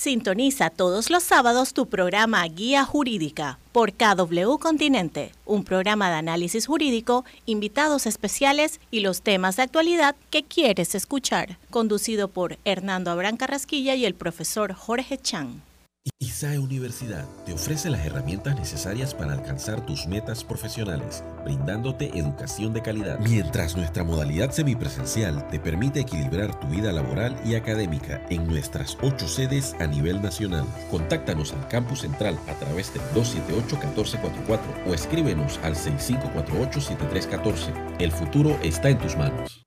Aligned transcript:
Sintoniza 0.00 0.70
todos 0.70 1.10
los 1.10 1.22
sábados 1.22 1.74
tu 1.74 1.84
programa 1.90 2.42
Guía 2.46 2.86
Jurídica 2.86 3.58
por 3.70 3.92
KW 3.92 4.56
Continente, 4.58 5.32
un 5.44 5.62
programa 5.62 6.08
de 6.08 6.14
análisis 6.14 6.66
jurídico, 6.66 7.26
invitados 7.44 8.06
especiales 8.06 8.80
y 8.90 9.00
los 9.00 9.20
temas 9.20 9.56
de 9.56 9.64
actualidad 9.64 10.16
que 10.30 10.42
quieres 10.42 10.94
escuchar, 10.94 11.58
conducido 11.68 12.28
por 12.28 12.56
Hernando 12.64 13.10
Abrán 13.10 13.36
Carrasquilla 13.36 13.94
y 13.94 14.06
el 14.06 14.14
profesor 14.14 14.72
Jorge 14.72 15.18
Chan. 15.18 15.60
ISAE 16.18 16.58
Universidad 16.58 17.26
te 17.44 17.52
ofrece 17.52 17.90
las 17.90 18.06
herramientas 18.06 18.58
necesarias 18.58 19.14
para 19.14 19.34
alcanzar 19.34 19.84
tus 19.84 20.06
metas 20.06 20.44
profesionales, 20.44 21.22
brindándote 21.44 22.18
educación 22.18 22.72
de 22.72 22.80
calidad, 22.80 23.18
mientras 23.18 23.76
nuestra 23.76 24.02
modalidad 24.02 24.50
semipresencial 24.50 25.46
te 25.48 25.60
permite 25.60 26.00
equilibrar 26.00 26.58
tu 26.58 26.68
vida 26.68 26.90
laboral 26.92 27.38
y 27.44 27.54
académica 27.54 28.26
en 28.30 28.46
nuestras 28.46 28.96
ocho 29.02 29.28
sedes 29.28 29.76
a 29.78 29.86
nivel 29.86 30.22
nacional. 30.22 30.64
Contáctanos 30.90 31.52
al 31.52 31.68
campus 31.68 32.00
central 32.00 32.38
a 32.48 32.54
través 32.54 32.94
del 32.94 33.02
278-1444 33.14 34.86
o 34.86 34.94
escríbenos 34.94 35.60
al 35.62 35.74
6548-7314. 35.74 37.96
El 37.98 38.12
futuro 38.12 38.58
está 38.62 38.88
en 38.88 38.98
tus 38.98 39.16
manos. 39.16 39.59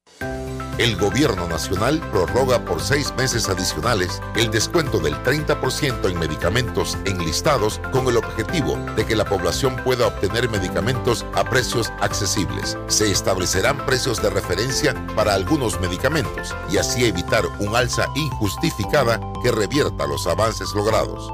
El 0.79 0.97
gobierno 0.97 1.47
nacional 1.47 1.99
prorroga 2.11 2.65
por 2.65 2.81
seis 2.81 3.13
meses 3.15 3.47
adicionales 3.47 4.19
el 4.35 4.49
descuento 4.49 4.97
del 4.97 5.13
30% 5.23 6.09
en 6.09 6.17
medicamentos 6.17 6.97
enlistados 7.05 7.79
con 7.91 8.07
el 8.07 8.17
objetivo 8.17 8.75
de 8.95 9.05
que 9.05 9.15
la 9.15 9.23
población 9.23 9.75
pueda 9.83 10.07
obtener 10.07 10.49
medicamentos 10.49 11.27
a 11.35 11.43
precios 11.43 11.93
accesibles. 12.01 12.75
Se 12.87 13.11
establecerán 13.11 13.85
precios 13.85 14.19
de 14.19 14.31
referencia 14.31 14.95
para 15.15 15.35
algunos 15.35 15.79
medicamentos 15.79 16.55
y 16.71 16.77
así 16.77 17.05
evitar 17.05 17.45
un 17.59 17.75
alza 17.75 18.07
injustificada 18.15 19.19
que 19.43 19.51
revierta 19.51 20.07
los 20.07 20.25
avances 20.25 20.73
logrados. 20.73 21.31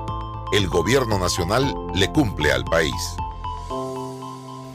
El 0.52 0.68
gobierno 0.68 1.18
nacional 1.18 1.74
le 1.96 2.12
cumple 2.12 2.52
al 2.52 2.66
país. 2.66 3.16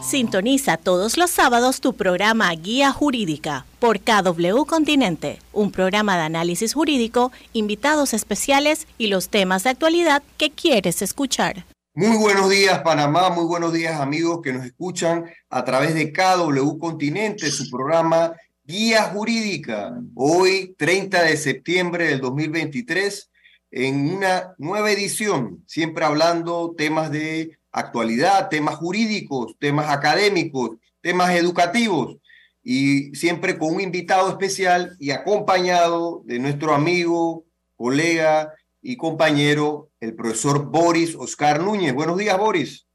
Sintoniza 0.04 0.76
todos 0.76 1.16
los 1.16 1.30
sábados 1.30 1.80
tu 1.80 1.94
programa 1.94 2.52
Guía 2.52 2.92
Jurídica 2.92 3.64
por 3.80 4.00
KW 4.00 4.66
Continente, 4.66 5.38
un 5.50 5.72
programa 5.72 6.18
de 6.18 6.24
análisis 6.24 6.74
jurídico, 6.74 7.32
invitados 7.54 8.12
especiales 8.12 8.86
y 8.98 9.06
los 9.06 9.30
temas 9.30 9.64
de 9.64 9.70
actualidad 9.70 10.22
que 10.36 10.50
quieres 10.50 11.00
escuchar. 11.00 11.64
Muy 11.94 12.18
buenos 12.18 12.50
días 12.50 12.80
Panamá, 12.82 13.30
muy 13.30 13.46
buenos 13.46 13.72
días 13.72 13.98
amigos 13.98 14.40
que 14.42 14.52
nos 14.52 14.66
escuchan 14.66 15.24
a 15.48 15.64
través 15.64 15.94
de 15.94 16.12
KW 16.12 16.76
Continente, 16.78 17.50
su 17.50 17.70
programa 17.70 18.34
Guía 18.62 19.04
Jurídica, 19.04 19.98
hoy 20.14 20.74
30 20.76 21.22
de 21.22 21.36
septiembre 21.38 22.08
del 22.08 22.20
2023, 22.20 23.30
en 23.70 24.14
una 24.16 24.54
nueva 24.58 24.92
edición, 24.92 25.64
siempre 25.66 26.04
hablando 26.04 26.74
temas 26.76 27.10
de 27.10 27.58
actualidad, 27.74 28.48
temas 28.48 28.76
jurídicos, 28.76 29.56
temas 29.58 29.90
académicos, 29.90 30.76
temas 31.00 31.34
educativos 31.34 32.16
y 32.62 33.14
siempre 33.16 33.58
con 33.58 33.74
un 33.74 33.80
invitado 33.80 34.30
especial 34.30 34.96
y 35.00 35.10
acompañado 35.10 36.22
de 36.24 36.38
nuestro 36.38 36.72
amigo, 36.72 37.44
colega 37.74 38.54
y 38.80 38.96
compañero, 38.96 39.90
el 40.00 40.14
profesor 40.14 40.64
Boris 40.66 41.16
Oscar 41.16 41.60
Núñez. 41.60 41.92
Buenos 41.92 42.16
días, 42.16 42.38
Boris. 42.38 42.86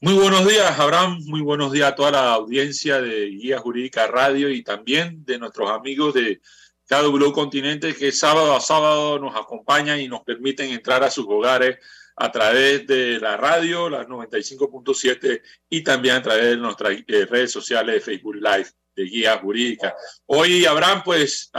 Muy 0.00 0.14
buenos 0.14 0.48
días, 0.48 0.78
Abraham. 0.78 1.18
Muy 1.26 1.40
buenos 1.40 1.72
días 1.72 1.90
a 1.90 1.94
toda 1.96 2.12
la 2.12 2.32
audiencia 2.34 3.00
de 3.00 3.26
Guía 3.26 3.58
Jurídica 3.58 4.06
Radio 4.06 4.50
y 4.50 4.62
también 4.62 5.24
de 5.24 5.36
nuestros 5.36 5.68
amigos 5.68 6.14
de 6.14 6.40
KW 6.88 7.32
Continente 7.32 7.94
que 7.94 8.12
sábado 8.12 8.54
a 8.54 8.60
sábado 8.60 9.18
nos 9.18 9.34
acompañan 9.34 10.00
y 10.00 10.06
nos 10.06 10.22
permiten 10.22 10.70
entrar 10.70 11.02
a 11.02 11.10
sus 11.10 11.26
hogares 11.28 11.78
a 12.20 12.30
través 12.30 12.86
de 12.86 13.18
la 13.18 13.38
radio, 13.38 13.88
las 13.88 14.06
95.7 14.06 15.40
y 15.70 15.82
también 15.82 16.16
a 16.16 16.22
través 16.22 16.50
de 16.50 16.56
nuestras 16.58 16.98
eh, 17.06 17.24
redes 17.24 17.50
sociales 17.50 17.94
de 17.94 18.00
Facebook 18.02 18.34
Live 18.34 18.68
de 18.94 19.04
Guía 19.04 19.38
Jurídica. 19.38 19.94
Hoy, 20.26 20.66
Abraham, 20.66 21.00
pues, 21.02 21.50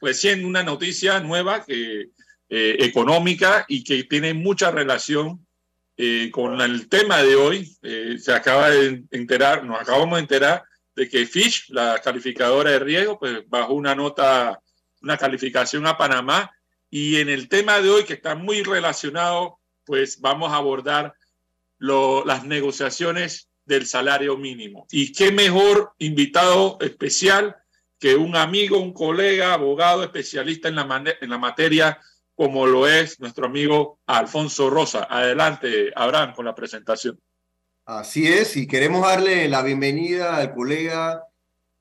pues 0.00 0.20
siendo 0.20 0.48
una 0.48 0.64
noticia 0.64 1.20
nueva 1.20 1.64
que, 1.64 2.08
eh, 2.48 2.76
económica 2.80 3.64
y 3.68 3.84
que 3.84 4.02
tiene 4.04 4.34
mucha 4.34 4.72
relación 4.72 5.46
eh, 5.96 6.28
con 6.32 6.60
el 6.60 6.88
tema 6.88 7.22
de 7.22 7.36
hoy. 7.36 7.66
se 8.18 8.32
acaba 8.32 8.70
de 8.70 9.04
enterar, 9.12 9.62
nos 9.62 9.80
acabamos 9.80 10.16
de 10.16 10.22
enterar 10.22 10.64
de 10.96 11.08
que 11.08 11.24
Fish, 11.24 11.66
la 11.68 12.00
calificadora 12.02 12.72
de 12.72 12.80
riesgo, 12.80 13.16
pues 13.16 13.48
bajó 13.48 13.74
una 13.74 13.94
nota, 13.94 14.60
una 15.02 15.16
calificación 15.16 15.86
a 15.86 15.96
Panamá 15.96 16.50
y 16.90 17.16
en 17.16 17.28
el 17.28 17.48
tema 17.48 17.80
de 17.80 17.90
hoy, 17.90 18.04
que 18.04 18.14
está 18.14 18.34
muy 18.34 18.62
relacionado, 18.62 19.58
pues 19.84 20.20
vamos 20.20 20.52
a 20.52 20.56
abordar 20.56 21.14
las 21.78 22.44
negociaciones 22.44 23.48
del 23.64 23.86
salario 23.86 24.36
mínimo. 24.36 24.86
Y 24.90 25.12
qué 25.12 25.32
mejor 25.32 25.92
invitado 25.98 26.78
especial 26.80 27.56
que 27.98 28.14
un 28.14 28.36
amigo, 28.36 28.78
un 28.78 28.92
colega, 28.92 29.54
abogado, 29.54 30.02
especialista 30.02 30.68
en 30.68 30.76
la, 30.76 31.04
en 31.20 31.30
la 31.30 31.38
materia, 31.38 31.98
como 32.34 32.66
lo 32.66 32.86
es 32.86 33.18
nuestro 33.20 33.46
amigo 33.46 33.98
Alfonso 34.06 34.70
Rosa. 34.70 35.06
Adelante, 35.10 35.90
Abraham, 35.94 36.34
con 36.34 36.44
la 36.44 36.54
presentación. 36.54 37.18
Así 37.84 38.26
es, 38.26 38.56
y 38.56 38.66
queremos 38.66 39.02
darle 39.02 39.48
la 39.48 39.62
bienvenida 39.62 40.36
al 40.36 40.52
colega, 40.52 41.22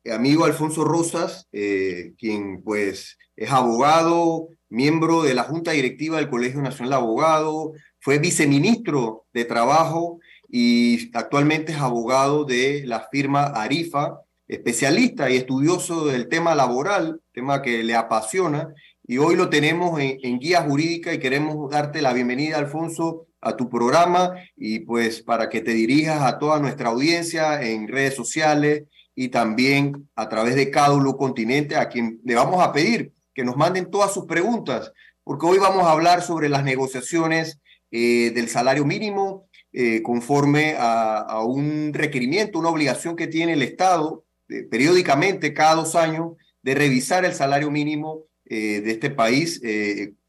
amigo 0.05 0.45
Alfonso 0.45 0.83
Rosas, 0.83 1.47
eh, 1.51 2.13
quien 2.17 2.61
pues 2.61 3.17
es 3.35 3.51
abogado, 3.51 4.49
miembro 4.69 5.23
de 5.23 5.33
la 5.33 5.43
Junta 5.43 5.71
Directiva 5.71 6.17
del 6.17 6.29
Colegio 6.29 6.61
Nacional 6.61 6.89
de 6.89 6.95
Abogados, 6.95 7.71
fue 7.99 8.19
viceministro 8.19 9.25
de 9.33 9.45
Trabajo 9.45 10.19
y 10.49 11.09
actualmente 11.15 11.71
es 11.71 11.79
abogado 11.79 12.45
de 12.45 12.83
la 12.85 13.07
firma 13.11 13.45
Arifa, 13.45 14.21
especialista 14.47 15.29
y 15.29 15.37
estudioso 15.37 16.05
del 16.05 16.27
tema 16.27 16.55
laboral, 16.55 17.19
tema 17.31 17.61
que 17.61 17.83
le 17.83 17.95
apasiona, 17.95 18.73
y 19.07 19.17
hoy 19.17 19.35
lo 19.35 19.49
tenemos 19.49 19.99
en, 19.99 20.39
Guía 20.39 20.61
Jurídica 20.63 21.13
y 21.13 21.19
queremos 21.19 21.69
darte 21.69 22.01
la 22.01 22.13
bienvenida, 22.13 22.57
Alfonso, 22.57 23.27
a 23.39 23.55
tu 23.55 23.69
programa 23.69 24.33
y 24.57 24.79
pues 24.79 25.21
para 25.21 25.49
que 25.49 25.61
te 25.61 25.71
dirijas 25.71 26.21
a 26.23 26.39
toda 26.39 26.59
nuestra 26.59 26.89
audiencia 26.89 27.61
en 27.61 27.87
redes 27.87 28.15
sociales 28.15 28.83
y 29.13 29.29
también 29.29 30.09
a 30.15 30.27
través 30.27 30.55
de 30.55 30.71
Cádulo 30.71 31.17
Continente, 31.17 31.75
a 31.75 31.87
quien 31.87 32.19
le 32.23 32.33
vamos 32.33 32.63
a 32.63 32.73
pedir 32.73 33.11
que 33.35 33.43
nos 33.43 33.57
manden 33.57 33.91
todas 33.91 34.13
sus 34.13 34.25
preguntas, 34.25 34.91
porque 35.23 35.45
hoy 35.45 35.59
vamos 35.59 35.83
a 35.83 35.91
hablar 35.91 36.23
sobre 36.23 36.49
las 36.49 36.63
negociaciones 36.63 37.59
eh, 37.91 38.31
del 38.33 38.47
salario 38.49 38.85
mínimo 38.85 39.47
eh, 39.73 40.01
conforme 40.01 40.75
a, 40.79 41.41
un 41.43 41.91
requerimiento, 41.93 42.57
una 42.57 42.69
obligación 42.69 43.15
que 43.15 43.27
tiene 43.27 43.53
el 43.53 43.61
Estado 43.61 44.23
eh, 44.47 44.63
periódicamente, 44.63 45.53
cada 45.53 45.75
dos 45.75 45.95
años, 45.95 46.33
de 46.63 46.75
revisar 46.75 47.25
el 47.25 47.33
salario 47.33 47.69
mínimo 47.69 48.23
de 48.47 48.91
este 48.91 49.09
país. 49.09 49.59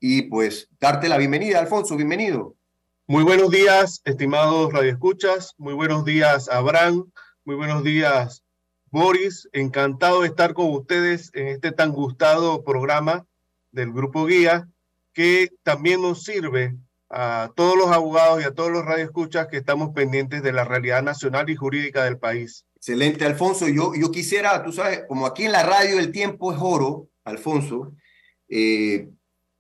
y 0.00 0.22
pues 0.22 0.68
darte 0.80 1.08
la 1.08 1.18
bienvenida, 1.18 1.58
Alfonso, 1.58 1.96
bienvenido. 1.96 2.56
Muy 3.06 3.22
buenos 3.24 3.50
días, 3.50 4.00
estimados 4.04 4.72
radioescuchas. 4.72 5.54
Muy 5.58 5.74
buenos 5.74 6.04
días, 6.04 6.48
Abraham. 6.48 7.10
Muy 7.44 7.56
buenos 7.56 7.84
días, 7.84 8.42
Boris, 8.90 9.48
encantado 9.52 10.22
de 10.22 10.28
estar 10.28 10.54
con 10.54 10.70
ustedes 10.70 11.30
en 11.34 11.48
este 11.48 11.72
tan 11.72 11.92
gustado 11.92 12.64
programa 12.64 13.26
del 13.72 13.92
Grupo 13.92 14.26
Guía, 14.26 14.68
que 15.12 15.50
también 15.62 16.02
nos 16.02 16.22
sirve 16.22 16.76
a 17.10 17.50
todos 17.54 17.76
los 17.76 17.88
abogados 17.88 18.40
y 18.40 18.44
a 18.44 18.54
todos 18.54 18.70
los 18.70 18.84
radioescuchas 18.84 19.48
que 19.48 19.58
estamos 19.58 19.90
pendientes 19.94 20.42
de 20.42 20.52
la 20.52 20.64
realidad 20.64 21.02
nacional 21.02 21.48
y 21.50 21.56
jurídica 21.56 22.04
del 22.04 22.18
país. 22.18 22.64
Excelente, 22.76 23.24
Alfonso. 23.24 23.68
Yo, 23.68 23.94
yo 23.94 24.10
quisiera, 24.10 24.62
tú 24.62 24.72
sabes, 24.72 25.02
como 25.08 25.26
aquí 25.26 25.44
en 25.44 25.52
la 25.52 25.62
radio 25.62 25.98
el 25.98 26.12
tiempo 26.12 26.52
es 26.52 26.58
oro, 26.60 27.08
Alfonso, 27.24 27.92
eh, 28.48 29.08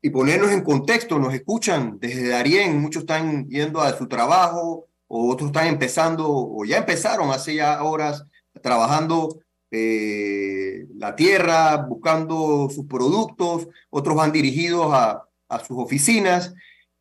y 0.00 0.10
ponernos 0.10 0.52
en 0.52 0.62
contexto, 0.62 1.18
nos 1.18 1.34
escuchan 1.34 1.98
desde 1.98 2.28
Darien, 2.28 2.80
muchos 2.80 3.02
están 3.02 3.48
yendo 3.48 3.80
a 3.80 3.96
su 3.96 4.06
trabajo, 4.06 4.86
o 5.08 5.32
otros 5.32 5.48
están 5.48 5.66
empezando, 5.66 6.26
o 6.28 6.64
ya 6.64 6.78
empezaron 6.78 7.30
hace 7.30 7.54
ya 7.54 7.82
horas 7.82 8.24
trabajando 8.66 9.38
eh, 9.70 10.86
la 10.96 11.14
tierra, 11.14 11.76
buscando 11.88 12.68
sus 12.68 12.86
productos, 12.86 13.68
otros 13.90 14.16
van 14.16 14.32
dirigidos 14.32 14.88
a, 14.92 15.22
sus 15.64 15.78
oficinas, 15.78 16.52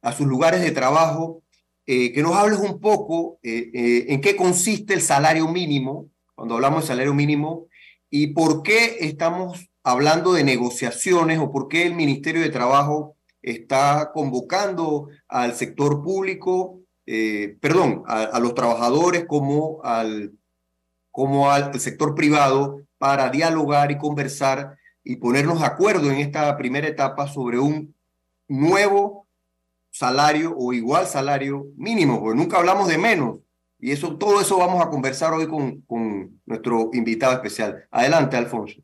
a 0.04 0.14
sus 0.14 0.28
lugares 0.28 0.62
de 0.62 0.70
trabajo. 0.70 1.42
Eh, 1.88 2.14
que 2.14 2.22
nos 2.22 2.36
hables 2.36 2.60
un 2.60 2.80
poco 2.80 3.40
eh, 3.42 4.06
en 4.10 4.22
qué 4.22 4.36
consiste 4.36 4.94
el 4.94 5.02
salario 5.02 5.48
mínimo, 5.48 6.10
cuando 6.36 6.54
hablamos 6.54 6.82
de 6.82 6.88
salario 6.88 7.16
mínimo, 7.16 7.68
y 8.12 8.28
por 8.28 8.62
qué 8.62 8.98
estamos 9.00 9.68
hablando 9.84 10.34
de 10.34 10.44
negociaciones 10.44 11.40
o 11.40 11.52
por 11.52 11.68
qué 11.68 11.88
el 11.88 11.96
Ministerio 11.96 12.42
de 12.42 12.50
Trabajo 12.50 13.16
está 13.42 14.12
convocando 14.14 15.10
al 15.28 15.56
sector 15.56 16.04
público, 16.04 16.80
perdón, 17.06 18.04
a 18.08 18.40
los 18.40 18.56
trabajadores 18.56 19.26
como 19.28 19.80
al 19.84 20.32
como 21.16 21.50
al 21.50 21.80
sector 21.80 22.14
privado 22.14 22.82
para 22.98 23.30
dialogar 23.30 23.90
y 23.90 23.98
conversar 23.98 24.78
y 25.02 25.16
ponernos 25.16 25.62
de 25.62 25.66
acuerdo 25.66 26.12
en 26.12 26.18
esta 26.18 26.58
primera 26.58 26.90
etapa 26.90 27.26
sobre 27.26 27.58
un 27.58 27.96
nuevo 28.50 29.26
salario 29.90 30.54
o 30.58 30.74
igual 30.74 31.08
salario 31.08 31.68
mínimo, 31.78 32.20
porque 32.20 32.38
nunca 32.38 32.58
hablamos 32.58 32.90
de 32.90 32.98
menos. 32.98 33.40
Y 33.80 33.94
eso, 33.94 34.18
todo 34.18 34.42
eso 34.42 34.58
vamos 34.58 34.84
a 34.84 34.90
conversar 34.90 35.32
hoy 35.32 35.48
con, 35.48 35.80
con 35.84 36.42
nuestro 36.46 36.90
invitado 36.92 37.32
especial. 37.32 37.88
Adelante, 37.92 38.36
Alfonso. 38.36 38.82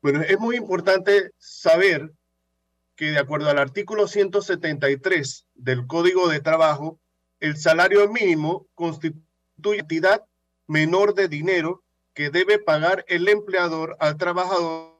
Bueno, 0.00 0.22
es 0.22 0.38
muy 0.40 0.56
importante 0.56 1.30
saber 1.38 2.10
que 2.96 3.12
de 3.12 3.20
acuerdo 3.20 3.48
al 3.50 3.58
artículo 3.60 4.08
173 4.08 5.46
del 5.54 5.86
Código 5.86 6.26
de 6.26 6.40
Trabajo, 6.40 6.98
el 7.38 7.56
salario 7.56 8.08
mínimo 8.08 8.66
constituye 8.74 9.78
entidad 9.78 10.24
menor 10.66 11.14
de 11.14 11.28
dinero 11.28 11.82
que 12.14 12.30
debe 12.30 12.58
pagar 12.58 13.04
el 13.08 13.28
empleador 13.28 13.96
al 14.00 14.16
trabajador 14.16 14.92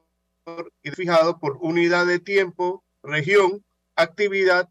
fijado 0.95 1.39
por 1.39 1.57
unidad 1.61 2.05
de 2.05 2.19
tiempo, 2.19 2.83
región, 3.01 3.63
actividad 3.95 4.69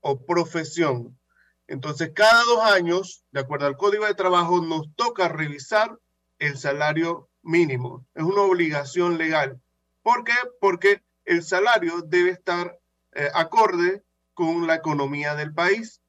o 0.00 0.24
profesión. 0.24 1.18
Entonces, 1.66 2.12
cada 2.14 2.42
dos 2.44 2.60
años, 2.62 3.24
de 3.30 3.40
acuerdo 3.40 3.66
al 3.66 3.76
Código 3.76 4.04
de 4.04 4.14
Trabajo, 4.14 4.60
nos 4.60 4.94
toca 4.96 5.28
revisar 5.28 5.98
el 6.38 6.58
salario 6.58 7.28
mínimo. 7.42 8.06
Es 8.14 8.22
una 8.22 8.42
obligación 8.42 9.16
legal. 9.16 9.60
¿Por 10.02 10.24
qué? 10.24 10.34
Porque 10.60 11.02
el 11.24 11.42
salario 11.42 12.02
debe 12.02 12.30
estar 12.30 12.78
eh, 13.12 13.30
acorde 13.34 14.02
con 14.34 14.66
la 14.66 14.74
economía 14.74 15.34
del 15.34 15.54
país. 15.54 16.02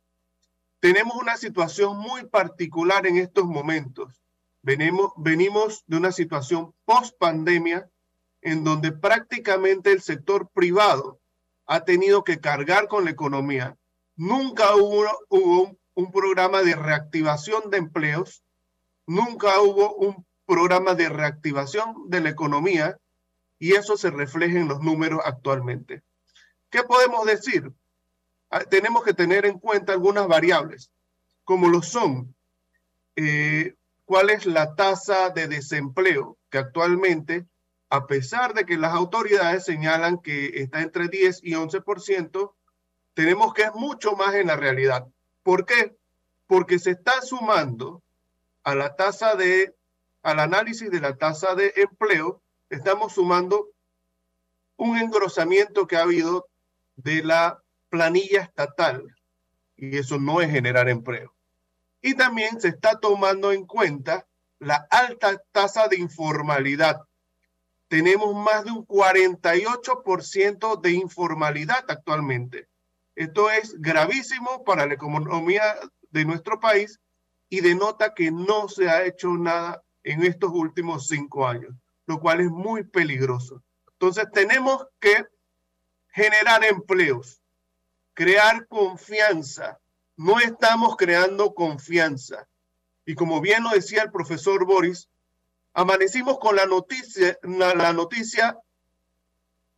Tenemos 0.82 1.16
una 1.16 1.38
situación 1.38 1.98
muy 1.98 2.26
particular 2.26 3.08
en 3.08 3.18
estos 3.18 3.46
momentos. 3.46 4.25
Venimos, 4.66 5.14
venimos 5.16 5.84
de 5.86 5.98
una 5.98 6.12
situación 6.12 6.74
post 6.86 7.16
pandemia 7.20 7.88
en 8.42 8.64
donde 8.64 8.92
prácticamente 8.92 9.92
el 9.92 10.02
sector 10.02 10.50
privado 10.50 11.20
ha 11.68 11.82
tenido 11.82 12.24
que 12.24 12.40
cargar 12.40 12.88
con 12.88 13.06
la 13.06 13.12
economía. 13.12 13.78
Nunca 14.16 14.76
hubo, 14.76 15.06
hubo 15.30 15.78
un 15.94 16.12
programa 16.12 16.64
de 16.64 16.76
reactivación 16.76 17.70
de 17.70 17.78
empleos, 17.78 18.42
nunca 19.06 19.62
hubo 19.62 19.94
un 19.98 20.26
programa 20.48 20.96
de 20.96 21.10
reactivación 21.10 22.10
de 22.10 22.22
la 22.22 22.30
economía 22.30 22.98
y 23.60 23.74
eso 23.74 23.98
se 23.98 24.10
refleja 24.10 24.58
en 24.58 24.68
los 24.68 24.82
números 24.82 25.22
actualmente. 25.24 26.02
¿Qué 26.72 26.82
podemos 26.82 27.24
decir? 27.28 27.72
Ah, 28.50 28.62
tenemos 28.62 29.04
que 29.04 29.14
tener 29.14 29.46
en 29.46 29.60
cuenta 29.60 29.94
algunas 29.94 30.28
variables, 30.28 30.90
como 31.44 31.68
lo 31.68 31.84
son 31.84 32.34
eh, 33.16 33.76
cuál 34.06 34.30
es 34.30 34.46
la 34.46 34.76
tasa 34.76 35.30
de 35.30 35.48
desempleo 35.48 36.38
que 36.50 36.60
actualmente 36.60 37.46
a 37.90 38.08
pesar 38.08 38.54
de 38.54 38.66
que 38.66 38.78
las 38.78 38.94
autoridades 38.94 39.64
señalan 39.64 40.18
que 40.18 40.62
está 40.62 40.82
entre 40.82 41.08
10 41.08 41.42
y 41.44 41.54
11%, 41.54 42.54
tenemos 43.14 43.54
que 43.54 43.64
es 43.64 43.74
mucho 43.74 44.16
más 44.16 44.36
en 44.36 44.48
la 44.48 44.56
realidad. 44.56 45.08
¿Por 45.44 45.66
qué? 45.66 45.96
Porque 46.48 46.80
se 46.80 46.92
está 46.92 47.22
sumando 47.22 48.02
a 48.64 48.76
la 48.76 48.96
tasa 48.96 49.36
de, 49.36 49.76
al 50.24 50.40
análisis 50.40 50.90
de 50.90 51.00
la 51.00 51.16
tasa 51.16 51.56
de 51.56 51.74
empleo, 51.76 52.42
estamos 52.70 53.14
sumando 53.14 53.70
un 54.78 54.98
engrosamiento 54.98 55.88
que 55.88 55.98
ha 55.98 56.02
habido 56.02 56.48
de 56.96 57.24
la 57.24 57.62
planilla 57.90 58.42
estatal 58.42 59.04
y 59.78 59.98
eso 59.98 60.18
no 60.18 60.42
es 60.42 60.50
generar 60.50 60.90
empleo. 60.90 61.35
Y 62.06 62.14
también 62.14 62.62
se 62.62 62.70
está 62.70 63.00
tomando 63.00 63.52
en 63.52 63.66
cuenta 63.66 64.26
la 64.60 64.88
alta 64.90 65.42
tasa 65.52 65.88
de 65.88 65.98
informalidad 65.98 67.02
tenemos 67.88 68.36
más 68.36 68.66
de 68.66 68.72
un 68.72 68.86
48% 68.86 70.82
de 70.82 70.92
informalidad 70.92 71.86
actualmente. 71.88 72.68
Esto 73.16 73.50
es 73.50 73.80
gravísimo 73.80 74.64
para 74.64 74.86
la 74.86 74.96
economía 74.96 75.76
de 76.10 76.26
nuestro 76.26 76.60
país 76.60 77.00
y 77.50 77.62
denota 77.62 78.14
que 78.14 78.32
no 78.32 78.68
se 78.68 78.90
ha 78.90 79.06
hecho 79.06 79.30
nada 79.30 79.82
en 80.04 80.24
estos 80.24 80.52
últimos 80.52 81.08
cinco 81.08 81.48
años, 81.48 81.74
lo 82.06 82.20
cual 82.20 82.42
es 82.42 82.50
muy 82.50 82.84
peligroso. 82.84 83.64
Entonces 83.94 84.26
tenemos 84.34 84.86
que 85.00 85.26
generar 86.10 86.64
empleos, 86.66 87.42
crear 88.14 88.68
confianza. 88.68 89.80
No 90.18 90.40
estamos 90.40 90.96
creando 90.96 91.54
confianza. 91.54 92.48
Y 93.06 93.16
como 93.16 93.42
bien 93.42 93.64
lo 93.64 93.70
decía 93.70 94.04
el 94.04 94.12
profesor 94.12 94.66
Boris, 94.66 95.10
amanecimos 95.74 96.40
con 96.40 96.56
la 96.56 96.66
noticia, 96.66 97.38
la, 97.44 97.94
noticia 97.94 98.58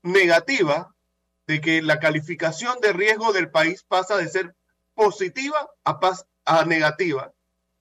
negativa 0.03 0.93
de 1.47 1.59
que 1.59 1.81
la 1.81 1.99
calificación 1.99 2.79
de 2.81 2.93
riesgo 2.93 3.33
del 3.33 3.49
país 3.49 3.83
pasa 3.83 4.15
de 4.17 4.29
ser 4.29 4.55
positiva 4.93 5.69
a, 5.83 5.99
a 6.45 6.65
negativa. 6.65 7.33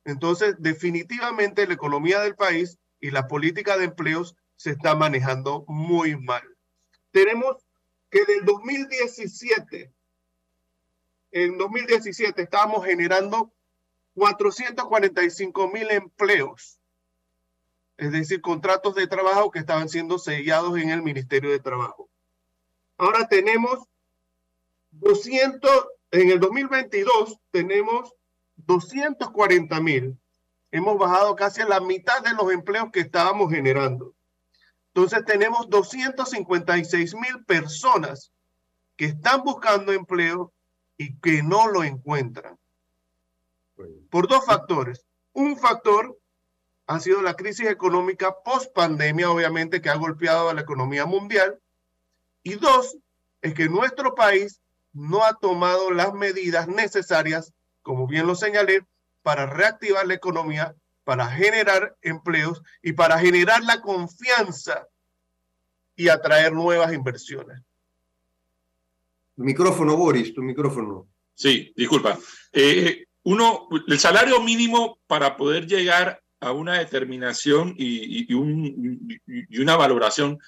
Entonces, 0.04 0.56
definitivamente 0.58 1.66
la 1.66 1.74
economía 1.74 2.20
del 2.20 2.36
país 2.36 2.78
y 3.00 3.10
la 3.10 3.28
política 3.28 3.76
de 3.76 3.84
empleos 3.84 4.36
se 4.56 4.70
está 4.70 4.94
manejando 4.94 5.64
muy 5.68 6.16
mal. 6.16 6.42
Tenemos 7.10 7.56
que 8.10 8.24
del 8.24 8.44
2017, 8.44 9.92
en 11.44 11.58
2017 11.58 12.42
estábamos 12.42 12.84
generando 12.84 13.52
445 14.14 15.68
mil 15.68 15.90
empleos 15.90 16.78
es 17.96 18.12
decir, 18.12 18.40
contratos 18.40 18.94
de 18.94 19.06
trabajo 19.06 19.50
que 19.50 19.58
estaban 19.58 19.88
siendo 19.88 20.18
sellados 20.18 20.78
en 20.78 20.90
el 20.90 21.02
Ministerio 21.02 21.50
de 21.50 21.60
Trabajo. 21.60 22.08
Ahora 22.98 23.26
tenemos 23.26 23.80
200, 24.90 25.70
en 26.10 26.30
el 26.30 26.40
2022 26.40 27.38
tenemos 27.50 28.12
240 28.56 29.80
mil. 29.80 30.18
Hemos 30.70 30.98
bajado 30.98 31.36
casi 31.36 31.62
a 31.62 31.68
la 31.68 31.80
mitad 31.80 32.22
de 32.22 32.34
los 32.34 32.52
empleos 32.52 32.90
que 32.92 33.00
estábamos 33.00 33.50
generando. 33.50 34.14
Entonces 34.88 35.24
tenemos 35.24 35.68
256 35.70 37.14
mil 37.14 37.44
personas 37.44 38.32
que 38.96 39.06
están 39.06 39.42
buscando 39.42 39.92
empleo 39.92 40.52
y 40.96 41.18
que 41.20 41.42
no 41.42 41.68
lo 41.68 41.84
encuentran. 41.84 42.58
Por 44.10 44.28
dos 44.28 44.44
factores. 44.44 45.06
Un 45.32 45.58
factor 45.58 46.18
ha 46.86 47.00
sido 47.00 47.20
la 47.20 47.34
crisis 47.34 47.66
económica 47.66 48.36
post 48.44 48.72
pandemia, 48.72 49.30
obviamente, 49.30 49.80
que 49.80 49.90
ha 49.90 49.96
golpeado 49.96 50.48
a 50.48 50.54
la 50.54 50.62
economía 50.62 51.04
mundial. 51.04 51.58
Y 52.42 52.54
dos, 52.54 52.96
es 53.42 53.54
que 53.54 53.68
nuestro 53.68 54.14
país 54.14 54.60
no 54.92 55.24
ha 55.24 55.34
tomado 55.34 55.90
las 55.90 56.14
medidas 56.14 56.68
necesarias, 56.68 57.52
como 57.82 58.06
bien 58.06 58.26
lo 58.26 58.34
señalé, 58.34 58.86
para 59.22 59.46
reactivar 59.46 60.06
la 60.06 60.14
economía, 60.14 60.74
para 61.04 61.26
generar 61.28 61.96
empleos 62.02 62.62
y 62.82 62.92
para 62.92 63.18
generar 63.18 63.62
la 63.62 63.80
confianza 63.80 64.88
y 65.96 66.08
atraer 66.08 66.52
nuevas 66.52 66.92
inversiones. 66.92 67.60
Micrófono, 69.36 69.96
Boris, 69.96 70.34
tu 70.34 70.42
micrófono. 70.42 71.08
Sí, 71.34 71.72
disculpa. 71.76 72.18
Eh, 72.52 73.04
uno, 73.24 73.68
el 73.86 73.98
salario 73.98 74.40
mínimo 74.40 74.98
para 75.06 75.36
poder 75.36 75.66
llegar 75.66 76.22
a 76.40 76.52
una 76.52 76.78
determinación 76.78 77.74
y, 77.76 78.32
una 78.34 79.76
valoración. 79.76 80.38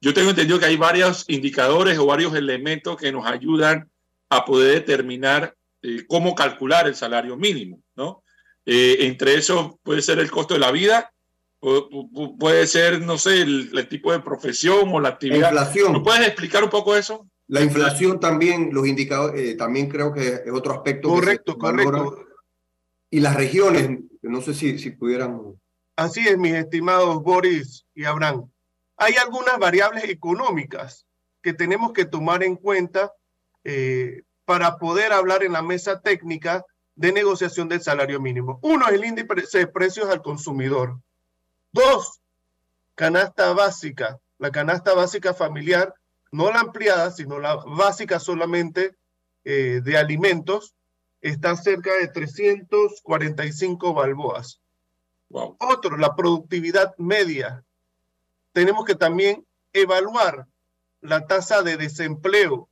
Yo 0.00 0.14
tengo 0.14 0.30
entendido 0.30 0.58
que 0.58 0.66
hay 0.66 0.76
varios 0.76 1.24
indicadores 1.28 1.98
o 1.98 2.06
varios 2.06 2.34
elementos 2.34 2.96
que 2.96 3.12
nos 3.12 3.26
ayudan 3.26 3.90
a 4.28 4.44
poder 4.44 4.74
determinar 4.74 5.56
eh, 5.82 6.04
cómo 6.06 6.34
calcular 6.34 6.86
el 6.86 6.94
salario 6.94 7.36
mínimo, 7.36 7.82
¿no? 7.96 8.22
Eh, 8.66 8.98
entre 9.00 9.34
esos 9.34 9.76
puede 9.82 10.02
ser 10.02 10.18
el 10.18 10.30
costo 10.30 10.54
de 10.54 10.60
la 10.60 10.70
vida, 10.70 11.12
puede 12.38 12.66
ser, 12.66 13.00
no 13.00 13.18
sé, 13.18 13.42
el, 13.42 13.88
tipo 13.88 14.12
de 14.12 14.20
profesión 14.20 14.90
o 14.92 15.00
la 15.00 15.10
actividad. 15.10 15.52
La 15.52 15.62
inflación. 15.62 15.92
¿No 15.92 16.02
puedes 16.02 16.26
explicar 16.26 16.64
un 16.64 16.70
poco 16.70 16.96
eso? 16.96 17.29
La 17.50 17.62
inflación 17.62 18.20
también, 18.20 18.70
los 18.72 18.86
indicadores, 18.86 19.40
eh, 19.40 19.54
también 19.56 19.88
creo 19.88 20.12
que 20.12 20.28
es 20.46 20.52
otro 20.52 20.72
aspecto. 20.72 21.08
Correcto, 21.08 21.58
correcto. 21.58 22.24
Y 23.10 23.18
las 23.18 23.34
regiones, 23.34 23.98
no 24.22 24.40
sé 24.40 24.54
si, 24.54 24.78
si 24.78 24.92
pudieran... 24.92 25.60
Así 25.96 26.20
es, 26.28 26.38
mis 26.38 26.54
estimados 26.54 27.20
Boris 27.24 27.84
y 27.92 28.04
Abraham. 28.04 28.48
Hay 28.96 29.14
algunas 29.14 29.58
variables 29.58 30.04
económicas 30.04 31.06
que 31.42 31.52
tenemos 31.52 31.92
que 31.92 32.04
tomar 32.04 32.44
en 32.44 32.54
cuenta 32.54 33.12
eh, 33.64 34.22
para 34.44 34.78
poder 34.78 35.12
hablar 35.12 35.42
en 35.42 35.52
la 35.52 35.62
mesa 35.62 36.00
técnica 36.00 36.64
de 36.94 37.10
negociación 37.10 37.68
del 37.68 37.82
salario 37.82 38.20
mínimo. 38.20 38.60
Uno 38.62 38.86
es 38.86 38.94
el 38.94 39.04
índice 39.04 39.58
de 39.58 39.66
precios 39.66 40.08
al 40.08 40.22
consumidor. 40.22 41.00
Dos, 41.72 42.20
canasta 42.94 43.52
básica. 43.54 44.20
La 44.38 44.52
canasta 44.52 44.94
básica 44.94 45.34
familiar, 45.34 45.92
no 46.32 46.50
la 46.50 46.60
ampliada, 46.60 47.10
sino 47.10 47.38
la 47.38 47.56
básica 47.56 48.18
solamente 48.18 48.96
eh, 49.44 49.80
de 49.82 49.96
alimentos, 49.96 50.74
está 51.20 51.56
cerca 51.56 51.92
de 51.94 52.08
345 52.08 53.94
balboas. 53.94 54.60
Otro, 55.30 55.96
la 55.96 56.16
productividad 56.16 56.96
media. 56.98 57.64
Tenemos 58.52 58.84
que 58.84 58.94
también 58.94 59.44
evaluar 59.72 60.46
la 61.00 61.26
tasa 61.26 61.62
de 61.62 61.76
desempleo 61.76 62.70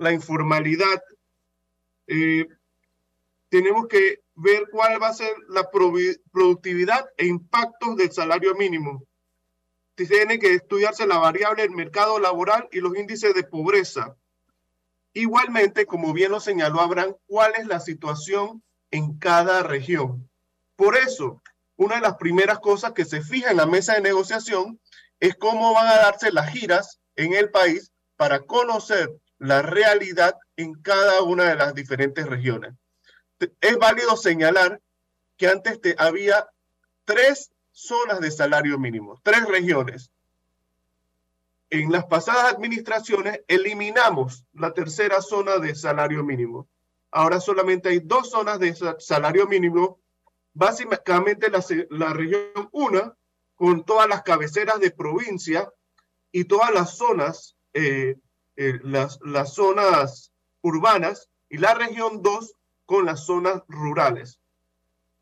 la 0.00 0.12
informalidad, 0.12 1.02
eh, 2.06 2.48
tenemos 3.50 3.86
que 3.86 4.20
ver 4.34 4.66
cuál 4.72 5.00
va 5.00 5.08
a 5.08 5.14
ser 5.14 5.30
la 5.48 5.70
productividad 5.70 7.06
e 7.18 7.26
impactos 7.26 7.96
del 7.96 8.10
salario 8.10 8.54
mínimo. 8.54 9.04
Tiene 10.06 10.38
que 10.38 10.54
estudiarse 10.54 11.06
la 11.06 11.18
variable 11.18 11.62
del 11.62 11.72
mercado 11.72 12.18
laboral 12.18 12.68
y 12.72 12.80
los 12.80 12.96
índices 12.96 13.34
de 13.34 13.44
pobreza. 13.44 14.16
Igualmente, 15.12 15.86
como 15.86 16.12
bien 16.12 16.30
lo 16.30 16.40
señaló 16.40 16.80
Abraham, 16.80 17.16
cuál 17.26 17.52
es 17.56 17.66
la 17.66 17.80
situación 17.80 18.62
en 18.90 19.18
cada 19.18 19.62
región. 19.62 20.28
Por 20.76 20.96
eso, 20.96 21.42
una 21.76 21.96
de 21.96 22.02
las 22.02 22.16
primeras 22.16 22.60
cosas 22.60 22.92
que 22.92 23.04
se 23.04 23.22
fija 23.22 23.50
en 23.50 23.56
la 23.56 23.66
mesa 23.66 23.94
de 23.94 24.00
negociación 24.00 24.80
es 25.18 25.34
cómo 25.36 25.74
van 25.74 25.88
a 25.88 25.96
darse 25.96 26.32
las 26.32 26.50
giras 26.50 27.00
en 27.16 27.34
el 27.34 27.50
país 27.50 27.92
para 28.16 28.40
conocer 28.40 29.10
la 29.38 29.62
realidad 29.62 30.36
en 30.56 30.74
cada 30.74 31.22
una 31.22 31.44
de 31.44 31.56
las 31.56 31.74
diferentes 31.74 32.26
regiones 32.26 32.74
es 33.60 33.78
válido 33.78 34.16
señalar 34.16 34.80
que 35.36 35.48
antes 35.48 35.78
había 35.96 36.48
tres 37.04 37.49
zonas 37.72 38.20
de 38.20 38.30
salario 38.30 38.78
mínimo, 38.78 39.20
tres 39.22 39.46
regiones. 39.46 40.10
En 41.70 41.92
las 41.92 42.04
pasadas 42.06 42.52
administraciones 42.52 43.40
eliminamos 43.46 44.44
la 44.52 44.72
tercera 44.72 45.22
zona 45.22 45.58
de 45.58 45.74
salario 45.74 46.24
mínimo. 46.24 46.68
Ahora 47.12 47.40
solamente 47.40 47.88
hay 47.88 48.00
dos 48.00 48.30
zonas 48.30 48.58
de 48.58 48.74
salario 48.98 49.46
mínimo, 49.46 50.00
básicamente 50.52 51.48
la, 51.90 52.12
región 52.12 52.68
1, 52.72 53.16
con 53.54 53.84
todas 53.84 54.08
las 54.08 54.22
cabeceras 54.22 54.80
de 54.80 54.90
provincia 54.90 55.72
y 56.32 56.44
todas 56.44 56.72
las 56.72 56.96
zonas, 56.96 57.56
eh, 57.72 58.16
eh, 58.56 58.80
las, 58.82 59.18
las 59.22 59.54
zonas 59.54 60.32
urbanas, 60.62 61.30
y 61.48 61.58
la 61.58 61.74
región 61.74 62.22
2 62.22 62.54
con 62.86 63.06
las 63.06 63.26
zonas 63.26 63.62
rurales. 63.68 64.39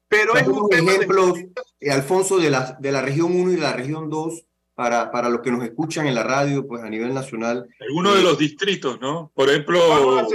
Pero 0.09 0.37
es 0.37 0.47
un 0.49 0.73
ejemplo, 0.73 1.35
eh, 1.81 1.91
Alfonso, 1.91 2.39
de 2.39 2.51
la, 2.51 2.77
de 2.81 2.93
la 2.93 3.03
región 3.03 3.35
1 3.35 3.53
y 3.53 3.57
la 3.57 3.75
región 3.75 4.09
2, 4.09 4.45
para, 4.75 5.11
para 5.11 5.29
los 5.29 5.41
que 5.43 5.51
nos 5.51 5.65
escuchan 5.65 6.07
en 6.07 6.15
la 6.15 6.23
radio, 6.23 6.67
pues 6.67 6.83
a 6.83 6.89
nivel 6.89 7.13
nacional. 7.13 7.69
Algunos 7.81 8.15
de 8.15 8.21
eh, 8.21 8.25
los 8.25 8.39
distritos, 8.39 9.01
¿no? 9.01 9.31
Por 9.35 9.51
ejemplo... 9.51 10.27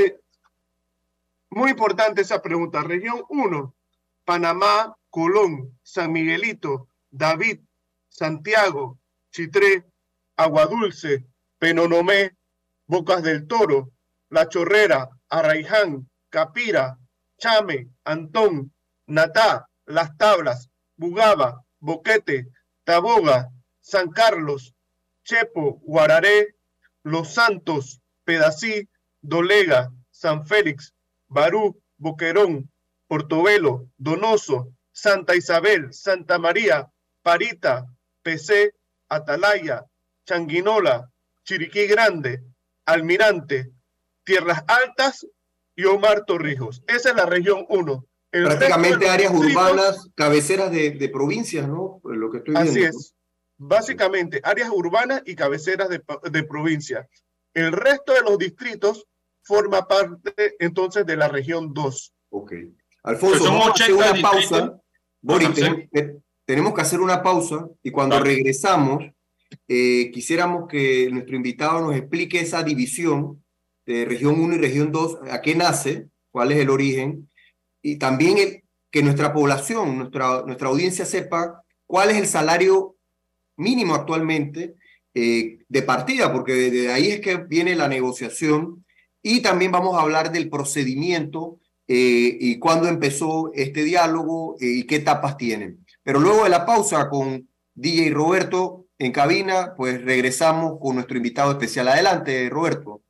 Muy 1.50 1.70
importante 1.70 2.22
esa 2.22 2.42
pregunta. 2.42 2.82
Región 2.82 3.22
1, 3.30 3.75
Panamá, 4.25 4.96
Colón, 5.12 5.77
San 5.84 6.12
Miguelito, 6.12 6.88
David, 7.12 7.60
Santiago, 8.10 8.98
Chitré, 9.32 9.86
Aguadulce, 10.36 11.25
Penonomé, 11.60 12.36
Bocas 12.88 13.22
del 13.22 13.48
Toro, 13.48 13.92
La 14.30 14.50
Chorrera, 14.50 15.10
Arraiján, 15.30 16.10
Capira, 16.30 16.98
Chame, 17.38 17.89
Antón, 18.03 18.73
Natá, 19.07 19.67
Las 19.86 20.15
Tablas, 20.17 20.69
Bugaba, 20.95 21.63
Boquete, 21.79 22.48
Taboga, 22.83 23.50
San 23.81 24.10
Carlos, 24.12 24.74
Chepo, 25.24 25.79
Guararé, 25.83 26.55
Los 27.03 27.33
Santos, 27.33 28.01
Pedací, 28.24 28.88
Dolega, 29.22 29.91
San 30.12 30.45
Félix, 30.45 30.93
Barú, 31.27 31.81
Boquerón, 31.98 32.69
Portobelo, 33.07 33.88
Donoso, 33.98 34.69
Santa 34.91 35.36
Isabel, 35.36 35.93
Santa 35.93 36.39
María, 36.39 36.89
Parita, 37.22 37.86
PC, 38.22 38.74
Atalaya, 39.10 39.86
Changuinola, 40.25 41.10
Chiriquí 41.43 41.88
Grande, 41.88 42.41
Almirante, 42.86 43.72
Tierras 44.24 44.63
Altas 44.67 45.27
y 45.75 45.86
Omar 45.86 46.25
Torrijos. 46.25 46.83
Esa 46.88 47.10
es 47.10 47.15
la 47.15 47.25
región 47.25 47.65
1. 47.69 48.05
Prácticamente 48.34 49.08
áreas 49.08 49.32
urbanas, 49.32 50.10
cabeceras 50.16 50.72
de, 50.72 51.10
provincias, 51.13 51.68
¿no? 51.68 52.02
Lo 52.04 52.32
que 52.32 52.40
estoy 52.40 52.56
Así 52.56 52.82
es. 52.82 53.13
Básicamente, 53.58 54.42
áreas 54.44 54.70
urbanas 54.72 55.22
y 55.25 55.36
cabeceras 55.36 55.88
de, 55.88 56.02
de 56.32 56.44
provincia. 56.44 57.08
El 57.54 57.72
resto 57.72 58.13
de 58.13 58.22
los 58.22 58.40
distritos 58.40 59.06
forma 59.44 59.88
parte 59.88 60.56
entonces 60.60 61.06
de 61.06 61.16
la 61.16 61.28
región 61.28 61.74
2. 61.74 62.13
Ok. 62.30 62.54
Alfonso, 63.04 63.44
vamos 63.44 63.68
a 63.68 63.72
hacer 63.72 63.94
una 63.94 64.13
pausa. 64.22 64.80
Boris, 65.22 65.50
tenemos, 66.46 66.74
que 66.74 66.82
hacer 66.82 67.00
una 67.00 67.22
pausa 67.22 67.68
y 67.82 67.92
cuando 67.92 68.20
regresamos, 68.20 69.06
eh, 69.68 70.12
quisiéramos 70.12 70.68
que 70.68 71.10
nuestro 71.12 71.36
invitado 71.36 71.82
nos 71.82 71.96
explique 71.96 72.40
esa 72.40 72.63
división 72.63 73.44
de 73.86 74.06
región 74.06 74.40
1 74.40 74.56
y 74.56 74.58
región 74.58 74.92
2, 74.92 75.20
a 75.30 75.42
qué 75.42 75.56
nace, 75.56 76.10
cuál 76.32 76.52
es 76.52 76.58
el 76.58 76.70
origen, 76.70 77.30
y 77.84 77.98
también 77.98 78.40
el, 78.40 78.63
que 78.94 79.02
nuestra 79.02 79.34
población, 79.34 79.98
nuestra, 79.98 80.44
nuestra 80.44 80.68
audiencia 80.68 81.04
sepa 81.04 81.63
cuál 81.88 82.12
es 82.12 82.18
el 82.18 82.28
salario 82.28 82.96
mínimo 83.58 83.96
actualmente 83.96 84.75
eh, 85.16 85.60
de 85.68 85.82
partida, 85.82 86.32
porque 86.32 86.54
de, 86.54 86.92
ahí 86.92 87.10
es 87.10 87.20
que 87.20 87.38
viene 87.38 87.75
la 87.75 87.88
negociación, 87.88 88.86
y 89.24 89.42
también 89.42 89.72
vamos 89.72 89.98
a 89.98 90.02
hablar 90.02 90.32
del 90.32 90.48
procedimiento 90.48 91.60
eh, 91.88 92.38
y 92.40 92.60
cuándo 92.60 92.88
empezó 92.88 93.52
este 93.54 93.84
diálogo 93.84 94.58
eh, 94.60 94.68
y 94.68 94.84
qué 94.84 94.98
etapas 94.98 95.38
tienen. 95.38 95.84
Pero 96.04 96.20
luego 96.20 96.44
de 96.44 96.52
la 96.52 96.66
pausa 96.66 97.10
con 97.10 97.48
DJ 97.74 98.12
Roberto 98.12 98.86
en 99.00 99.12
cabina, 99.12 99.74
pues 99.75 100.04
regresamos 100.04 100.78
con 100.80 100.96
nuestro 100.96 101.18
invitado 101.18 101.52
especial. 101.52 101.88
Adelante, 101.88 102.48
Roberto 102.50 103.02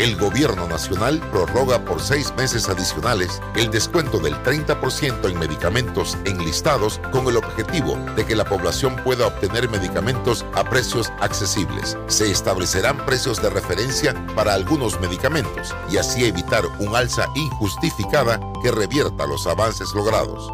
el 0.00 0.16
Gobierno 0.16 0.66
Nacional 0.66 1.20
prorroga 1.30 1.84
por 1.84 2.00
seis 2.00 2.32
meses 2.34 2.70
adicionales 2.70 3.42
el 3.54 3.70
descuento 3.70 4.18
del 4.18 4.34
30% 4.42 5.30
en 5.30 5.38
medicamentos 5.38 6.16
enlistados 6.24 6.98
con 7.12 7.26
el 7.26 7.36
objetivo 7.36 7.98
de 8.16 8.24
que 8.24 8.34
la 8.34 8.46
población 8.46 8.96
pueda 9.04 9.26
obtener 9.26 9.68
medicamentos 9.68 10.46
a 10.54 10.64
precios 10.64 11.12
accesibles. 11.20 11.98
Se 12.06 12.30
establecerán 12.30 13.04
precios 13.04 13.42
de 13.42 13.50
referencia 13.50 14.14
para 14.34 14.54
algunos 14.54 14.98
medicamentos 15.02 15.76
y 15.90 15.98
así 15.98 16.24
evitar 16.24 16.64
un 16.78 16.96
alza 16.96 17.28
injustificada 17.34 18.40
que 18.62 18.70
revierta 18.70 19.26
los 19.26 19.46
avances 19.46 19.92
logrados. 19.94 20.50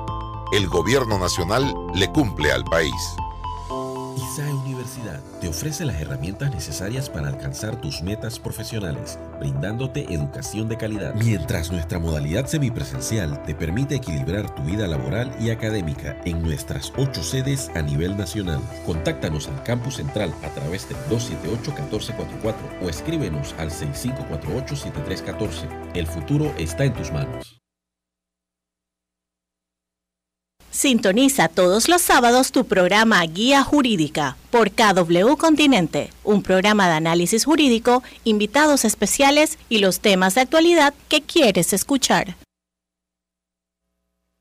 El 0.51 0.67
Gobierno 0.67 1.21
Nacional 1.21 1.73
le 1.95 2.11
cumple 2.11 2.51
al 2.51 2.65
país. 2.65 3.17
Universidad 4.45 5.21
te 5.41 5.49
ofrece 5.49 5.87
las 5.87 5.99
herramientas 6.01 6.55
necesarias 6.55 7.09
para 7.09 7.29
alcanzar 7.29 7.81
tus 7.81 8.03
metas 8.03 8.39
profesionales, 8.39 9.19
brindándote 9.39 10.13
educación 10.13 10.69
de 10.69 10.77
calidad. 10.77 11.15
Mientras 11.15 11.73
nuestra 11.73 11.99
modalidad 11.99 12.45
semipresencial 12.47 13.43
te 13.45 13.55
permite 13.55 13.95
equilibrar 13.95 14.55
tu 14.55 14.63
vida 14.63 14.87
laboral 14.87 15.35
y 15.41 15.49
académica 15.51 16.21
en 16.27 16.43
nuestras 16.43 16.93
ocho 16.99 17.23
sedes 17.23 17.71
a 17.75 17.81
nivel 17.81 18.19
nacional. 18.19 18.61
Contáctanos 18.85 19.49
al 19.49 19.63
campus 19.63 19.97
central 19.97 20.35
a 20.43 20.51
través 20.51 20.87
del 20.89 20.99
278-1444 21.09 22.83
o 22.83 22.91
escríbenos 22.91 23.55
al 23.59 23.71
6548-7314. 23.71 25.93
El 25.95 26.07
futuro 26.07 26.53
está 26.59 26.85
en 26.85 26.93
tus 26.93 27.11
manos. 27.11 27.66
Sintoniza 30.77 31.49
todos 31.49 31.89
los 31.89 32.03
sábados 32.03 32.53
tu 32.53 32.67
programa 32.67 33.25
Guía 33.25 33.65
Jurídica 33.65 34.37
por 34.51 34.73
KW 34.73 35.39
Continente, 35.39 36.11
un 36.23 36.43
programa 36.43 36.87
de 36.87 36.97
análisis 36.97 37.47
jurídico, 37.47 38.03
invitados 38.25 38.85
especiales 38.85 39.59
y 39.71 39.79
los 39.79 40.01
temas 40.01 40.35
de 40.35 40.43
actualidad 40.43 40.93
que 41.09 41.23
quieres 41.23 41.73
escuchar. 41.73 42.37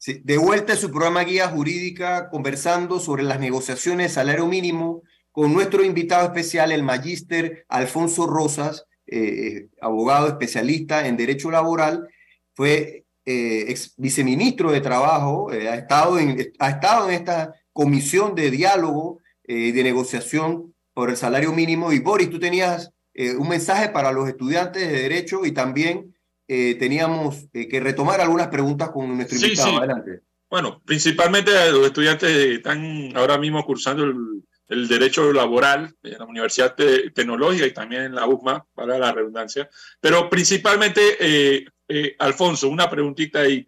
de 0.06 0.38
vuelta 0.38 0.74
a 0.74 0.76
su 0.76 0.92
programa 0.92 1.24
Guía 1.24 1.48
Jurídica, 1.48 2.30
conversando 2.30 3.00
sobre 3.00 3.24
las 3.24 3.40
negociaciones 3.40 4.10
de 4.10 4.16
salario 4.16 4.46
mínimo 4.46 5.04
con 5.32 5.54
nuestro 5.54 5.86
invitado 5.86 6.26
especial, 6.26 6.74
el 6.74 6.84
magíster 6.84 7.66
Alfonso 7.70 8.28
Rosas, 8.28 8.88
eh, 9.08 9.70
abogado 9.80 10.28
especialista 10.28 11.08
en 11.08 11.16
Derecho 11.16 11.50
Laboral. 11.50 12.10
Fue 12.54 13.05
eh, 13.26 13.66
ex 13.70 13.94
viceministro 13.98 14.72
de 14.72 14.82
Trabajo, 14.82 15.52
eh, 15.52 15.68
ha, 15.68 15.76
estado 15.76 16.20
en, 16.20 16.54
ha 16.60 16.70
estado 16.70 17.10
en 17.10 17.16
esta 17.16 17.54
comisión 17.74 18.36
de 18.36 18.52
diálogo 18.52 19.20
y 19.44 19.70
eh, 19.70 19.74
de 19.74 19.84
negociación 19.84 20.74
por 20.94 21.10
el 21.10 21.18
salario 21.18 21.52
mínimo. 21.52 21.92
Y 21.92 22.00
Boris, 22.00 22.30
tú 22.30 22.40
tenías 22.40 22.92
un 23.38 23.48
mensaje 23.48 23.90
para 23.90 24.12
los 24.12 24.28
estudiantes 24.28 24.86
de 24.90 25.04
Derecho 25.04 25.46
y 25.46 25.54
también 25.54 26.14
teníamos 26.48 27.48
que 27.54 27.80
retomar 27.80 28.20
algunas 28.20 28.50
preguntas 28.50 28.90
con 28.90 29.16
nuestro 29.16 29.38
invitado. 29.38 29.78
Adelante. 29.78 30.20
Bueno, 30.50 30.82
principalmente 30.84 31.52
los 31.72 31.86
estudiantes 31.86 32.30
están 32.30 33.16
ahora 33.16 33.38
mismo 33.38 33.66
cursando 33.66 34.04
el, 34.04 34.44
el 34.68 34.88
derecho 34.88 35.32
laboral 35.32 35.96
en 36.04 36.18
la 36.18 36.26
Universidad 36.26 36.76
Tecnológica 36.76 37.66
y 37.66 37.74
también 37.74 38.04
en 38.04 38.16
la 38.16 38.28
USMA, 38.28 38.66
para 38.74 38.98
la 38.98 39.12
redundancia, 39.12 39.70
pero 40.00 40.30
principalmente 40.30 41.18
eh, 41.20 41.66
eh, 41.88 42.16
Alfonso, 42.20 42.70
una 42.70 42.90
preguntita 42.90 43.42
ahí. 43.42 43.68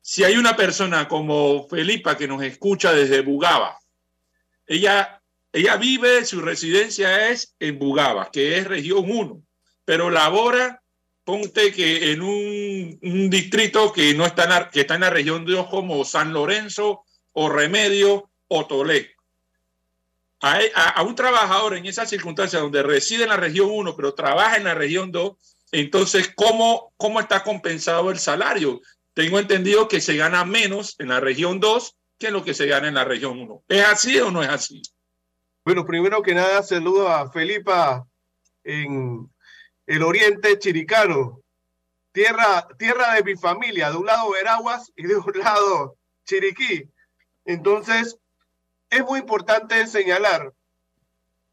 Si 0.00 0.24
hay 0.24 0.36
una 0.36 0.56
persona 0.56 1.06
como 1.06 1.68
Felipa 1.68 2.16
que 2.16 2.26
nos 2.26 2.42
escucha 2.42 2.92
desde 2.92 3.20
Bugaba, 3.20 3.78
ella, 4.66 5.22
ella 5.52 5.76
vive, 5.76 6.24
su 6.24 6.40
residencia 6.40 7.28
es 7.28 7.54
en 7.58 7.78
Bugaba, 7.78 8.30
que 8.30 8.56
es 8.56 8.66
región 8.66 9.10
1, 9.10 9.42
pero 9.84 10.10
labora 10.10 10.82
ponte 11.24 11.72
que 11.72 12.12
en 12.12 12.22
un, 12.22 13.30
distrito 13.30 13.92
que 13.92 14.14
no 14.14 14.26
está 14.26 14.44
en 14.44 14.50
la, 14.50 14.70
que 14.70 14.80
está 14.80 14.94
en 14.94 15.02
la 15.02 15.10
región 15.10 15.44
de 15.44 15.64
como 15.70 16.04
San 16.04 16.32
Lorenzo 16.32 17.04
o 17.32 17.48
Remedio 17.48 18.30
o 18.48 18.66
Toledo. 18.66 19.19
A, 20.42 21.02
un 21.02 21.14
trabajador 21.14 21.76
en 21.76 21.84
esa 21.84 22.06
circunstancia 22.06 22.60
donde 22.60 22.82
reside 22.82 23.24
en 23.24 23.28
la 23.28 23.36
región 23.36 23.68
1, 23.70 23.94
pero 23.94 24.14
trabaja 24.14 24.56
en 24.56 24.64
la 24.64 24.74
región 24.74 25.12
2, 25.12 25.36
entonces, 25.72 26.32
¿cómo, 26.34 26.92
¿cómo 26.96 27.20
está 27.20 27.42
compensado 27.42 28.10
el 28.10 28.18
salario? 28.18 28.80
Tengo 29.12 29.38
entendido 29.38 29.86
que 29.86 30.00
se 30.00 30.16
gana 30.16 30.44
menos 30.44 30.96
en 30.98 31.08
la 31.08 31.20
región 31.20 31.60
2 31.60 31.96
que 32.18 32.30
lo 32.30 32.42
que 32.42 32.54
se 32.54 32.66
gana 32.66 32.88
en 32.88 32.94
la 32.94 33.04
región 33.04 33.38
1. 33.38 33.64
¿Es 33.68 33.84
así 33.84 34.18
o 34.18 34.30
no 34.30 34.42
es 34.42 34.48
así? 34.48 34.82
Bueno, 35.64 35.84
primero 35.84 36.22
que 36.22 36.34
nada, 36.34 36.62
saludo 36.62 37.08
a 37.08 37.30
Felipa 37.30 38.06
en 38.64 39.30
el 39.86 40.02
oriente 40.02 40.58
chiricano, 40.58 41.42
tierra, 42.12 42.66
tierra 42.78 43.14
de 43.14 43.24
mi 43.24 43.36
familia, 43.36 43.90
de 43.90 43.96
un 43.96 44.06
lado 44.06 44.30
Veraguas 44.30 44.92
y 44.96 45.04
de 45.04 45.16
un 45.16 45.32
lado 45.38 45.96
Chiriquí. 46.24 46.88
Entonces, 47.44 48.18
es 48.90 49.04
muy 49.04 49.20
importante 49.20 49.86
señalar 49.86 50.52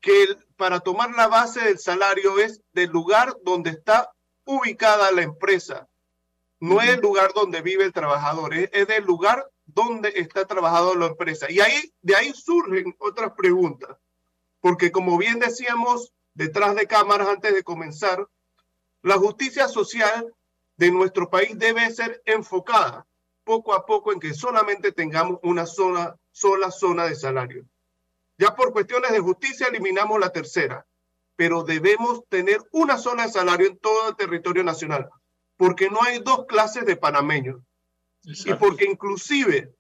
que 0.01 0.37
para 0.55 0.79
tomar 0.79 1.11
la 1.11 1.27
base 1.27 1.61
del 1.61 1.79
salario 1.79 2.39
es 2.39 2.61
del 2.73 2.89
lugar 2.89 3.35
donde 3.43 3.71
está 3.71 4.11
ubicada 4.45 5.11
la 5.11 5.21
empresa. 5.21 5.87
No 6.59 6.81
es 6.81 6.89
el 6.89 7.01
lugar 7.01 7.31
donde 7.33 7.61
vive 7.61 7.83
el 7.83 7.93
trabajador, 7.93 8.53
es, 8.53 8.69
es 8.73 8.87
del 8.87 9.03
lugar 9.05 9.47
donde 9.65 10.13
está 10.15 10.45
trabajando 10.45 10.95
la 10.95 11.07
empresa. 11.07 11.51
Y 11.51 11.59
ahí, 11.59 11.93
de 12.01 12.15
ahí 12.15 12.33
surgen 12.33 12.95
otras 12.99 13.33
preguntas. 13.33 13.97
Porque 14.59 14.91
como 14.91 15.17
bien 15.17 15.39
decíamos, 15.39 16.13
detrás 16.33 16.75
de 16.75 16.87
cámaras 16.87 17.27
antes 17.27 17.53
de 17.53 17.63
comenzar, 17.63 18.27
la 19.03 19.17
justicia 19.17 19.67
social 19.67 20.33
de 20.77 20.91
nuestro 20.91 21.29
país 21.29 21.57
debe 21.57 21.89
ser 21.91 22.21
enfocada 22.25 23.05
poco 23.43 23.73
a 23.73 23.85
poco 23.85 24.11
en 24.11 24.19
que 24.19 24.33
solamente 24.33 24.91
tengamos 24.91 25.39
una 25.41 25.65
sola, 25.65 26.17
sola 26.37 26.69
zona 26.69 27.05
de 27.05 27.15
salario. 27.15 27.65
Ya 28.37 28.55
por 28.55 28.71
cuestiones 28.71 29.11
de 29.11 29.19
justicia 29.19 29.67
eliminamos 29.67 30.19
la 30.19 30.31
tercera, 30.31 30.85
pero 31.35 31.63
debemos 31.63 32.21
tener 32.29 32.59
una 32.71 32.97
zona 32.97 33.23
de 33.25 33.31
salario 33.31 33.67
en 33.67 33.77
todo 33.77 34.09
el 34.09 34.15
territorio 34.15 34.63
nacional, 34.63 35.09
porque 35.55 35.89
no 35.89 35.99
hay 36.03 36.19
dos 36.19 36.45
clases 36.45 36.85
de 36.85 36.95
panameños. 36.95 37.59
Y 38.23 38.53
porque 38.55 38.85
inclusive 38.85 39.73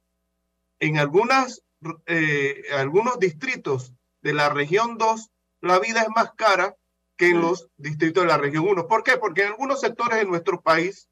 en 0.79 0.97
algunas, 0.97 1.61
eh, 2.07 2.63
algunos 2.75 3.19
distritos 3.19 3.93
de 4.21 4.33
la 4.33 4.49
región 4.49 4.97
2, 4.97 5.29
la 5.61 5.79
vida 5.79 6.01
es 6.01 6.09
más 6.09 6.31
cara 6.35 6.75
que 7.17 7.29
en 7.29 7.41
los 7.41 7.67
distritos 7.77 8.23
de 8.23 8.29
la 8.29 8.37
región 8.37 8.67
1. 8.67 8.87
¿Por 8.87 9.03
qué? 9.03 9.17
Porque 9.17 9.43
en 9.43 9.49
algunos 9.49 9.81
sectores 9.81 10.17
de 10.17 10.25
nuestro 10.25 10.61
país 10.61 11.07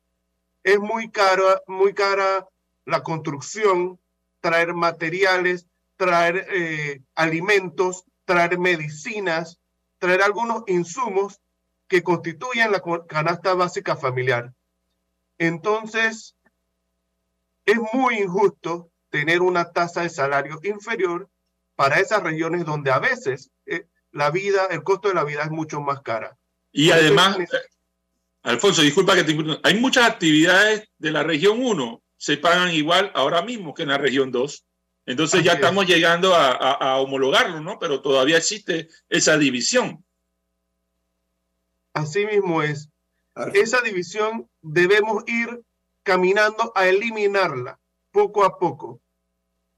es 0.64 0.80
muy 0.80 1.12
cara, 1.12 1.62
muy 1.68 1.94
cara 1.94 2.48
la 2.86 3.04
construcción, 3.04 4.00
traer 4.46 4.76
materiales, 4.76 5.66
traer 5.98 6.46
eh, 6.52 7.02
alimentos, 7.16 8.04
traer 8.26 8.60
medicinas, 8.60 9.60
traer 9.98 10.22
algunos 10.22 10.64
insumos 10.68 11.40
que 11.88 12.04
constituyen 12.04 12.72
la 12.72 12.84
canasta 13.08 13.56
básica 13.56 13.96
familiar. 13.96 14.54
Entonces, 15.40 16.36
es 17.66 17.78
muy 17.92 18.20
injusto 18.20 18.92
tener 19.10 19.42
una 19.42 19.72
tasa 19.72 20.04
de 20.04 20.10
salario 20.10 20.60
inferior 20.62 21.28
para 21.76 22.00
esas 22.00 22.22
regiones 22.22 22.66
donde 22.66 22.92
a 22.92 23.00
veces 23.00 23.50
eh, 23.66 23.88
la 24.12 24.30
vida, 24.30 24.68
el 24.70 24.84
costo 24.84 25.08
de 25.08 25.16
la 25.16 25.24
vida 25.24 25.42
es 25.42 25.50
mucho 25.50 25.82
más 25.82 26.04
cara. 26.04 26.38
Y 26.72 26.92
además, 26.92 27.36
Alfonso, 28.44 28.84
disculpa 28.84 29.16
que 29.16 29.24
te 29.24 29.36
hay 29.64 29.80
muchas 29.80 30.08
actividades 30.08 30.88
de 31.00 31.10
la 31.10 31.24
región 31.24 31.66
1 31.66 32.04
se 32.18 32.38
pagan 32.38 32.72
igual 32.72 33.12
ahora 33.14 33.42
mismo 33.42 33.74
que 33.74 33.84
en 33.84 33.90
la 33.90 33.98
región 33.98 34.32
2. 34.32 34.66
Entonces 35.08 35.44
ya 35.44 35.54
estamos 35.54 35.86
llegando 35.86 36.34
a, 36.34 36.98
homologarlo, 36.98 37.62
¿no? 37.62 37.78
Pero 37.78 38.02
todavía 38.02 38.38
existe 38.38 38.90
esa 39.10 39.38
división. 39.38 40.04
Así 41.94 42.26
mismo 42.26 42.64
es. 42.64 42.90
Esa 43.54 43.82
división 43.82 44.50
debemos 44.62 45.24
ir 45.28 45.62
caminando 46.04 46.72
a 46.76 46.88
eliminarla 46.88 47.80
poco 48.12 48.44
a 48.44 48.58
poco. 48.58 49.00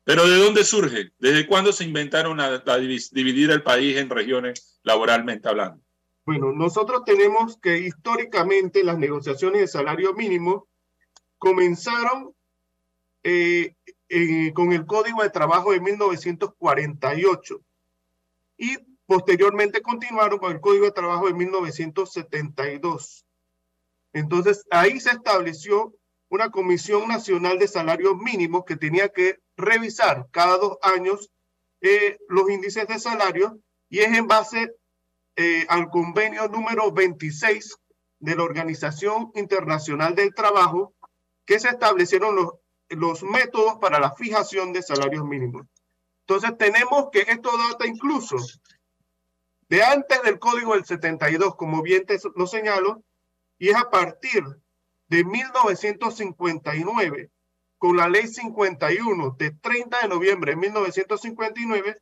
Pero 0.04 0.28
¿de 0.28 0.38
dónde 0.38 0.64
surge? 0.64 1.12
¿Desde 1.20 1.46
cuándo 1.46 1.74
se 1.74 1.84
inventaron 1.84 2.40
a, 2.40 2.64
dividir 2.78 3.52
el 3.52 3.64
país 3.64 3.98
en 3.98 4.10
regiones 4.10 4.80
laboralmente 4.84 5.50
hablando? 5.50 5.84
Bueno, 6.26 6.54
nosotros 6.54 7.04
tenemos 7.06 7.58
que 7.58 7.80
históricamente 7.80 8.84
las 8.84 8.98
negociaciones 8.98 9.62
de 9.62 9.68
salario 9.68 10.14
mínimo 10.14 10.67
comenzaron 11.38 12.34
eh, 13.24 13.74
con 14.54 14.72
el 14.74 14.86
Código 14.86 15.24
de 15.24 15.30
Trabajo 15.30 15.72
de 15.72 15.82
1948 15.82 17.62
y 18.58 18.78
posteriormente 19.06 19.82
continuaron 19.82 20.40
con 20.40 20.52
el 20.52 20.62
Código 20.62 20.86
de 20.86 20.92
Trabajo 20.92 21.28
de 21.28 21.34
1972. 21.34 23.26
Entonces, 24.14 24.66
ahí 24.72 25.00
se 25.00 25.12
estableció 25.12 25.94
una 26.30 26.52
Comisión 26.52 27.08
Nacional 27.08 27.60
de 27.60 27.68
Salarios 27.68 28.18
Mínimos 28.18 28.66
que 28.66 28.76
tenía 28.76 29.10
que 29.10 29.40
revisar 29.56 30.28
cada 30.32 30.58
dos 30.58 30.78
años 30.82 31.32
eh, 31.82 32.18
los 32.28 32.50
índices 32.50 32.88
de 32.88 33.00
salario 33.00 33.60
y 33.90 34.00
es 34.00 34.18
en 34.18 34.28
base 34.28 34.76
eh, 35.36 35.66
al 35.70 35.90
convenio 35.90 36.48
número 36.48 36.92
26 36.92 37.78
de 38.20 38.36
la 38.36 38.44
Organización 38.44 39.32
Internacional 39.36 40.16
del 40.16 40.34
Trabajo 40.34 40.94
que 41.48 41.60
se 41.60 41.70
establecieron 41.70 42.36
los, 42.36 42.52
los 42.90 43.24
métodos 43.24 43.80
para 43.80 44.00
la 44.00 44.12
fijación 44.12 44.72
de 44.74 44.84
salarios 44.84 45.26
mínimos. 45.26 45.66
Entonces 46.28 46.56
tenemos 46.60 47.08
que 47.12 47.22
esto 47.22 47.50
data 47.58 47.88
incluso 47.88 48.36
de 49.70 49.84
antes 49.84 50.22
del 50.24 50.40
Código 50.40 50.74
del 50.74 50.86
72, 50.86 51.56
como 51.56 51.82
bien 51.82 52.06
te 52.06 52.18
lo 52.36 52.48
señalo, 52.48 53.04
y 53.58 53.70
es 53.70 53.76
a 53.76 53.90
partir 53.90 54.44
de 55.08 55.24
1959 55.24 57.32
con 57.78 57.98
la 57.98 58.10
ley 58.10 58.28
51 58.28 59.36
de 59.38 59.52
30 59.52 60.02
de 60.02 60.08
noviembre 60.10 60.52
de 60.52 60.58
1959 60.58 61.98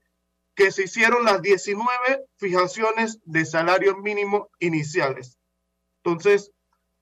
que 0.56 0.72
se 0.72 0.84
hicieron 0.84 1.26
las 1.26 1.42
19 1.42 2.26
fijaciones 2.38 3.20
de 3.26 3.46
salario 3.46 3.98
mínimo 3.98 4.50
iniciales. 4.60 5.38
Entonces, 5.98 6.52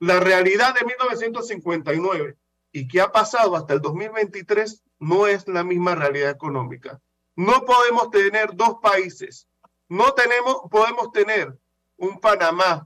la 0.04 0.20
realidad 0.20 0.76
de 0.76 0.86
1959 0.86 2.36
y 2.74 2.90
que 2.90 3.00
ha 3.00 3.14
pasado 3.14 3.56
hasta 3.56 3.74
el 3.74 3.80
2023 3.80 4.84
no 5.00 5.28
es 5.28 5.48
la 5.48 5.64
misma 5.64 5.96
realidad 5.96 6.30
económica. 6.30 7.00
No 7.38 7.64
podemos 7.64 8.12
tener 8.12 8.54
dos 8.54 8.80
países. 8.82 9.48
No 9.88 10.14
tenemos, 10.14 10.64
podemos 10.70 11.14
tener 11.14 11.58
un 11.96 12.20
Panamá 12.20 12.86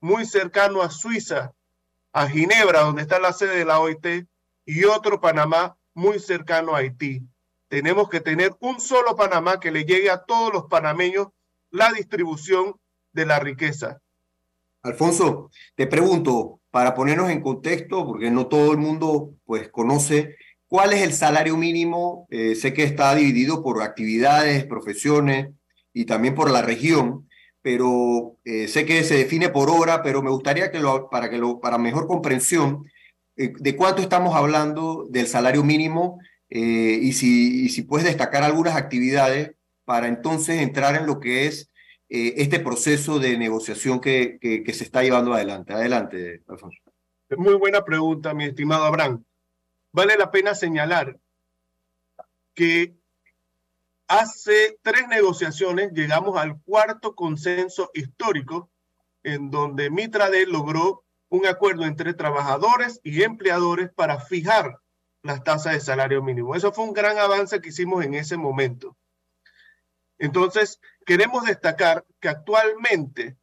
muy 0.00 0.24
cercano 0.24 0.80
a 0.80 0.88
Suiza, 0.88 1.52
a 2.14 2.26
Ginebra, 2.26 2.80
donde 2.80 3.02
está 3.02 3.20
la 3.20 3.34
sede 3.34 3.58
de 3.58 3.66
la 3.66 3.80
OIT, 3.80 4.26
y 4.64 4.84
otro 4.84 5.20
Panamá 5.20 5.76
muy 5.92 6.18
cercano 6.18 6.74
a 6.74 6.78
Haití. 6.78 7.20
Tenemos 7.68 8.08
que 8.08 8.20
tener 8.20 8.56
un 8.60 8.80
solo 8.80 9.16
Panamá 9.16 9.60
que 9.60 9.70
le 9.70 9.84
llegue 9.84 10.08
a 10.08 10.22
todos 10.22 10.50
los 10.50 10.64
panameños 10.64 11.28
la 11.70 11.92
distribución 11.92 12.80
de 13.12 13.26
la 13.26 13.38
riqueza. 13.38 14.00
Alfonso, 14.82 15.50
te 15.76 15.86
pregunto, 15.86 16.60
para 16.72 16.94
ponernos 16.94 17.30
en 17.30 17.40
contexto, 17.40 18.04
porque 18.06 18.30
no 18.30 18.48
todo 18.48 18.72
el 18.72 18.78
mundo 18.78 19.34
pues 19.44 19.68
conoce 19.68 20.36
cuál 20.66 20.92
es 20.94 21.02
el 21.02 21.12
salario 21.12 21.56
mínimo. 21.56 22.26
Eh, 22.30 22.56
sé 22.56 22.72
que 22.72 22.82
está 22.82 23.14
dividido 23.14 23.62
por 23.62 23.82
actividades, 23.82 24.64
profesiones 24.64 25.50
y 25.92 26.06
también 26.06 26.34
por 26.34 26.50
la 26.50 26.62
región, 26.62 27.28
pero 27.60 28.38
eh, 28.44 28.66
sé 28.68 28.86
que 28.86 29.04
se 29.04 29.16
define 29.18 29.50
por 29.50 29.70
hora, 29.70 30.02
pero 30.02 30.22
me 30.22 30.30
gustaría 30.30 30.72
que 30.72 30.80
lo, 30.80 31.10
para 31.10 31.30
que 31.30 31.38
lo, 31.38 31.60
para 31.60 31.78
mejor 31.78 32.08
comprensión, 32.08 32.84
eh, 33.36 33.52
de 33.56 33.76
cuánto 33.76 34.02
estamos 34.02 34.34
hablando 34.34 35.06
del 35.10 35.26
salario 35.26 35.62
mínimo 35.62 36.18
y, 36.54 37.14
si, 37.14 37.70
si 37.70 37.80
puedes 37.80 38.06
destacar 38.06 38.42
algunas 38.42 38.76
actividades 38.76 39.52
para 39.86 40.06
entonces 40.06 40.60
entrar 40.60 40.96
en 40.96 41.06
lo 41.06 41.18
que 41.18 41.46
es 41.46 41.71
eh, 42.14 42.34
este 42.42 42.60
proceso 42.60 43.18
de 43.18 43.38
negociación 43.38 43.98
que, 43.98 44.38
se 44.42 44.84
está 44.84 45.02
llevando 45.02 45.32
adelante. 45.32 45.72
Adelante, 45.72 46.42
Alfonso. 46.46 46.78
Muy 47.38 47.54
buena 47.54 47.82
pregunta, 47.86 48.34
mi 48.34 48.44
estimado 48.44 48.84
Abraham. 48.84 49.24
Vale 49.92 50.18
la 50.18 50.30
pena 50.30 50.54
señalar 50.54 51.18
que 52.52 52.94
hace 54.08 54.78
tres 54.82 55.08
negociaciones 55.08 55.92
llegamos 55.94 56.38
al 56.38 56.60
cuarto 56.60 57.14
consenso 57.14 57.90
histórico 57.94 58.68
en 59.22 59.50
donde 59.50 59.88
Mitrade 59.88 60.44
logró 60.44 61.04
un 61.30 61.46
acuerdo 61.46 61.86
entre 61.86 62.12
trabajadores 62.12 63.00
y 63.02 63.22
empleadores 63.22 63.90
para 63.90 64.20
fijar 64.20 64.80
las 65.22 65.42
tasas 65.44 65.72
de 65.72 65.80
salario 65.80 66.22
mínimo. 66.22 66.54
Eso 66.54 66.74
fue 66.74 66.84
un 66.84 66.92
gran 66.92 67.16
avance 67.16 67.58
que 67.62 67.70
hicimos 67.70 68.04
en 68.04 68.12
ese 68.12 68.36
momento. 68.36 68.98
Entonces, 70.18 70.78
queremos 71.04 71.44
destacar 71.44 72.04
que 72.20 72.28
actualmente 72.28 73.36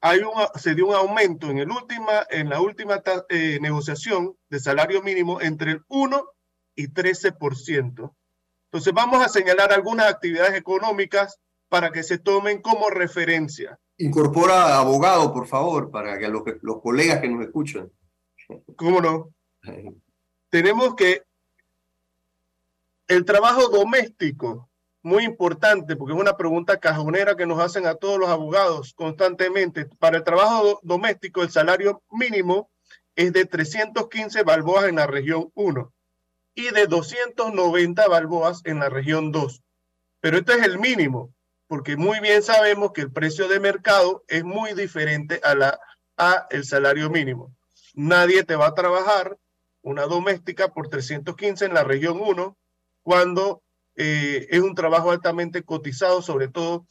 hay 0.00 0.20
un, 0.20 0.32
se 0.56 0.74
dio 0.74 0.88
un 0.88 0.94
aumento 0.94 1.48
en, 1.50 1.58
el 1.58 1.70
última, 1.70 2.26
en 2.30 2.48
la 2.48 2.60
última 2.60 3.02
eh, 3.28 3.58
negociación 3.60 4.36
de 4.50 4.58
salario 4.58 5.00
mínimo 5.02 5.40
entre 5.40 5.72
el 5.72 5.82
1 5.88 6.24
y 6.74 6.88
13%. 6.88 8.14
Entonces 8.72 8.92
vamos 8.92 9.24
a 9.24 9.28
señalar 9.28 9.72
algunas 9.72 10.06
actividades 10.06 10.54
económicas 10.54 11.38
para 11.68 11.92
que 11.92 12.02
se 12.02 12.18
tomen 12.18 12.60
como 12.60 12.90
referencia. 12.90 13.78
Incorpora 13.98 14.78
abogado, 14.78 15.32
por 15.32 15.46
favor, 15.46 15.90
para 15.90 16.18
que 16.18 16.28
los, 16.28 16.42
los 16.62 16.80
colegas 16.82 17.20
que 17.20 17.28
nos 17.28 17.44
escuchan. 17.44 17.90
¿Cómo 18.76 19.00
no? 19.00 19.32
Tenemos 20.50 20.96
que 20.96 21.22
el 23.06 23.24
trabajo 23.24 23.68
doméstico 23.68 24.68
muy 25.02 25.24
importante 25.24 25.96
porque 25.96 26.14
es 26.14 26.20
una 26.20 26.36
pregunta 26.36 26.78
cajonera 26.78 27.36
que 27.36 27.46
nos 27.46 27.60
hacen 27.60 27.86
a 27.86 27.94
todos 27.94 28.18
los 28.18 28.28
abogados 28.28 28.94
constantemente. 28.94 29.86
Para 29.98 30.18
el 30.18 30.24
trabajo 30.24 30.80
doméstico, 30.82 31.42
el 31.42 31.50
salario 31.50 32.02
mínimo 32.10 32.70
es 33.16 33.32
de 33.32 33.44
315 33.44 34.42
balboas 34.42 34.86
en 34.88 34.96
la 34.96 35.06
región 35.06 35.50
1 35.54 35.92
y 36.54 36.70
de 36.70 36.86
290 36.86 38.08
balboas 38.08 38.62
en 38.64 38.78
la 38.78 38.88
región 38.88 39.32
2. 39.32 39.62
Pero 40.20 40.38
este 40.38 40.54
es 40.54 40.62
el 40.62 40.78
mínimo, 40.78 41.34
porque 41.66 41.96
muy 41.96 42.20
bien 42.20 42.42
sabemos 42.42 42.92
que 42.92 43.00
el 43.00 43.10
precio 43.10 43.48
de 43.48 43.60
mercado 43.60 44.22
es 44.28 44.44
muy 44.44 44.74
diferente 44.74 45.40
a, 45.42 45.54
la, 45.54 45.80
a 46.16 46.46
el 46.50 46.64
salario 46.64 47.10
mínimo. 47.10 47.54
Nadie 47.94 48.44
te 48.44 48.56
va 48.56 48.68
a 48.68 48.74
trabajar 48.74 49.36
una 49.82 50.02
doméstica 50.02 50.68
por 50.68 50.88
315 50.88 51.64
en 51.64 51.74
la 51.74 51.82
región 51.82 52.20
1 52.20 52.56
cuando 53.02 53.62
eh, 54.02 54.48
es 54.50 54.60
un 54.60 54.74
trabajo 54.74 55.12
altamente 55.12 55.62
cotizado, 55.62 56.22
sobre 56.22 56.48
todo 56.48 56.86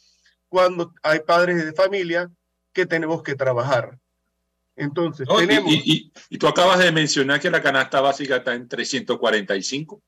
cuando 0.47 0.93
hay 1.03 1.19
padres 1.19 1.63
de 1.63 1.73
familia 1.73 2.31
que 2.71 2.85
tenemos 2.85 3.21
que 3.21 3.35
trabajar. 3.35 3.99
Entonces, 4.77 5.27
tenemos... 5.37 5.69
Y, 5.73 6.11
tú 6.39 6.47
acabas 6.47 6.79
de 6.79 6.91
mencionar 6.91 7.41
que 7.41 7.49
la 7.49 7.61
canasta 7.61 7.99
básica 7.99 8.37
está 8.37 8.53
en 8.53 8.67
345. 8.69 10.01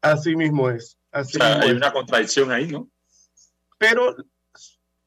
Así 0.00 0.36
mismo 0.36 0.70
es. 0.70 0.96
Así 1.10 1.36
hay 1.40 1.72
una 1.72 1.92
contradicción 1.92 2.52
ahí, 2.52 2.68
¿no? 2.68 2.88
Pero 3.76 4.14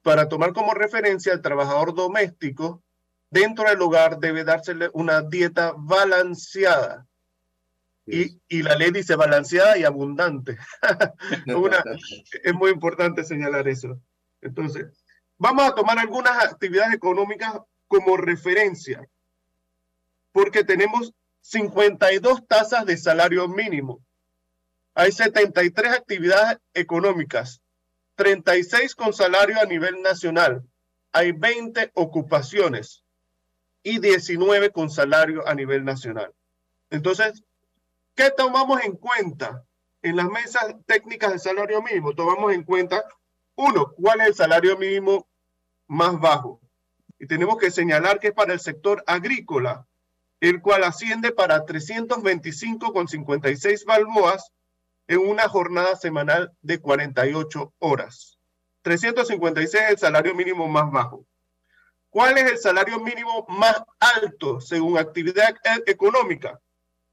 para 0.02 0.28
tomar 0.28 0.52
como 0.52 0.74
referencia 0.74 1.32
al 1.32 1.42
trabajador 1.42 1.94
doméstico, 1.94 2.84
dentro 3.30 3.70
del 3.70 3.82
hogar 3.82 4.20
debe 4.20 4.44
dársele 4.44 4.90
una 4.94 5.22
dieta 5.22 5.74
balanceada 5.78 7.09
y, 8.12 8.64
la 8.64 8.76
ley 8.76 8.92
dice 8.92 9.16
balanceada 9.16 9.78
y 9.78 9.84
abundante. 9.84 10.58
es 12.44 12.54
muy 12.54 12.72
importante 12.72 13.24
señalar 13.24 13.68
eso. 13.68 14.00
Entonces, 14.42 14.88
vamos 15.38 15.66
a 15.66 15.76
tomar 15.76 16.00
algunas 16.00 16.44
actividades 16.44 16.94
económicas 16.94 17.56
como 17.88 18.18
referencia, 18.18 19.08
porque 20.32 20.64
tenemos 20.64 21.14
52 21.42 22.48
tasas 22.48 22.86
de 22.86 22.98
salario 22.98 23.48
mínimo. 23.48 24.02
Hay 24.94 25.12
73 25.12 25.94
actividades 25.94 26.60
económicas, 26.74 27.62
36 28.16 28.96
con 28.96 29.14
salario 29.14 29.60
a 29.62 29.66
nivel 29.66 30.02
nacional. 30.02 30.64
Hay 31.12 31.32
20 31.32 31.92
ocupaciones 31.94 33.04
y 33.82 34.00
19 34.00 34.72
con 34.72 34.90
salario 34.90 35.48
a 35.48 35.56
nivel 35.56 35.86
nacional. 35.86 36.34
Entonces, 36.90 37.44
¿Qué 38.20 38.30
tomamos 38.32 38.84
en 38.84 38.98
cuenta 38.98 39.64
en 40.02 40.18
las 40.18 40.28
mesas 40.28 40.76
técnicas 40.86 41.32
de 41.32 41.40
salario 41.40 41.82
mínimo? 41.82 42.14
Tomamos 42.14 42.52
en 42.52 42.64
cuenta, 42.64 43.02
uno, 43.56 43.94
cuál 43.94 44.20
es 44.20 44.28
el 44.28 44.36
salario 44.36 44.78
mínimo 44.78 45.26
más 45.88 46.20
bajo. 46.20 46.60
Y 47.18 47.28
tenemos 47.28 47.58
que 47.58 47.72
señalar 47.72 48.20
que 48.20 48.28
es 48.28 48.34
para 48.34 48.52
el 48.52 48.60
sector 48.60 49.02
agrícola, 49.08 49.88
el 50.42 50.62
cual 50.62 50.84
asciende 50.84 51.32
para 51.32 51.66
325,56 51.66 53.86
balboas 53.86 54.52
en 55.08 55.20
una 55.20 55.48
jornada 55.48 55.96
semanal 55.96 56.52
de 56.62 56.82
48 56.82 57.74
horas. 57.80 58.38
356 58.82 59.82
es 59.82 59.92
el 59.92 59.98
salario 59.98 60.36
mínimo 60.36 60.68
más 60.68 60.92
bajo. 60.92 61.26
¿Cuál 62.10 62.38
es 62.38 62.52
el 62.52 62.58
salario 62.58 63.00
mínimo 63.00 63.46
más 63.48 63.82
alto 63.98 64.60
según 64.60 64.98
actividad 64.98 65.56
económica? 65.86 66.60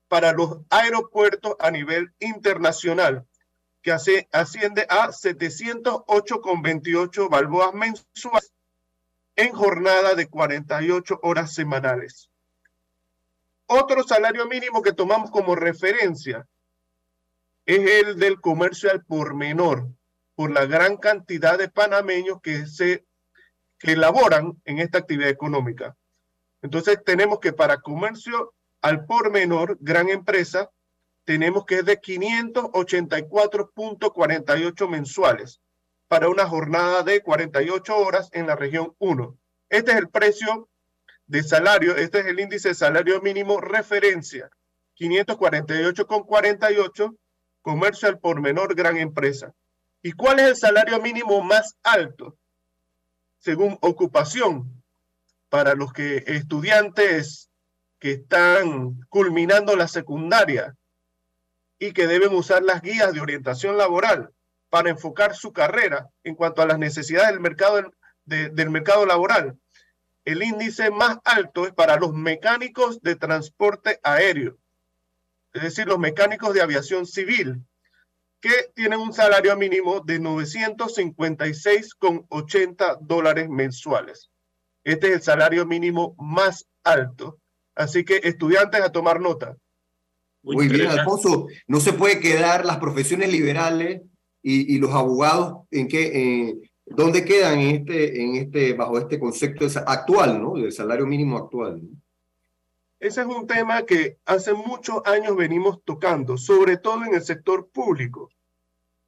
Para 0.09 0.33
los 0.33 0.59
aeropuertos 0.71 1.55
a 1.59 1.71
nivel 1.71 2.11
internacional, 2.21 3.27
que 3.83 3.93
hace, 3.93 4.29
asciende 4.33 4.87
a 4.89 5.09
708,28 5.09 7.29
balboas 7.29 7.75
mensuales 7.75 8.53
en 9.37 9.53
jornada 9.53 10.15
de 10.15 10.29
48 10.29 11.21
horas 11.23 11.55
semanales. 11.55 12.31
Otro 13.67 14.03
salario 14.05 14.47
mínimo 14.47 14.83
que 14.83 14.93
tomamos 14.93 15.31
como 15.31 15.55
referencia 15.55 16.47
es 17.67 18.05
el 18.05 18.19
del 18.19 18.41
comercio 18.41 18.91
al 18.91 19.05
por 19.05 19.35
menor, 19.35 19.89
por 20.37 20.53
la 20.53 20.67
gran 20.67 20.97
cantidad 20.97 21.59
de 21.59 21.69
panameños 21.69 22.41
que 22.41 22.67
se 22.67 23.05
que 23.79 23.97
laboran 23.97 24.61
en 24.65 24.79
esta 24.79 24.99
actividad 24.99 25.29
económica. 25.29 25.97
Entonces 26.63 27.03
tenemos 27.05 27.41
que 27.41 27.53
para 27.53 27.81
comercio 27.81 28.55
al 28.83 29.07
por 29.07 29.31
menor, 29.31 29.79
gran 29.81 30.09
empresa, 30.09 30.71
tenemos 31.25 31.65
que 31.67 31.81
es 31.81 31.85
de 31.85 32.01
584.48 32.01 34.89
mensuales 34.89 35.61
para 36.09 36.29
una 36.29 36.47
jornada 36.47 37.03
de 37.03 37.21
48 37.21 37.97
horas 37.97 38.29
en 38.33 38.47
la 38.47 38.55
región 38.55 38.95
1. 38.99 39.37
Este 39.69 39.91
es 39.91 39.99
el 39.99 40.09
precio 40.09 40.69
de 41.27 41.43
salario, 41.43 41.97
este 41.97 42.21
es 42.21 42.27
el 42.27 42.39
índice 42.39 42.69
de 42.69 42.75
salario 42.75 43.21
mínimo 43.21 43.61
referencia, 43.61 44.49
548,48, 44.99 47.17
comercio 47.63 48.09
al 48.09 48.21
por 48.21 48.41
menor, 48.41 48.77
gran 48.77 48.97
empresa. 48.97 49.53
¿Y 50.03 50.13
cuál 50.13 50.39
es 50.39 50.47
el 50.47 50.57
salario 50.57 51.01
mínimo 51.01 51.43
más 51.43 51.77
alto? 51.83 52.37
Según 53.39 53.77
ocupación, 53.81 54.77
para 55.49 55.75
los 55.75 55.93
que 55.93 56.23
estudiantes 56.27 57.46
que 58.07 58.13
están 58.13 59.01
culminando 59.09 59.75
la 59.75 59.89
secundaria 59.89 60.77
y 61.77 61.93
que 61.93 62.07
deben 62.07 62.33
usar 62.37 62.63
las 62.63 62.81
guías 62.81 63.13
de 63.13 63.21
orientación 63.21 63.77
laboral 63.77 64.31
para 64.71 64.91
enfocar 64.91 65.35
su 65.35 65.53
carrera 65.53 66.09
en 66.23 66.37
cuanto 66.37 66.63
a 66.63 66.67
las 66.67 66.79
necesidades 66.79 67.33
del 67.33 67.41
mercado, 67.41 67.93
del 68.25 68.71
mercado 68.71 69.07
laboral. 69.07 69.59
El 70.25 70.45
índice 70.45 70.93
más 70.93 71.19
alto 71.25 71.67
es 71.67 71.73
para 71.73 71.97
los 71.97 72.15
mecánicos 72.15 73.03
de 73.03 73.17
transporte 73.17 73.99
aéreo, 74.05 74.57
es 75.53 75.63
decir, 75.63 75.89
los 75.89 75.99
mecánicos 75.99 76.55
de 76.55 76.63
aviación 76.63 77.07
civil, 77.07 77.61
que 78.41 78.71
tienen 78.77 79.01
un 79.01 79.13
salario 79.13 79.57
mínimo 79.57 79.99
de 79.99 80.21
956,80 80.21 82.99
dólares 83.01 83.49
mensuales. 83.49 84.31
Este 84.85 85.09
es 85.09 85.15
el 85.15 85.23
salario 85.23 85.67
mínimo 85.67 86.15
más 86.21 86.69
alto 86.85 87.41
Así 87.77 88.05
que 88.05 88.21
estudiantes 88.25 88.81
a 88.81 88.91
tomar 88.91 89.21
nota. 89.21 89.57
Muy, 90.43 90.69
bien, 90.69 90.87
Alfonso. 90.87 91.47
No 91.67 91.79
se 91.81 91.93
puede 91.93 92.21
quedar 92.21 92.65
las 92.65 92.79
profesiones 92.79 93.31
liberales 93.31 94.03
y, 94.43 94.79
los 94.79 94.93
abogados 94.93 95.67
en 95.71 95.89
qué, 95.89 96.61
dónde 96.87 97.25
quedan 97.25 97.59
en 97.59 97.77
este, 97.77 98.23
en 98.23 98.37
este, 98.37 98.73
bajo 98.73 98.99
este 98.99 99.19
concepto 99.19 99.67
actual, 99.87 100.41
¿no? 100.41 100.55
Del 100.55 100.73
salario 100.73 101.05
mínimo 101.07 101.37
actual. 101.37 101.83
Ese 102.99 103.21
es 103.21 103.27
un 103.27 103.47
tema 103.47 103.85
que 103.85 104.19
hace 104.25 104.55
muchos 104.55 105.03
años 105.05 105.37
venimos 105.37 105.83
tocando, 105.85 106.39
sobre 106.39 106.79
todo 106.79 107.05
en 107.05 107.15
el 107.15 107.23
sector 107.23 107.69
público, 107.69 108.31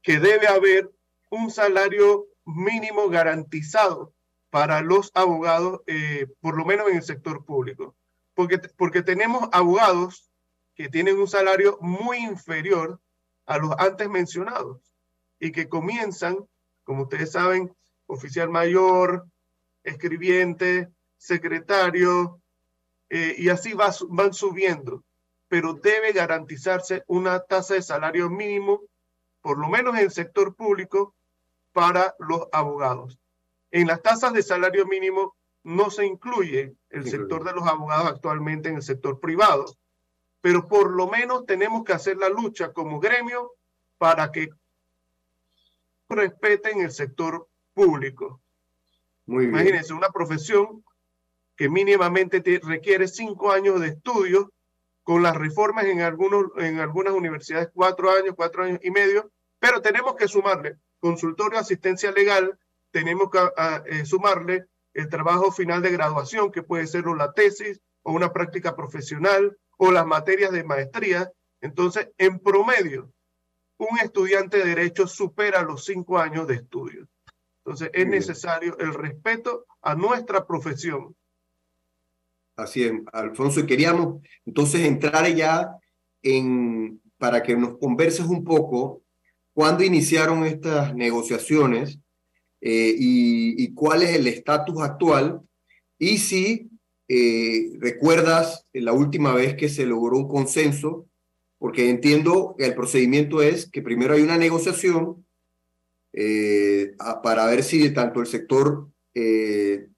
que 0.02 0.18
debe 0.18 0.46
haber 0.48 0.90
un 1.30 1.50
salario 1.50 2.26
mínimo 2.44 3.08
garantizado 3.08 4.12
para 4.50 4.82
los 4.82 5.10
abogados, 5.14 5.80
eh, 5.86 6.26
por 6.40 6.56
lo 6.56 6.64
menos 6.64 6.88
en 6.88 6.96
el 6.96 7.02
sector 7.02 7.44
público 7.44 7.94
porque, 8.76 9.02
tenemos 9.02 9.48
abogados 9.50 10.30
que 10.76 10.88
tienen 10.88 11.18
un 11.18 11.26
salario 11.26 11.76
muy 11.80 12.18
inferior 12.18 13.00
a 13.46 13.58
los 13.58 13.72
antes 13.78 14.08
mencionados 14.08 14.80
y 15.40 15.50
que 15.50 15.68
comienzan, 15.68 16.48
como 16.84 17.02
ustedes 17.02 17.32
saben, 17.32 17.74
oficial 18.06 18.48
mayor, 18.48 19.26
escribiente, 19.82 20.88
secretario, 21.16 22.40
eh, 23.10 23.34
y 23.38 23.48
así 23.48 23.72
van 23.74 24.32
subiendo. 24.32 25.02
Pero 25.48 25.74
debe 25.74 26.12
garantizarse 26.12 27.02
una 27.08 27.40
tasa 27.40 27.74
de 27.74 27.82
salario 27.82 28.30
mínimo, 28.30 28.82
por 29.40 29.58
lo 29.58 29.68
menos 29.68 29.96
en 29.96 30.02
el 30.02 30.10
sector 30.12 30.54
público, 30.54 31.12
para 31.72 32.14
los 32.20 32.46
abogados. 32.52 33.18
En 33.72 33.88
las 33.88 34.00
tasas 34.00 34.32
de 34.32 34.44
salario 34.44 34.86
mínimo 34.86 35.34
no 35.64 35.90
se 35.90 36.06
incluye 36.06 36.74
el 36.90 37.08
sector 37.08 37.44
de 37.44 37.52
los 37.52 37.66
abogados 37.66 38.06
actualmente 38.06 38.68
en 38.68 38.76
el 38.76 38.82
sector 38.82 39.20
privado, 39.20 39.66
pero 40.40 40.66
por 40.68 40.90
lo 40.90 41.08
menos 41.08 41.46
tenemos 41.46 41.84
que 41.84 41.92
hacer 41.92 42.16
la 42.16 42.28
lucha 42.28 42.72
como 42.72 43.00
gremio 43.00 43.52
para 43.98 44.30
que 44.32 44.50
respeten 46.08 46.80
el 46.80 46.90
sector 46.90 47.48
público. 47.74 48.40
Muy 49.26 49.44
Imagínense, 49.44 49.92
una 49.92 50.10
profesión 50.10 50.82
que 51.56 51.68
mínimamente 51.68 52.42
requiere 52.62 53.08
cinco 53.08 53.50
años 53.50 53.80
de 53.80 53.88
estudio, 53.88 54.52
con 55.02 55.22
las 55.22 55.36
reformas 55.36 55.86
en, 55.86 56.02
algunos, 56.02 56.50
en 56.56 56.80
algunas 56.80 57.14
universidades 57.14 57.70
cuatro 57.72 58.10
años, 58.10 58.34
cuatro 58.36 58.64
años 58.64 58.78
y 58.82 58.90
medio, 58.90 59.30
pero 59.58 59.80
tenemos 59.80 60.14
que 60.16 60.28
sumarle 60.28 60.76
consultorio, 61.00 61.58
asistencia 61.58 62.12
legal, 62.12 62.58
tenemos 62.90 63.30
que 63.30 63.38
eh, 63.86 64.04
sumarle 64.04 64.66
el 64.98 65.08
trabajo 65.08 65.52
final 65.52 65.80
de 65.80 65.92
graduación, 65.92 66.50
que 66.50 66.64
puede 66.64 66.88
ser 66.88 67.04
la 67.06 67.32
tesis 67.32 67.80
o 68.02 68.12
una 68.12 68.32
práctica 68.32 68.74
profesional 68.74 69.56
o 69.76 69.92
las 69.92 70.04
materias 70.04 70.50
de 70.50 70.64
maestría. 70.64 71.30
Entonces, 71.60 72.08
en 72.18 72.40
promedio, 72.40 73.12
un 73.76 73.96
estudiante 74.00 74.58
de 74.58 74.64
derecho 74.64 75.06
supera 75.06 75.62
los 75.62 75.84
cinco 75.84 76.18
años 76.18 76.48
de 76.48 76.56
estudio. 76.56 77.06
Entonces, 77.58 77.90
es 77.92 78.08
necesario 78.08 78.76
el 78.78 78.92
respeto 78.92 79.66
a 79.82 79.94
nuestra 79.94 80.44
profesión. 80.44 81.14
Así 82.56 82.82
es, 82.82 82.92
Alfonso, 83.12 83.60
y 83.60 83.66
queríamos 83.66 84.20
entonces 84.44 84.80
entrar 84.80 85.32
ya 85.32 85.76
en, 86.22 87.00
para 87.18 87.40
que 87.44 87.56
nos 87.56 87.78
converses 87.78 88.26
un 88.26 88.42
poco, 88.42 89.02
cuándo 89.52 89.84
iniciaron 89.84 90.42
estas 90.42 90.92
negociaciones 90.92 92.00
eh, 92.60 92.94
y, 92.98 93.74
cuál 93.74 94.02
es 94.02 94.10
el 94.16 94.26
estatus 94.26 94.82
actual. 94.82 95.40
Y 95.98 96.18
si 96.18 96.68
eh, 97.08 97.70
recuerdas 97.78 98.66
la 98.72 98.92
última 98.92 99.32
vez 99.32 99.54
que 99.54 99.68
se 99.68 99.86
logró 99.86 100.18
un 100.18 100.28
consenso, 100.28 101.06
porque 101.58 101.90
entiendo 101.90 102.54
que 102.56 102.66
el 102.66 102.74
procedimiento 102.74 103.42
es 103.42 103.70
que 103.70 103.82
primero 103.82 104.14
hay 104.14 104.22
una 104.22 104.38
negociación 104.38 105.26
eh, 106.12 106.92
para 107.22 107.46
ver 107.46 107.62
si 107.62 107.90
tanto 107.90 108.20
el 108.20 108.26
sector 108.26 108.88
del 109.14 109.88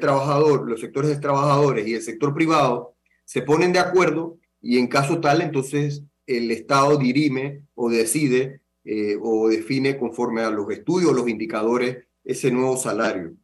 trabajador, 0.00 0.68
los 0.68 0.80
sectores 0.80 1.10
de 1.10 1.16
trabajadores 1.16 1.86
y 1.86 1.94
el 1.94 2.02
sector 2.02 2.34
privado 2.34 2.94
se 3.24 3.42
ponen 3.42 3.72
de 3.72 3.78
acuerdo 3.78 4.38
y 4.60 4.78
en 4.78 4.88
caso 4.88 5.20
tal, 5.20 5.40
entonces 5.40 6.02
el 6.26 6.50
Estado 6.50 6.96
dirime 6.96 7.62
o 7.74 7.90
decide 7.90 8.60
eh, 8.92 9.16
o 9.22 9.48
define 9.48 9.96
conforme 9.96 10.42
a 10.42 10.50
los 10.50 10.68
estudios, 10.72 11.14
los 11.14 11.28
indicadores, 11.28 12.06
ese 12.24 12.50
nuevo 12.50 12.76
salario. 12.76 13.34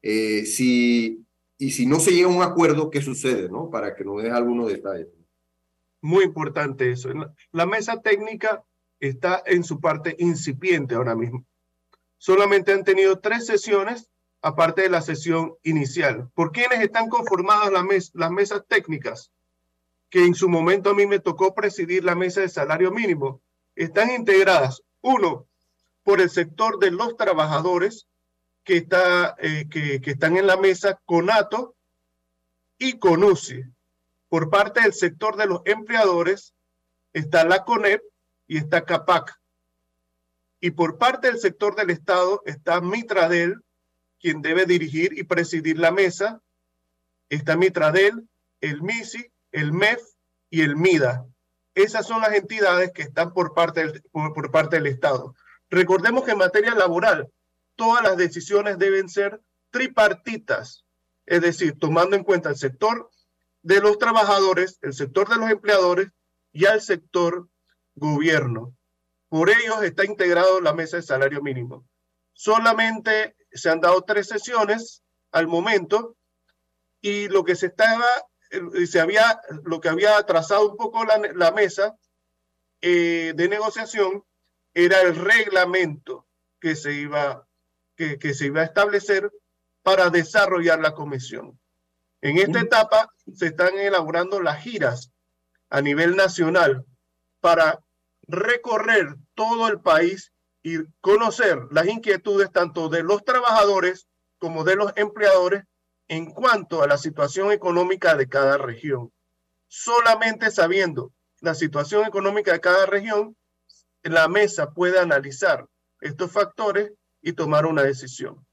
Eh, 0.00 0.46
si, 0.46 1.22
y 1.58 1.72
si 1.72 1.84
no 1.84 2.00
se 2.00 2.12
llega 2.12 2.26
a 2.26 2.34
un 2.34 2.42
acuerdo, 2.42 2.88
¿qué 2.88 3.02
sucede? 3.02 3.50
¿no? 3.50 3.68
Para 3.68 3.94
que 3.94 4.02
nos 4.02 4.22
des 4.22 4.32
algunos 4.32 4.68
detalles. 4.68 5.08
Muy 6.00 6.24
importante 6.24 6.90
eso. 6.90 7.10
La 7.52 7.66
mesa 7.66 8.00
técnica 8.00 8.64
está 8.98 9.42
en 9.44 9.62
su 9.64 9.78
parte 9.78 10.16
incipiente 10.18 10.94
ahora 10.94 11.14
mismo. 11.14 11.44
Solamente 12.16 12.72
han 12.72 12.84
tenido 12.84 13.18
tres 13.18 13.44
sesiones, 13.44 14.10
aparte 14.40 14.80
de 14.80 14.88
la 14.88 15.02
sesión 15.02 15.52
inicial. 15.64 16.30
¿Por 16.32 16.50
quiénes 16.50 16.80
están 16.80 17.10
conformadas 17.10 17.70
las 18.14 18.30
mesas 18.30 18.62
técnicas? 18.66 19.30
Que 20.08 20.24
en 20.24 20.34
su 20.34 20.48
momento 20.48 20.88
a 20.88 20.94
mí 20.94 21.06
me 21.06 21.18
tocó 21.18 21.54
presidir 21.54 22.04
la 22.04 22.14
mesa 22.14 22.40
de 22.40 22.48
salario 22.48 22.90
mínimo 22.90 23.42
están 23.76 24.10
integradas, 24.10 24.82
uno, 25.04 25.46
por 26.02 26.20
el 26.20 26.30
sector 26.30 26.78
de 26.78 26.90
los 26.90 27.16
trabajadores 27.16 28.08
que, 28.64 28.78
está, 28.78 29.36
eh, 29.38 29.68
que, 29.70 30.00
están 30.04 30.36
en 30.38 30.46
la 30.46 30.56
mesa 30.56 30.98
con 31.04 31.30
ATO 31.30 31.76
y 32.78 32.98
con 32.98 33.22
UCI. 33.22 33.64
Por 34.28 34.48
parte 34.48 34.80
del 34.80 34.94
sector 34.94 35.36
de 35.36 35.46
los 35.46 35.60
empleadores 35.66 36.54
está 37.12 37.44
la 37.44 37.64
CONEP 37.64 38.02
y 38.48 38.56
está 38.56 38.84
CAPAC. 38.84 39.38
Y 40.60 40.70
por 40.70 40.96
parte 40.96 41.26
del 41.26 41.38
sector 41.38 41.76
del 41.76 41.90
Estado 41.90 42.42
está 42.46 42.80
Mitradel, 42.80 43.62
quien 44.18 44.40
debe 44.40 44.64
dirigir 44.64 45.18
y 45.18 45.24
presidir 45.24 45.78
la 45.78 45.92
mesa. 45.92 46.40
Está 47.28 47.56
Mitradel, 47.56 48.26
el 48.62 48.80
MISI, 48.80 49.30
el 49.52 49.72
MEF 49.72 50.00
y 50.48 50.62
el 50.62 50.76
MIDA. 50.76 51.26
Esas 51.74 52.06
son 52.06 52.20
las 52.20 52.32
entidades 52.32 52.92
que 52.92 53.02
están 53.02 53.32
por 53.32 53.54
parte 53.54 53.80
del, 53.86 54.02
por, 54.12 54.50
parte 54.50 54.76
del 54.76 54.86
Estado. 54.86 55.34
Recordemos 55.70 56.24
que 56.24 56.32
en 56.32 56.38
materia 56.38 56.74
laboral, 56.74 57.30
todas 57.74 58.02
las 58.02 58.16
decisiones 58.16 58.78
deben 58.78 59.08
ser 59.08 59.40
tripartitas, 59.70 60.84
es 61.26 61.40
decir, 61.40 61.76
tomando 61.78 62.14
en 62.14 62.22
cuenta 62.22 62.50
el 62.50 62.56
sector 62.56 63.10
de 63.62 63.80
los 63.80 63.98
trabajadores, 63.98 64.78
el 64.82 64.92
sector 64.92 65.28
de 65.28 65.36
los 65.36 65.50
empleadores 65.50 66.08
y 66.52 66.66
al 66.66 66.80
sector 66.80 67.48
gobierno. 67.96 68.76
Por 69.28 69.50
ellos 69.50 69.82
está 69.82 70.04
integrado 70.04 70.60
la 70.60 70.74
mesa 70.74 70.98
de 70.98 71.02
salario 71.02 71.42
mínimo. 71.42 71.84
Solamente 72.34 73.34
se 73.50 73.70
han 73.70 73.80
dado 73.80 74.02
tres 74.02 74.28
sesiones 74.28 75.02
al 75.32 75.48
momento 75.48 76.16
y 77.00 77.28
lo 77.28 77.44
que 77.44 77.56
se 77.56 77.66
estaba 77.66 78.06
se 78.86 79.00
había, 79.00 79.40
lo 79.64 79.80
que 79.80 79.88
había 79.88 80.22
trazado 80.24 80.70
un 80.70 80.76
poco 80.76 81.04
la, 81.04 81.52
mesa 81.52 81.96
eh, 82.80 83.32
de 83.34 83.48
negociación 83.48 84.24
era 84.72 85.00
el 85.02 85.16
reglamento 85.16 86.26
que 86.60 86.76
se 86.76 86.92
iba, 86.92 87.46
que, 87.96 88.18
que 88.18 88.34
se 88.34 88.46
iba 88.46 88.62
a 88.62 88.64
establecer 88.64 89.30
para 89.82 90.10
desarrollar 90.10 90.80
la 90.80 90.94
comisión. 90.94 91.58
En 92.22 92.38
esta 92.38 92.60
etapa 92.60 93.10
se 93.34 93.46
están 93.46 93.78
elaborando 93.78 94.40
las 94.40 94.62
giras 94.62 95.10
a 95.68 95.80
nivel 95.82 96.16
nacional 96.16 96.84
para 97.40 97.80
recorrer 98.26 99.16
todo 99.34 99.68
el 99.68 99.80
país 99.80 100.32
y 100.62 100.78
conocer 101.02 101.58
las 101.70 101.86
inquietudes 101.86 102.50
tanto 102.50 102.88
de 102.88 103.02
los 103.02 103.24
trabajadores 103.24 104.08
como 104.38 104.64
de 104.64 104.76
los 104.76 104.92
empleadores 104.96 105.64
en 106.08 106.26
cuanto 106.30 106.82
a 106.82 106.86
la 106.86 106.98
situación 106.98 107.52
económica 107.52 108.16
de 108.16 108.28
cada 108.28 108.58
región. 108.58 109.12
Solamente 109.66 110.50
sabiendo 110.50 111.12
la 111.40 111.54
situación 111.54 112.06
económica 112.06 112.52
de 112.52 112.60
cada 112.60 112.86
región, 112.86 113.36
la 114.02 114.28
mesa 114.28 114.70
puede 114.70 114.98
analizar 114.98 115.66
estos 116.00 116.30
factores 116.30 116.92
y 117.22 117.32
tomar 117.32 117.66
una 117.66 117.82
decisión. 117.82 118.46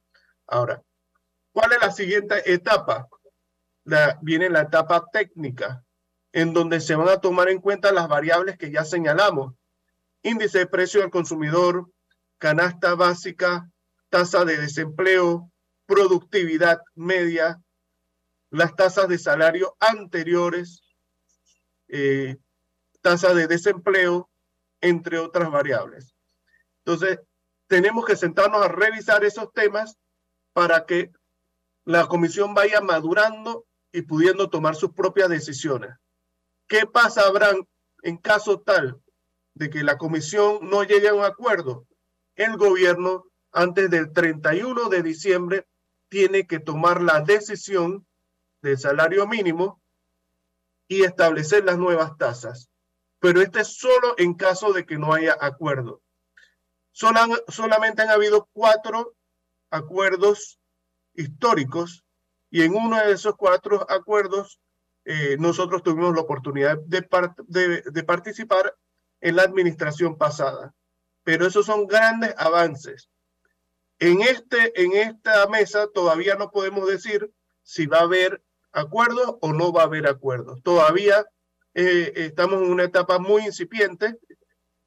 Ahora, 0.47 0.81
¿cuál 1.51 1.73
es 1.73 1.79
la 1.81 1.91
siguiente 1.91 2.51
etapa? 2.51 3.07
Viene 4.21 4.49
la 4.49 4.61
etapa 4.61 5.05
técnica, 5.11 5.83
en 6.31 6.53
donde 6.53 6.79
se 6.79 6.95
van 6.95 7.09
a 7.09 7.19
tomar 7.19 7.49
en 7.49 7.59
cuenta 7.59 7.91
las 7.91 8.07
variables 8.07 8.57
que 8.57 8.71
ya 8.71 8.85
señalamos. 8.85 9.53
Índice 10.23 10.59
de 10.59 10.67
precio 10.67 11.01
del 11.01 11.09
consumidor, 11.09 11.89
canasta 12.37 12.95
básica, 12.95 13.69
tasa 14.09 14.45
de 14.45 14.57
desempleo, 14.57 15.50
productividad 15.85 16.81
media, 16.95 17.59
las 18.49 18.75
tasas 18.75 19.07
de 19.07 19.17
salario 19.17 19.75
anteriores, 19.79 20.81
eh, 21.87 22.37
tasa 23.01 23.33
de 23.33 23.47
desempleo, 23.47 24.29
entre 24.81 25.19
otras 25.19 25.51
variables. 25.51 26.15
Entonces, 26.85 27.19
tenemos 27.67 28.05
que 28.05 28.15
sentarnos 28.15 28.63
a 28.63 28.67
revisar 28.67 29.23
esos 29.23 29.51
temas 29.53 29.97
para 30.53 30.85
que 30.85 31.11
la 31.85 32.07
comisión 32.07 32.53
vaya 32.53 32.81
madurando 32.81 33.65
y 33.91 34.01
pudiendo 34.03 34.49
tomar 34.49 34.75
sus 34.75 34.91
propias 34.91 35.29
decisiones. 35.29 35.91
¿Qué 36.67 36.85
pasa, 36.85 37.21
Abraham, 37.21 37.65
en 38.03 38.17
caso 38.17 38.61
tal 38.61 39.01
de 39.53 39.69
que 39.69 39.83
la 39.83 39.97
comisión 39.97 40.59
no 40.69 40.83
llegue 40.83 41.09
a 41.09 41.13
un 41.13 41.23
acuerdo? 41.23 41.85
El 42.35 42.57
gobierno, 42.57 43.25
antes 43.51 43.89
del 43.89 44.11
31 44.13 44.89
de 44.89 45.03
diciembre, 45.03 45.67
tiene 46.11 46.45
que 46.45 46.59
tomar 46.59 47.01
la 47.01 47.21
decisión 47.21 48.05
del 48.61 48.77
salario 48.77 49.25
mínimo 49.27 49.81
y 50.89 51.03
establecer 51.03 51.63
las 51.63 51.77
nuevas 51.77 52.17
tasas. 52.17 52.69
Pero 53.19 53.41
este 53.41 53.61
es 53.61 53.77
solo 53.77 54.15
en 54.17 54.33
caso 54.33 54.73
de 54.73 54.85
que 54.85 54.97
no 54.97 55.13
haya 55.13 55.37
acuerdo. 55.39 56.01
solamente 56.91 58.01
han 58.01 58.09
habido 58.09 58.49
cuatro 58.51 59.15
acuerdos 59.69 60.59
históricos 61.13 62.03
y 62.49 62.63
en 62.63 62.75
uno 62.75 62.97
de 62.97 63.13
esos 63.13 63.37
cuatro 63.37 63.89
acuerdos 63.89 64.59
eh, 65.05 65.37
nosotros 65.39 65.81
tuvimos 65.81 66.13
la 66.13 66.21
oportunidad 66.21 66.77
de, 66.79 67.07
de 67.85 68.03
participar 68.03 68.75
en 69.21 69.37
la 69.37 69.43
administración 69.43 70.17
pasada. 70.17 70.73
Pero 71.23 71.47
esos 71.47 71.65
son 71.65 71.87
grandes 71.87 72.35
avances 72.37 73.09
en, 74.01 74.21
este, 74.23 74.81
en 74.81 74.93
esta 74.93 75.45
mesa 75.47 75.87
todavía 75.93 76.35
no 76.35 76.49
podemos 76.49 76.87
decir 76.87 77.31
si 77.61 77.85
va 77.85 77.99
a 77.99 78.03
haber 78.03 78.43
acuerdos 78.71 79.35
o 79.41 79.53
no 79.53 79.71
va 79.71 79.83
a 79.83 79.85
haber 79.85 80.07
acuerdos. 80.07 80.63
Todavía 80.63 81.23
eh, 81.75 82.11
estamos 82.15 82.63
en 82.63 82.71
una 82.71 82.85
etapa 82.85 83.19
muy 83.19 83.45
incipiente 83.45 84.17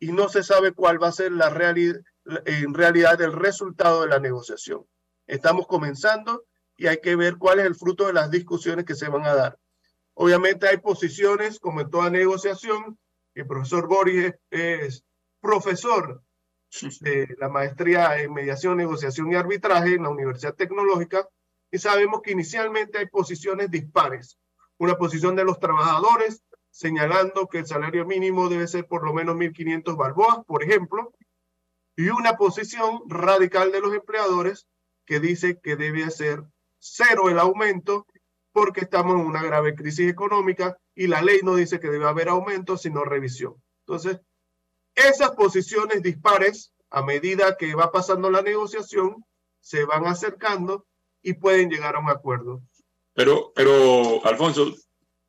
y 0.01 0.11
no 0.11 0.29
se 0.29 0.43
sabe 0.43 0.73
cuál 0.73 1.01
va 1.01 1.09
a 1.09 1.13
ser 1.13 1.31
la 1.31 1.49
realidad, 1.49 2.01
en 2.45 2.75
realidad 2.75 3.23
el 3.23 3.33
resultado 3.33 4.03
de 4.03 4.09
la 4.09 4.19
negociación. 4.19 4.85
Estamos 5.29 5.69
comenzando 5.69 6.45
y 6.77 6.89
hay 6.89 6.97
que 7.01 7.15
ver 7.15 7.37
cuál 7.37 7.61
es 7.61 7.67
el 7.67 7.77
fruto 7.77 8.09
de 8.09 8.15
las 8.15 8.33
discusiones 8.33 8.85
que 8.85 8.97
se 8.97 9.09
van 9.09 9.25
a 9.27 9.35
dar. 9.35 9.59
Obviamente 10.15 10.67
hay 10.67 10.79
posiciones, 10.79 11.61
como 11.61 11.83
en 11.83 11.91
toda 11.91 12.11
negociación, 12.11 12.99
el 13.35 13.47
profesor 13.47 13.87
Boris 13.87 14.33
es 14.51 15.05
profesor 15.41 16.21
de 17.01 17.35
la 17.39 17.49
maestría 17.49 18.21
en 18.21 18.33
mediación, 18.33 18.77
negociación 18.77 19.33
y 19.33 19.37
arbitraje 19.37 19.95
en 19.95 20.03
la 20.03 20.11
Universidad 20.11 20.55
Tecnológica. 20.55 21.29
y 21.71 21.79
sabemos 21.79 22.23
que 22.23 22.33
inicialmente 22.33 22.99
hay 22.99 23.07
posiciones 23.07 23.71
dispares. 23.71 24.39
Una 24.79 24.97
posición 24.97 25.35
de 25.35 25.45
los 25.45 25.59
trabajadores 25.59 26.45
señalando 26.71 27.49
que 27.49 27.59
el 27.59 27.67
salario 27.67 28.05
mínimo 28.05 28.49
debe 28.49 28.67
ser 28.67 28.87
por 28.87 29.05
lo 29.05 29.13
menos 29.13 29.37
1.500 29.37 29.97
balboas, 29.97 30.45
por 30.45 30.63
ejemplo, 30.63 31.13
y 31.97 32.09
una 32.09 32.37
posición 32.37 33.03
radical 33.07 33.71
de 33.71 33.81
los 33.81 33.95
empleadores 33.95 34.67
que 35.07 35.21
dice 35.21 35.61
que 35.61 35.77
debe 35.77 36.11
ser 36.11 36.43
cero 36.79 37.31
el 37.31 37.39
aumento 37.39 38.07
porque 38.53 38.81
estamos 38.81 39.15
en 39.15 39.27
una 39.27 39.43
grave 39.43 39.75
crisis 39.75 40.09
económica 40.09 40.77
y 40.95 41.07
la 41.07 41.23
ley 41.23 41.41
no 41.43 41.55
dice 41.55 41.81
que 41.81 41.91
debe 41.91 42.09
haber 42.09 42.29
aumento, 42.29 42.77
sino 42.77 43.05
revisión. 43.05 43.55
Entonces, 43.87 44.21
esas 44.95 45.31
posiciones 45.33 46.03
dispares, 46.03 46.73
a 46.91 47.03
medida 47.03 47.57
que 47.57 47.75
va 47.75 47.91
pasando 47.91 48.31
la 48.31 48.43
negociación, 48.43 49.25
se 49.61 49.85
van 49.85 50.07
acercando 50.07 50.87
y 51.23 51.33
pueden 51.35 51.71
llegar 51.71 51.97
a 51.97 51.99
un 51.99 52.11
acuerdo. 52.11 52.63
Pero, 53.15 53.53
pero 53.55 54.25
Alfonso, 54.25 54.75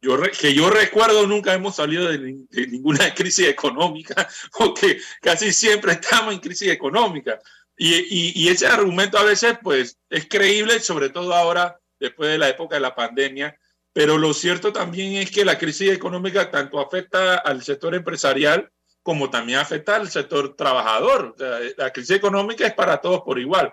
yo, 0.02 0.22
que 0.40 0.54
yo 0.54 0.70
recuerdo 0.70 1.26
nunca 1.26 1.54
hemos 1.54 1.76
salido 1.76 2.08
de, 2.10 2.20
ninguna 2.68 3.14
crisis 3.16 3.48
económica, 3.48 4.28
porque 4.58 5.00
casi 5.22 5.52
siempre 5.52 5.94
estamos 5.94 6.34
en 6.34 6.40
crisis 6.40 6.70
económica. 6.70 7.40
Y, 7.78 8.42
y, 8.42 8.48
ese 8.48 8.68
argumento 8.68 9.18
a 9.18 9.24
veces 9.24 9.58
pues 9.62 9.98
es 10.10 10.30
creíble, 10.30 10.80
sobre 10.80 11.10
todo 11.10 11.34
ahora, 11.34 11.78
después 12.00 12.30
de 12.30 12.38
la 12.38 12.48
época 12.48 12.76
de 12.76 12.82
la 12.82 12.96
pandemia, 12.96 13.60
pero 13.92 14.18
lo 14.18 14.34
cierto 14.34 14.72
también 14.72 15.14
es 15.22 15.30
que 15.30 15.44
la 15.44 15.58
crisis 15.58 15.92
económica 15.92 16.50
tanto 16.50 16.80
afecta 16.80 17.36
al 17.36 17.64
sector 17.64 17.94
empresarial 17.94 18.72
como 19.06 19.30
también 19.30 19.60
afecta 19.60 19.98
al 19.98 20.10
sector 20.10 20.56
trabajador. 20.56 21.36
la 21.78 21.94
crisis 21.94 22.16
económica 22.16 22.66
es 22.66 22.74
para 22.74 23.00
todos 23.00 23.22
por 23.22 23.38
igual. 23.38 23.72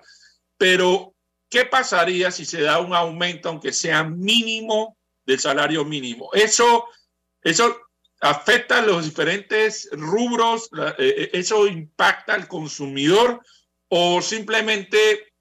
Pero, 0.59 1.14
¿qué 1.49 1.64
pasaría 1.64 2.31
si 2.31 2.45
se 2.45 2.61
da 2.61 2.81
un 2.81 2.95
aumento, 2.95 3.49
aunque 3.49 3.73
sea 3.73 4.05
mínimo, 4.05 4.99
del 5.25 5.40
salario 5.40 5.87
mínimo? 5.87 6.29
Eso, 6.35 6.85
eso 7.40 7.81
afecta 8.21 8.81
a 8.81 8.83
los 8.83 9.07
diferentes 9.07 9.88
rubros, 9.92 10.68
eh, 10.77 10.95
eh, 10.99 11.31
eso 11.33 11.66
impacta 11.66 12.35
al 12.35 12.47
consumidor 12.47 13.40
o 13.88 14.21
simplemente 14.21 15.33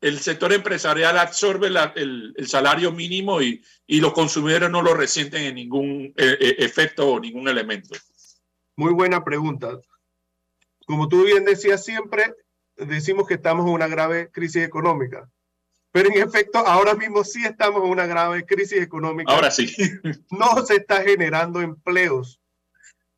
el 0.00 0.20
sector 0.20 0.52
empresarial 0.52 1.18
absorbe 1.18 1.66
el, 1.96 2.34
salario 2.46 2.92
mínimo 2.92 3.42
y, 3.42 3.64
los 3.88 4.12
consumidores 4.12 4.70
no 4.70 4.80
lo 4.80 4.94
resienten 4.94 5.42
en 5.42 5.56
ningún 5.56 6.14
eh, 6.16 6.54
efecto 6.60 7.08
o 7.08 7.18
ningún 7.18 7.48
elemento? 7.48 7.96
Muy 8.78 8.92
buena 8.92 9.24
pregunta. 9.24 9.80
Como 10.86 11.08
tú 11.08 11.24
bien 11.24 11.44
decías 11.44 11.84
siempre, 11.84 12.32
decimos 12.76 13.26
que 13.26 13.34
estamos 13.34 13.66
en 13.66 13.72
una 13.72 13.88
grave 13.88 14.30
crisis 14.30 14.62
económica. 14.62 15.28
Pero 15.90 16.10
en 16.10 16.22
efecto, 16.22 16.58
ahora 16.58 16.94
mismo 16.94 17.24
sí 17.24 17.44
estamos 17.44 17.82
en 17.82 17.90
una 17.90 18.06
grave 18.06 18.46
crisis 18.46 18.80
económica. 18.80 19.32
Ahora 19.32 19.50
sí. 19.50 19.66
No 20.30 20.64
se 20.64 20.76
está 20.76 21.02
generando 21.02 21.60
empleos. 21.60 22.40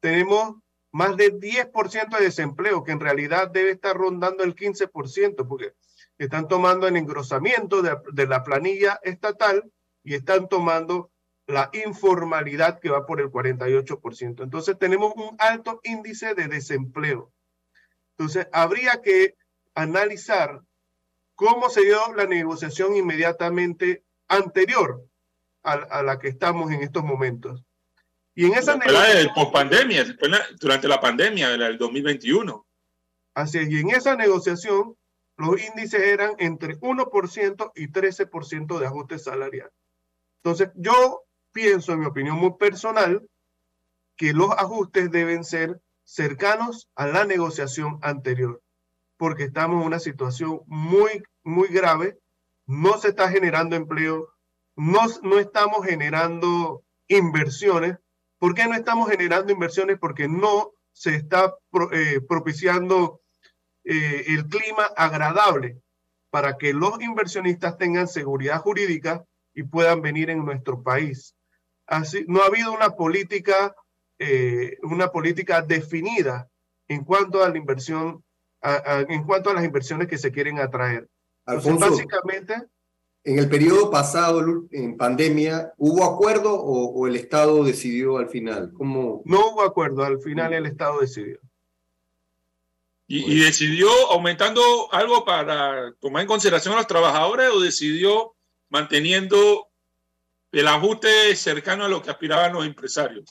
Tenemos 0.00 0.54
más 0.92 1.14
de 1.18 1.30
10% 1.38 2.16
de 2.16 2.24
desempleo, 2.24 2.82
que 2.82 2.92
en 2.92 3.00
realidad 3.00 3.50
debe 3.50 3.72
estar 3.72 3.94
rondando 3.94 4.42
el 4.44 4.54
15%, 4.54 5.46
porque 5.46 5.74
están 6.16 6.48
tomando 6.48 6.88
el 6.88 6.96
engrosamiento 6.96 7.82
de, 7.82 7.98
de 8.14 8.26
la 8.26 8.42
planilla 8.44 8.98
estatal 9.02 9.70
y 10.04 10.14
están 10.14 10.48
tomando 10.48 11.09
la 11.50 11.70
informalidad 11.72 12.80
que 12.80 12.90
va 12.90 13.06
por 13.06 13.20
el 13.20 13.30
48%. 13.30 14.42
Entonces 14.42 14.78
tenemos 14.78 15.12
un 15.16 15.36
alto 15.38 15.80
índice 15.84 16.34
de 16.34 16.48
desempleo. 16.48 17.32
Entonces 18.12 18.48
habría 18.52 19.00
que 19.02 19.36
analizar 19.74 20.60
cómo 21.34 21.70
se 21.70 21.82
dio 21.82 22.14
la 22.14 22.26
negociación 22.26 22.94
inmediatamente 22.94 24.04
anterior 24.28 25.02
a, 25.62 26.02
la 26.02 26.18
que 26.18 26.28
estamos 26.28 26.70
en 26.70 26.82
estos 26.82 27.04
momentos. 27.04 27.64
Y 28.34 28.46
en 28.46 28.54
esa 28.54 28.76
negociación... 28.76 29.52
pandemia, 29.52 30.04
durante 30.58 30.88
la 30.88 31.00
pandemia 31.00 31.48
del 31.50 31.78
2021. 31.78 32.66
Así 33.34 33.58
es, 33.58 33.70
y 33.70 33.80
en 33.80 33.90
esa 33.90 34.16
negociación 34.16 34.96
los 35.36 35.62
índices 35.62 36.00
eran 36.02 36.34
entre 36.38 36.78
1% 36.78 37.72
y 37.74 37.88
13% 37.88 38.78
de 38.78 38.86
ajuste 38.86 39.18
salarial. 39.18 39.70
Entonces, 40.42 40.70
yo 40.74 41.24
pienso, 41.52 41.92
en 41.92 42.00
mi 42.00 42.06
opinión 42.06 42.36
muy 42.36 42.54
personal, 42.54 43.26
que 44.16 44.32
los 44.32 44.50
ajustes 44.50 45.10
deben 45.10 45.44
ser 45.44 45.80
cercanos 46.04 46.90
a 46.94 47.06
la 47.06 47.24
negociación 47.24 47.98
anterior, 48.02 48.60
porque 49.16 49.44
estamos 49.44 49.80
en 49.80 49.86
una 49.86 49.98
situación 49.98 50.60
muy, 50.66 51.22
muy 51.42 51.68
grave, 51.68 52.18
no 52.66 52.98
se 52.98 53.08
está 53.08 53.30
generando 53.30 53.76
empleo, 53.76 54.28
no, 54.76 55.00
no 55.22 55.38
estamos 55.38 55.86
generando 55.86 56.82
inversiones. 57.08 57.98
¿Por 58.38 58.54
qué 58.54 58.66
no 58.66 58.74
estamos 58.74 59.08
generando 59.10 59.52
inversiones? 59.52 59.98
Porque 59.98 60.28
no 60.28 60.72
se 60.92 61.14
está 61.14 61.54
eh, 61.92 62.20
propiciando 62.28 63.20
eh, 63.84 64.24
el 64.28 64.46
clima 64.46 64.84
agradable 64.96 65.80
para 66.30 66.56
que 66.58 66.72
los 66.72 67.00
inversionistas 67.00 67.76
tengan 67.76 68.06
seguridad 68.06 68.60
jurídica 68.60 69.24
y 69.54 69.64
puedan 69.64 70.00
venir 70.00 70.30
en 70.30 70.44
nuestro 70.44 70.82
país 70.82 71.34
no 72.26 72.42
ha 72.42 72.46
habido 72.46 72.72
una 72.72 72.90
política, 72.90 73.74
eh, 74.18 74.78
una 74.82 75.08
política 75.08 75.62
definida 75.62 76.48
en 76.88 77.04
cuanto 77.04 77.42
a 77.42 77.48
la 77.48 77.58
inversión, 77.58 78.22
en 78.62 79.24
cuanto 79.24 79.50
a 79.50 79.54
las 79.54 79.64
inversiones 79.64 80.08
que 80.08 80.18
se 80.18 80.30
quieren 80.30 80.58
atraer. 80.58 81.08
Alfonso, 81.46 81.90
básicamente. 81.90 82.54
En 83.22 83.38
el 83.38 83.48
periodo 83.48 83.90
pasado, 83.90 84.42
en 84.70 84.96
pandemia, 84.96 85.72
¿hubo 85.76 86.04
acuerdo 86.04 86.54
o, 86.54 87.06
el 87.06 87.16
Estado 87.16 87.62
decidió 87.64 88.18
al 88.18 88.28
final? 88.28 88.72
¿Cómo? 88.72 89.22
No 89.24 89.50
hubo 89.50 89.62
acuerdo, 89.62 90.04
al 90.04 90.20
final 90.20 90.54
el 90.54 90.66
Estado 90.66 91.00
decidió. 91.00 91.38
¿Y, 93.06 93.30
¿Y, 93.30 93.44
decidió 93.44 93.88
aumentando 94.10 94.62
algo 94.92 95.24
para 95.24 95.92
tomar 96.00 96.22
en 96.22 96.28
consideración 96.28 96.74
a 96.74 96.78
los 96.78 96.86
trabajadores 96.86 97.50
o 97.50 97.60
decidió 97.60 98.34
manteniendo 98.68 99.69
el 100.52 100.68
ajuste 100.68 101.34
cercano 101.36 101.84
a 101.84 101.88
lo 101.88 102.02
que 102.02 102.10
aspiraban 102.10 102.52
los 102.52 102.66
empresarios. 102.66 103.30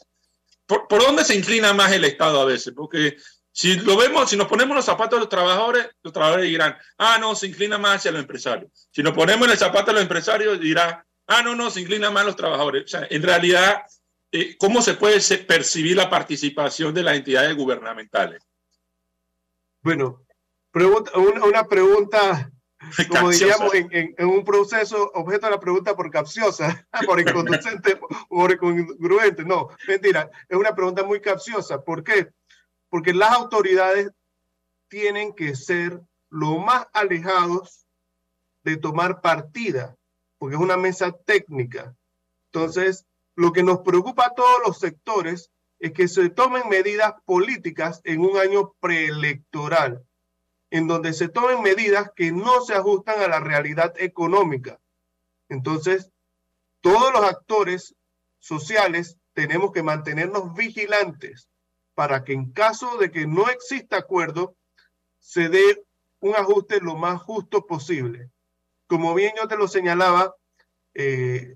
¿Por, 0.66 0.88
dónde 0.88 1.26
se 1.26 1.36
inclina 1.36 1.74
más 1.74 1.92
el 1.92 2.06
Estado 2.06 2.40
a 2.40 2.46
veces? 2.46 2.74
Porque 2.76 3.18
si 3.52 3.76
lo 3.78 3.98
vemos, 3.98 4.30
si 4.30 4.38
nos 4.38 4.48
ponemos 4.48 4.76
los 4.76 4.86
zapatos 4.86 5.18
de 5.18 5.22
los 5.22 5.30
trabajadores, 5.30 5.90
los 6.04 6.14
trabajadores 6.14 6.48
dirán, 6.48 6.78
ah, 7.00 7.18
no, 7.20 7.36
se 7.36 7.48
inclina 7.48 7.78
más 7.78 7.98
hacia 7.98 8.12
los 8.12 8.22
empresarios. 8.22 8.72
Si 8.92 9.02
nos 9.02 9.14
ponemos 9.14 9.48
en 9.48 9.54
el 9.54 9.58
zapato 9.58 9.88
de 9.88 9.94
los 9.94 10.04
empresarios, 10.04 10.60
dirán, 10.60 11.04
ah, 11.28 11.42
no, 11.42 11.56
no, 11.56 11.72
se 11.72 11.82
inclina 11.82 12.12
más 12.12 12.26
los 12.26 12.36
trabajadores. 12.36 12.86
O 12.86 12.88
sea, 12.88 13.08
en 13.10 13.24
realidad, 13.24 13.82
eh, 14.32 14.56
¿cómo 14.58 14.82
se 14.82 14.94
puede 14.94 15.20
percibir 15.40 15.98
la 15.98 16.10
participación 16.10 16.94
de 16.94 17.04
las 17.04 17.16
entidades 17.16 17.56
gubernamentales? 17.56 18.44
Bueno, 19.82 20.26
pregunta, 20.72 21.12
una 21.18 21.68
pregunta 21.68 22.52
como 23.10 23.30
diríamos 23.30 23.73
en, 23.73 24.15
un 24.28 24.43
proceso 24.43 25.12
objeto 25.13 25.47
de 25.47 25.52
la 25.52 25.60
pregunta 25.60 25.95
por 25.95 26.10
capciosa, 26.12 26.88
por 27.06 27.19
inconducente, 27.19 27.99
por 28.28 28.52
incongruente. 28.52 29.43
No, 29.43 29.69
mentira, 29.88 30.30
es 30.47 30.58
una 30.58 30.75
pregunta 30.75 31.04
muy 31.04 31.21
capciosa. 31.21 31.82
¿Por 31.82 32.04
qué? 32.04 32.30
Porque 32.89 33.13
las 33.13 33.32
autoridades 33.32 34.12
tienen 34.88 35.34
que 35.34 35.56
ser 35.56 36.02
lo 36.30 36.58
más 36.58 36.88
alejados 36.93 37.86
de 38.63 38.78
tomar 38.78 39.21
partida, 39.21 39.95
porque 40.38 40.56
es 40.56 40.62
una 40.62 40.78
mesa 40.78 41.12
técnica. 41.25 41.95
Entonces, 42.52 43.06
lo 43.36 43.54
que 43.54 43.63
nos 43.63 43.80
preocupa 43.80 44.28
a 44.28 44.34
todos 44.34 44.60
los 44.65 44.80
sectores 44.80 45.52
es 45.80 45.93
que 45.93 46.08
se 46.08 46.30
tomen 46.30 46.67
medidas 46.67 47.13
políticas 47.25 48.02
en 48.04 48.21
un 48.21 48.38
año 48.38 48.73
preelectoral 48.80 50.04
en 50.72 50.88
donde 50.88 51.14
se 51.14 51.30
tomen 51.30 51.62
medidas 51.62 52.12
que 52.15 52.32
no 52.32 52.62
se 52.62 52.76
ajustan 52.76 53.22
a 53.22 53.28
la 53.28 53.40
realidad 53.40 53.94
económica. 53.98 54.80
Entonces, 55.50 56.12
todos 56.82 57.12
los 57.12 57.24
actores 57.24 57.96
sociales 58.40 59.17
tenemos 59.34 59.72
que 59.72 59.84
mantenernos 59.84 60.54
vigilantes 60.54 61.50
para 61.96 62.24
que 62.24 62.34
en 62.34 62.52
caso 62.52 62.98
de 62.98 63.12
que 63.12 63.28
no 63.28 63.50
exista 63.50 63.98
acuerdo, 63.98 64.56
se 65.20 65.50
dé 65.50 65.84
un 66.22 66.36
ajuste 66.36 66.80
lo 66.80 66.96
más 66.96 67.22
justo 67.22 67.65
posible. 67.65 68.30
Como 68.88 69.13
bien 69.13 69.34
yo 69.38 69.48
te 69.48 69.58
lo 69.58 69.67
señalaba, 69.67 70.34
eh, 70.94 71.56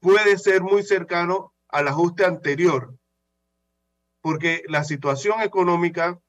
puede 0.00 0.38
ser 0.38 0.62
muy 0.62 0.82
cercano 0.82 1.54
al 1.68 1.88
ajuste 1.88 2.24
anterior, 2.24 2.94
porque 4.20 4.64
la 4.66 4.82
situación 4.82 5.40
económica 5.40 6.20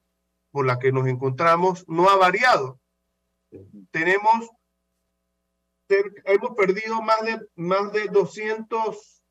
por 0.56 0.64
la 0.64 0.78
que 0.78 0.90
nos 0.90 1.06
encontramos 1.06 1.86
no 1.86 2.08
ha 2.08 2.16
variado. 2.16 2.80
Tenemos, 3.90 4.48
hemos 6.24 6.56
perdido 6.56 7.02
más 7.02 7.20
de, 7.20 7.46
más 7.56 7.92
de 7.92 8.06
200, 8.06 9.22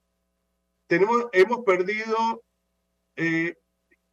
tenemos, 0.86 1.26
hemos 1.32 1.66
perdido 1.66 2.44
eh, 3.16 3.56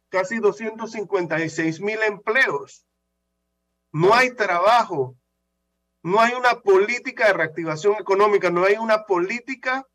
casi 0.09 0.39
256 0.39 1.81
mil 1.81 2.01
empleos. 2.01 2.83
No 3.91 4.15
hay 4.15 4.33
trabajo. 4.33 5.15
no 6.01 6.19
hay 6.19 6.33
una 6.33 6.61
política 6.61 7.27
de 7.27 7.33
reactivación 7.33 7.93
económica, 7.99 8.49
no 8.49 8.65
hay 8.65 8.77
una 8.77 9.05
política 9.05 9.87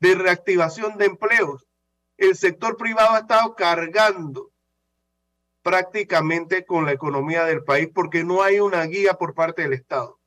de 0.00 0.16
reactivación 0.16 0.98
de 0.98 1.04
empleos. 1.04 1.64
El 2.16 2.34
sector 2.34 2.76
privado 2.76 3.14
ha 3.14 3.20
estado 3.20 3.54
cargando 3.54 4.50
prácticamente 5.64 6.66
con 6.66 6.84
la 6.84 6.92
economía 6.92 7.46
del 7.46 7.64
país 7.64 7.88
porque 7.92 8.22
no 8.22 8.42
hay 8.42 8.60
una 8.60 8.84
guía 8.84 9.14
por 9.14 9.34
parte 9.34 9.62
del 9.62 9.72
Estado. 9.72 10.20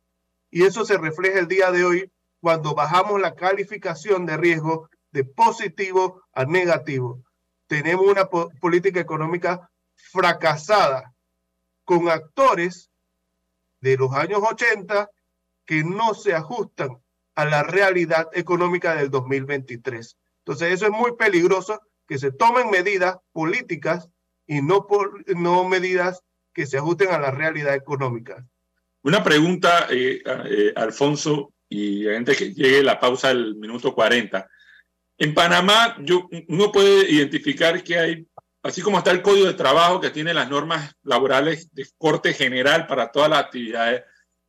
Y 0.50 0.64
eso 0.64 0.84
se 0.84 0.98
refleja 0.98 1.38
el 1.38 1.48
día 1.48 1.72
de 1.72 1.86
hoy 1.86 2.12
cuando 2.42 2.74
bajamos 2.74 3.22
la 3.22 3.36
calificación 3.36 4.26
de 4.26 4.36
riesgo 4.36 4.90
de 5.12 5.24
positivo 5.24 6.24
a 6.34 6.46
negativo. 6.46 7.22
Tenemos 7.68 8.08
una 8.08 8.26
política 8.26 9.00
económica 9.00 9.70
fracasada 9.94 11.14
con 11.86 12.10
actores 12.10 12.90
de 13.80 13.96
los 13.96 14.12
años 14.14 14.42
80 14.42 15.08
que 15.68 15.84
no 15.84 16.16
se 16.16 16.34
ajustan 16.34 16.98
a 17.36 17.46
la 17.46 17.62
realidad 17.62 18.28
económica 18.34 18.96
del 18.96 19.12
2023. 19.12 20.18
Entonces 20.40 20.74
eso 20.74 20.86
es 20.86 20.92
muy 20.92 21.16
peligroso 21.16 21.80
que 22.08 22.18
se 22.18 22.32
tomen 22.32 22.72
medidas 22.72 23.18
políticas 23.34 24.10
y 24.48 24.62
no, 24.62 24.88
por, 24.88 25.24
no 25.36 25.68
medidas 25.68 26.24
que 26.54 26.66
se 26.66 26.78
ajusten 26.78 27.12
a 27.12 27.20
la 27.20 27.32
realidad 27.32 27.76
económica. 27.76 28.44
Una 29.04 29.24
pregunta, 29.24 29.88
eh, 29.92 30.24
eh, 30.26 30.74
Alfonso, 30.76 31.54
y 31.70 32.08
antes 32.08 32.38
que 32.38 32.54
llegue 32.54 32.82
la 32.82 33.00
pausa 33.00 33.28
del 33.28 33.56
minuto 33.56 33.94
40. 33.94 34.50
En 35.18 35.34
Panamá, 35.34 35.98
yo, 36.00 36.30
uno 36.48 36.72
puede 36.72 37.10
identificar 37.12 37.84
que 37.84 38.00
hay, 38.00 38.28
así 38.64 38.82
como 38.82 38.98
está 38.98 39.12
el 39.12 39.22
Código 39.22 39.48
de 39.48 39.54
Trabajo 39.54 40.00
que 40.00 40.10
tiene 40.10 40.34
las 40.34 40.50
normas 40.50 40.96
laborales 41.04 41.70
de 41.74 41.88
corte 41.98 42.34
general 42.34 42.88
para 42.88 43.12
todas 43.12 43.30
las 43.30 43.44
actividades, 43.44 44.04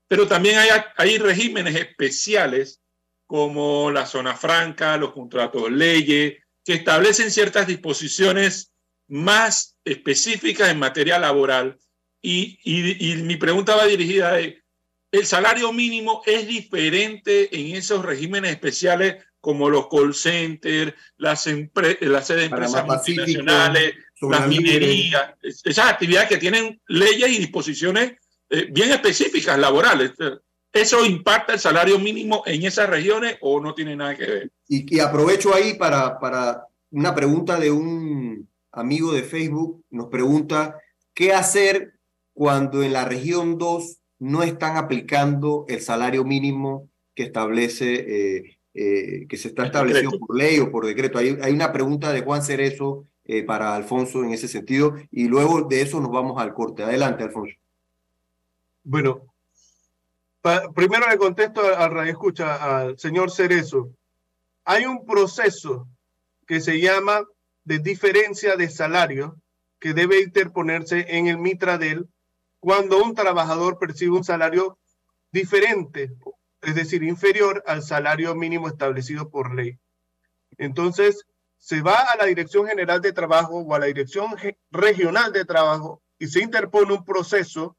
pero 0.07 0.27
también 0.27 0.59
hay, 0.59 0.71
hay 0.97 1.19
regímenes 1.19 1.75
especiales 1.75 2.81
como 3.27 3.91
la 3.91 4.07
zona 4.07 4.35
franca, 4.35 4.97
los 4.97 5.13
contratos 5.13 5.71
leyes, 5.71 6.39
que 6.65 6.73
establecen 6.73 7.31
ciertas 7.31 7.67
disposiciones 7.67 8.73
más 9.09 9.77
específicas 9.85 10.71
en 10.71 10.79
materia 10.79 11.19
laboral. 11.19 11.79
Y, 12.21 12.59
y, 12.63 13.17
mi 13.23 13.37
pregunta 13.37 13.77
va 13.77 13.87
dirigida 13.87 14.35
a, 14.35 14.39
¿el 14.39 15.27
salario 15.27 15.73
mínimo 15.73 16.23
es 16.27 16.47
diferente 16.47 17.49
en 17.59 17.77
esos 17.77 18.05
regímenes 18.05 18.53
especiales 18.53 19.25
como 19.41 19.71
los 19.71 19.89
call 19.89 20.15
centers, 20.15 20.95
las, 21.17 21.47
las 22.01 22.27
sedes 22.27 22.41
de 22.41 22.45
empresas 22.47 22.85
multinacionales, 22.85 23.95
las 24.21 24.49
minerías, 24.49 25.35
esas 25.43 25.91
actividades 25.91 26.29
que 26.29 26.39
tienen 26.39 26.81
leyes 26.89 27.31
y 27.31 27.39
disposiciones 27.39 28.15
eh, 28.51 28.67
bien 28.71 28.91
específicas 28.91 29.59
laborales? 29.59 30.13
¿Eso 30.73 31.05
impacta 31.07 31.55
el 31.55 31.61
salario 31.61 31.99
mínimo 31.99 32.43
en 32.45 32.65
esas 32.65 32.91
regiones 32.91 33.39
o 33.41 33.61
no 33.61 33.75
tiene 33.75 33.97
nada 33.97 34.17
que 34.17 34.27
ver? 34.27 34.51
Y, 34.69 34.97
y 34.97 35.01
aprovecho 35.01 35.55
ahí 35.55 35.75
para, 35.75 36.19
para 36.19 36.67
una 36.91 37.15
pregunta 37.15 37.59
de 37.59 37.71
un 37.71 38.49
amigo 38.79 39.13
de 39.13 39.23
Facebook 39.23 39.85
nos 39.91 40.07
pregunta, 40.07 40.79
¿qué 41.15 41.33
hacer 41.33 41.95
cuando 42.33 42.83
en 42.83 42.93
la 42.93 43.05
región 43.05 43.59
2 43.59 43.99
no 44.21 44.43
están 44.43 44.77
aplicando 44.77 45.65
el 45.69 45.81
salario 45.81 46.25
mínimo 46.25 46.89
que 47.15 47.25
establece, 47.25 48.37
eh, 48.37 48.59
eh, 48.75 49.27
que 49.29 49.37
se 49.37 49.49
está 49.49 49.67
establecido 49.67 50.13
por 50.19 50.37
ley 50.37 50.61
o 50.61 50.71
por 50.71 50.87
decreto? 50.87 51.19
Hay, 51.19 51.37
hay 51.43 51.53
una 51.53 51.73
pregunta 51.73 52.13
de 52.13 52.23
Juan 52.23 52.43
Cerezo 52.43 53.07
eh, 53.25 53.43
para 53.43 53.75
Alfonso 53.75 54.25
en 54.25 54.33
ese 54.33 54.49
sentido 54.49 54.95
y 55.11 55.29
luego 55.29 55.63
de 55.63 55.83
eso 55.83 56.01
nos 56.01 56.11
vamos 56.11 56.41
al 56.41 56.55
corte. 56.55 56.83
Adelante, 56.83 57.25
Alfonso. 57.25 57.55
Bueno, 58.85 59.23
primero 60.75 61.09
le 61.11 61.19
contesto 61.19 61.61
al 61.77 61.91
radio 61.91 62.13
escucha 62.13 62.79
al 62.79 62.99
señor 62.99 63.31
Cerezo. 63.31 63.91
Hay 64.65 64.87
un 64.87 65.05
proceso 65.05 65.89
que 66.47 66.61
se 66.61 66.81
llama 66.81 67.23
de 67.69 67.81
diferencia 67.81 68.57
de 68.57 68.71
salario 68.71 69.37
que 69.79 69.93
debe 69.93 70.23
interponerse 70.23 71.05
en 71.07 71.27
el 71.27 71.37
Mitradel 71.37 72.09
cuando 72.61 73.05
un 73.05 73.15
trabajador 73.15 73.79
percibe 73.79 74.17
un 74.17 74.25
salario 74.25 74.79
diferente, 75.33 76.11
es 76.63 76.75
decir, 76.75 77.03
inferior 77.03 77.63
al 77.67 77.83
salario 77.83 78.35
mínimo 78.35 78.69
establecido 78.69 79.29
por 79.29 79.55
ley. 79.55 79.79
Entonces, 80.57 81.27
se 81.59 81.83
va 81.83 81.99
a 81.99 82.17
la 82.17 82.25
Dirección 82.25 82.67
General 82.67 83.03
de 83.03 83.13
Trabajo 83.13 83.59
o 83.59 83.75
a 83.75 83.79
la 83.79 83.85
Dirección 83.85 84.35
Regional 84.71 85.35
de 85.35 85.45
Trabajo 85.45 86.01
y 86.19 86.29
se 86.29 86.41
interpone 86.41 86.95
un 86.95 87.05
proceso 87.05 87.77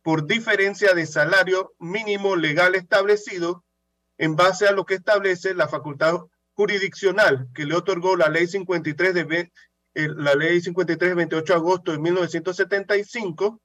por 0.00 0.26
diferencia 0.26 0.94
de 0.94 1.04
salario 1.04 1.74
mínimo 1.78 2.34
legal 2.34 2.76
establecido 2.76 3.62
en 4.16 4.36
base 4.36 4.66
a 4.66 4.72
lo 4.72 4.86
que 4.86 4.94
establece 4.94 5.52
la 5.52 5.68
facultad 5.68 6.18
jurisdiccional 6.54 7.48
que 7.54 7.64
le 7.64 7.74
otorgó 7.74 8.16
la 8.16 8.28
ley 8.28 8.46
53 8.46 9.14
de 9.14 9.50
la 9.94 10.34
ley 10.34 10.60
53 10.60 11.10
de 11.10 11.14
28 11.14 11.52
de 11.52 11.58
agosto 11.58 11.92
de 11.92 11.98
1975 11.98 13.60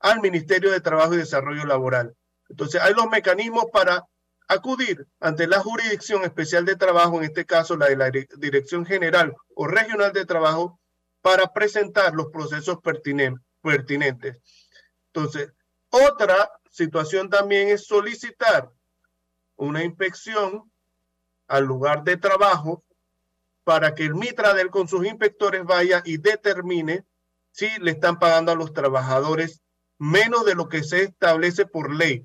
al 0.00 0.20
Ministerio 0.20 0.70
de 0.70 0.80
Trabajo 0.80 1.14
y 1.14 1.18
Desarrollo 1.18 1.64
Laboral. 1.66 2.14
Entonces, 2.48 2.80
hay 2.80 2.94
los 2.94 3.08
mecanismos 3.08 3.66
para 3.72 4.04
acudir 4.48 5.06
ante 5.20 5.46
la 5.46 5.60
Jurisdicción 5.60 6.22
Especial 6.24 6.64
de 6.64 6.76
Trabajo, 6.76 7.18
en 7.18 7.24
este 7.24 7.44
caso 7.44 7.76
la 7.76 7.88
de 7.88 7.96
la 7.96 8.10
Dirección 8.38 8.86
General 8.86 9.34
o 9.54 9.66
Regional 9.66 10.12
de 10.12 10.24
Trabajo, 10.24 10.78
para 11.20 11.52
presentar 11.52 12.14
los 12.14 12.28
procesos 12.30 12.78
pertinentes. 13.62 14.38
Entonces, 15.12 15.52
otra 15.90 16.50
situación 16.70 17.28
también 17.28 17.68
es 17.68 17.86
solicitar 17.86 18.70
una 19.56 19.82
inspección 19.82 20.70
al 21.48 21.64
lugar 21.64 22.04
de 22.04 22.16
trabajo 22.16 22.82
para 23.64 23.94
que 23.94 24.04
el 24.04 24.14
Mitradel 24.14 24.70
con 24.70 24.86
sus 24.86 25.04
inspectores 25.06 25.64
vaya 25.64 26.02
y 26.04 26.18
determine 26.18 27.04
si 27.50 27.68
le 27.80 27.92
están 27.92 28.18
pagando 28.18 28.52
a 28.52 28.54
los 28.54 28.72
trabajadores 28.72 29.60
menos 29.98 30.44
de 30.44 30.54
lo 30.54 30.68
que 30.68 30.84
se 30.84 31.04
establece 31.04 31.66
por 31.66 31.92
ley. 31.94 32.24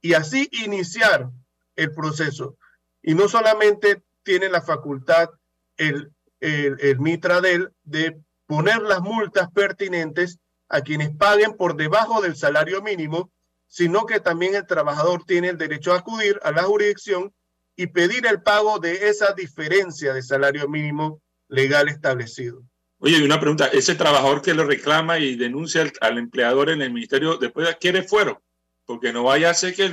Y 0.00 0.14
así 0.14 0.48
iniciar 0.52 1.30
el 1.76 1.92
proceso. 1.92 2.56
Y 3.02 3.14
no 3.14 3.28
solamente 3.28 4.02
tiene 4.22 4.48
la 4.48 4.60
facultad 4.60 5.30
el, 5.76 6.12
el, 6.40 6.76
el 6.80 7.00
Mitradel 7.00 7.72
de 7.82 8.20
poner 8.46 8.82
las 8.82 9.00
multas 9.00 9.50
pertinentes 9.50 10.38
a 10.68 10.82
quienes 10.82 11.10
paguen 11.16 11.56
por 11.56 11.74
debajo 11.76 12.20
del 12.20 12.36
salario 12.36 12.82
mínimo, 12.82 13.30
sino 13.66 14.06
que 14.06 14.20
también 14.20 14.54
el 14.54 14.66
trabajador 14.66 15.24
tiene 15.24 15.48
el 15.48 15.58
derecho 15.58 15.92
a 15.92 15.98
acudir 15.98 16.38
a 16.42 16.52
la 16.52 16.62
jurisdicción 16.62 17.32
y 17.76 17.88
pedir 17.88 18.26
el 18.26 18.42
pago 18.42 18.78
de 18.78 19.08
esa 19.08 19.32
diferencia 19.32 20.14
de 20.14 20.22
salario 20.22 20.68
mínimo 20.68 21.20
legal 21.48 21.88
establecido. 21.88 22.62
Oye, 22.98 23.18
y 23.18 23.22
una 23.22 23.40
pregunta, 23.40 23.66
ese 23.66 23.94
trabajador 23.94 24.40
que 24.40 24.54
lo 24.54 24.64
reclama 24.64 25.18
y 25.18 25.36
denuncia 25.36 25.84
al, 26.00 26.18
empleador 26.18 26.70
en 26.70 26.82
el 26.82 26.92
ministerio, 26.92 27.36
después 27.36 27.76
quiere 27.80 28.02
fuero, 28.02 28.42
porque 28.86 29.12
no 29.12 29.24
vaya 29.24 29.50
a 29.50 29.54
ser 29.54 29.74
que 29.74 29.90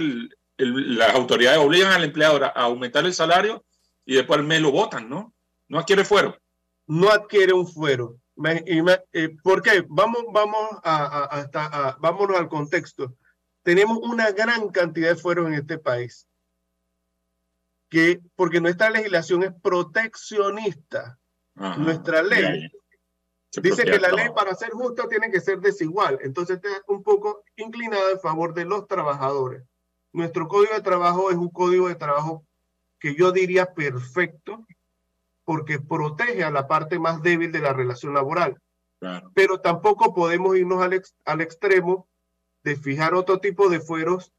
las 0.58 1.14
autoridades 1.16 1.60
obligan 1.60 1.92
al 1.92 2.04
empleador 2.04 2.46
a 2.46 2.50
aumentar 2.50 3.06
el 3.06 3.14
salario 3.14 3.66
y 4.06 4.16
después 4.16 4.40
al 4.40 4.46
mes 4.46 4.62
lo 4.62 4.72
votan, 4.72 5.10
¿no? 5.10 5.34
No 5.68 5.80
adquiere 5.80 6.06
fuero. 6.06 6.38
No 6.88 7.10
adquiere 7.10 7.54
un 7.54 7.68
fuero. 7.68 8.18
Eh, 8.46 9.36
¿Por 9.44 9.62
qué? 9.62 9.84
Vamos, 9.88 10.24
vamos, 10.32 10.70
a, 10.84 11.42
a, 11.54 11.98
vámonos 12.00 12.38
al 12.38 12.48
contexto. 12.48 13.16
Tenemos 13.64 13.98
una 13.98 14.32
gran 14.32 14.70
cantidad 14.70 15.10
de 15.10 15.16
fueros 15.16 15.48
en 15.48 15.54
este 15.56 15.78
país 15.78 16.28
que, 17.92 18.22
porque 18.38 18.62
nuestra 18.62 18.90
legislación 18.90 19.44
es 19.44 19.52
proteccionista, 19.62 21.20
nuestra 21.78 22.24
ley 22.24 22.72
dice 23.62 23.84
que 23.84 24.00
la 24.00 24.14
ley 24.14 24.30
para 24.34 24.56
ser 24.56 24.70
justa 24.70 25.10
tiene 25.10 25.30
que 25.30 25.42
ser 25.42 25.60
desigual, 25.60 26.18
entonces 26.22 26.56
está 26.56 26.70
un 26.88 27.04
poco 27.04 27.44
inclinada 27.58 28.12
en 28.12 28.20
favor 28.22 28.54
de 28.54 28.64
los 28.64 28.88
trabajadores. 28.88 29.64
Nuestro 30.14 30.48
código 30.48 30.74
de 30.74 30.82
trabajo 30.82 31.32
es 31.32 31.36
un 31.36 31.50
código 31.50 31.90
de 31.90 31.96
trabajo 31.96 32.46
que 32.98 33.14
yo 33.14 33.34
diría 33.34 33.74
perfecto 33.74 34.66
porque 35.44 35.80
protege 35.80 36.46
a 36.46 36.52
la 36.52 36.70
parte 36.70 36.98
más 36.98 37.22
débil 37.22 37.52
de 37.52 37.60
la 37.60 37.74
relación 37.74 38.14
laboral. 38.14 38.56
Pero 39.34 39.60
tampoco 39.60 40.14
podemos 40.14 40.56
irnos 40.56 40.82
al, 40.82 41.02
al 41.26 41.42
extremo 41.42 42.08
de 42.64 42.78
fijar 42.78 43.16
otro 43.16 43.40
tipo 43.40 43.68
de 43.68 43.82
fueros 43.82 44.32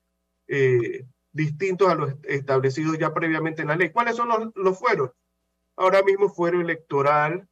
eh, 0.48 1.05
distintos 1.33 1.89
a 1.89 1.95
los 1.95 2.14
establecidos 2.24 2.99
ya 2.99 3.12
previamente 3.12 3.62
en 3.62 3.68
la 3.68 3.76
ley. 3.76 3.91
¿Cuáles 3.91 4.16
son 4.16 4.28
los, 4.28 4.53
los 4.55 4.78
fueros? 4.78 5.11
Ahora 5.76 6.03
mismo 6.03 6.28
fuero 6.28 6.61
electoral, 6.61 7.49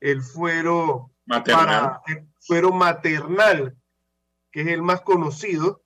el 0.00 0.22
fuero 0.22 1.10
maternal. 1.24 1.66
Para, 1.66 2.02
el 2.06 2.28
fuero 2.40 2.72
maternal, 2.72 3.76
que 4.50 4.60
es 4.62 4.68
el 4.68 4.82
más 4.82 5.00
conocido 5.00 5.82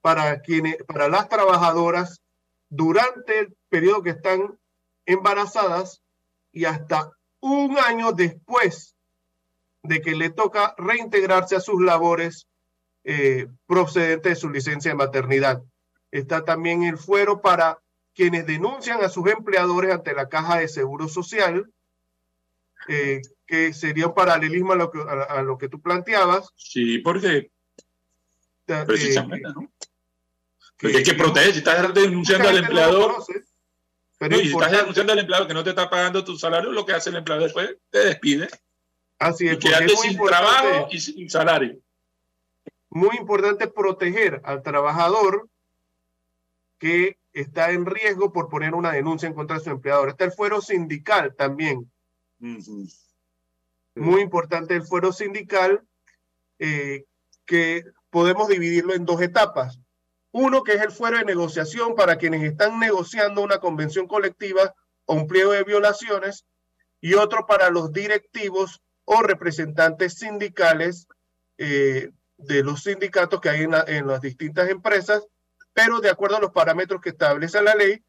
para 0.00 0.40
quienes, 0.42 0.76
para 0.84 1.08
las 1.08 1.28
trabajadoras 1.28 2.20
durante 2.68 3.38
el 3.40 3.56
periodo 3.70 4.02
que 4.02 4.10
están 4.10 4.58
embarazadas 5.06 6.02
y 6.52 6.66
hasta 6.66 7.10
un 7.40 7.78
año 7.78 8.12
después 8.12 8.94
de 9.82 10.00
que 10.00 10.14
le 10.14 10.30
toca 10.30 10.74
reintegrarse 10.78 11.56
a 11.56 11.60
sus 11.60 11.82
labores 11.82 12.48
eh, 13.04 13.48
procedente 13.66 14.30
de 14.30 14.36
su 14.36 14.48
licencia 14.48 14.90
de 14.90 14.96
maternidad. 14.96 15.62
Está 16.14 16.44
también 16.44 16.84
el 16.84 16.96
fuero 16.96 17.40
para 17.40 17.80
quienes 18.14 18.46
denuncian 18.46 19.02
a 19.02 19.08
sus 19.08 19.26
empleadores 19.26 19.92
ante 19.92 20.14
la 20.14 20.28
Caja 20.28 20.60
de 20.60 20.68
Seguro 20.68 21.08
Social, 21.08 21.68
eh, 22.86 23.20
que 23.44 23.72
sería 23.72 24.06
un 24.06 24.14
paralelismo 24.14 24.74
a 24.74 24.76
lo 24.76 24.92
que, 24.92 25.00
a, 25.00 25.42
lo 25.42 25.58
que 25.58 25.68
tú 25.68 25.80
planteabas. 25.80 26.50
Sí, 26.54 26.98
porque 26.98 27.50
eh, 28.68 28.84
precisamente, 28.86 29.48
¿no? 29.52 29.72
Porque 30.78 30.98
hay 30.98 31.02
que 31.02 31.14
proteger, 31.14 31.52
si 31.52 31.58
estás 31.58 31.92
denunciando 31.92 32.48
al 32.48 32.58
empleador, 32.58 33.16
pero 34.16 34.36
si 34.36 34.52
estás 34.52 34.70
denunciando 34.70 35.12
al 35.14 35.18
empleador 35.18 35.48
que 35.48 35.54
no 35.54 35.64
te 35.64 35.70
está 35.70 35.90
pagando 35.90 36.22
tu 36.22 36.38
salario, 36.38 36.70
lo 36.70 36.86
que 36.86 36.92
hace 36.92 37.10
el 37.10 37.16
empleador 37.16 37.42
después 37.42 37.76
te 37.90 37.98
despide. 37.98 38.48
Así 39.18 39.48
es. 39.48 39.54
Y 39.54 39.58
quedarte 39.58 39.96
sin 39.96 40.16
trabajo 40.16 40.86
y 40.92 41.00
sin 41.00 41.28
salario. 41.28 41.76
Muy 42.90 43.16
importante 43.16 43.66
proteger 43.66 44.40
al 44.44 44.62
trabajador 44.62 45.48
que 46.78 47.18
está 47.32 47.70
en 47.70 47.86
riesgo 47.86 48.32
por 48.32 48.48
poner 48.48 48.74
una 48.74 48.92
denuncia 48.92 49.26
en 49.26 49.34
contra 49.34 49.58
de 49.58 49.64
su 49.64 49.70
empleador. 49.70 50.10
Está 50.10 50.24
el 50.24 50.32
fuero 50.32 50.60
sindical 50.60 51.34
también. 51.34 51.90
Muy 53.94 54.20
importante 54.20 54.74
el 54.74 54.82
fuero 54.82 55.12
sindical, 55.12 55.82
eh, 56.58 57.04
que 57.46 57.84
podemos 58.10 58.48
dividirlo 58.48 58.94
en 58.94 59.04
dos 59.04 59.20
etapas. 59.20 59.78
Uno 60.32 60.62
que 60.62 60.72
es 60.74 60.82
el 60.82 60.90
fuero 60.90 61.18
de 61.18 61.24
negociación 61.24 61.94
para 61.94 62.16
quienes 62.16 62.42
están 62.42 62.78
negociando 62.78 63.42
una 63.42 63.58
convención 63.58 64.06
colectiva 64.06 64.74
o 65.06 65.14
un 65.14 65.26
pliego 65.26 65.52
de 65.52 65.64
violaciones, 65.64 66.44
y 67.00 67.14
otro 67.14 67.46
para 67.46 67.68
los 67.70 67.92
directivos 67.92 68.80
o 69.04 69.20
representantes 69.20 70.14
sindicales 70.14 71.06
eh, 71.58 72.10
de 72.38 72.62
los 72.62 72.82
sindicatos 72.82 73.40
que 73.40 73.50
hay 73.50 73.62
en, 73.64 73.74
en 73.88 74.06
las 74.06 74.22
distintas 74.22 74.70
empresas, 74.70 75.22
pero 75.74 76.00
de 76.00 76.08
acuerdo 76.08 76.36
a 76.36 76.40
los 76.40 76.52
parámetros 76.52 77.00
que 77.00 77.10
establece 77.10 77.60
la 77.60 77.74
ley, 77.74 78.02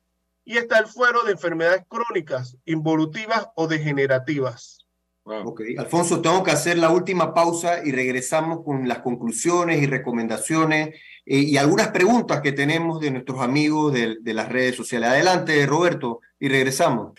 y 0.46 0.58
está 0.58 0.78
el 0.78 0.86
fuero 0.86 1.24
de 1.24 1.32
enfermedades 1.32 1.84
crónicas, 1.90 2.56
involutivas 2.66 3.50
o 3.56 3.68
degenerativas. 3.68 4.86
Ok, 5.24 5.62
Alfonso, 5.80 6.22
tengo 6.22 6.44
que 6.44 6.52
hacer 6.52 6.78
la 6.78 6.92
última 6.92 7.34
pausa 7.34 7.84
y 7.84 7.92
regresamos 7.92 8.64
con 8.64 8.88
las 8.88 9.00
conclusiones 9.00 9.82
y 9.82 9.88
recomendaciones 9.88 10.90
eh, 11.26 11.40
y 11.40 11.58
algunas 11.58 11.88
preguntas 11.88 12.42
que 12.42 12.52
tenemos 12.52 13.00
de 13.00 13.10
nuestros 13.10 13.42
amigos 13.42 13.92
de, 13.92 14.18
de 14.22 14.34
las 14.36 14.50
redes 14.50 14.76
sociales. 14.76 15.10
Adelante, 15.10 15.66
Roberto, 15.66 16.22
y 16.40 16.48
regresamos. 16.48 17.14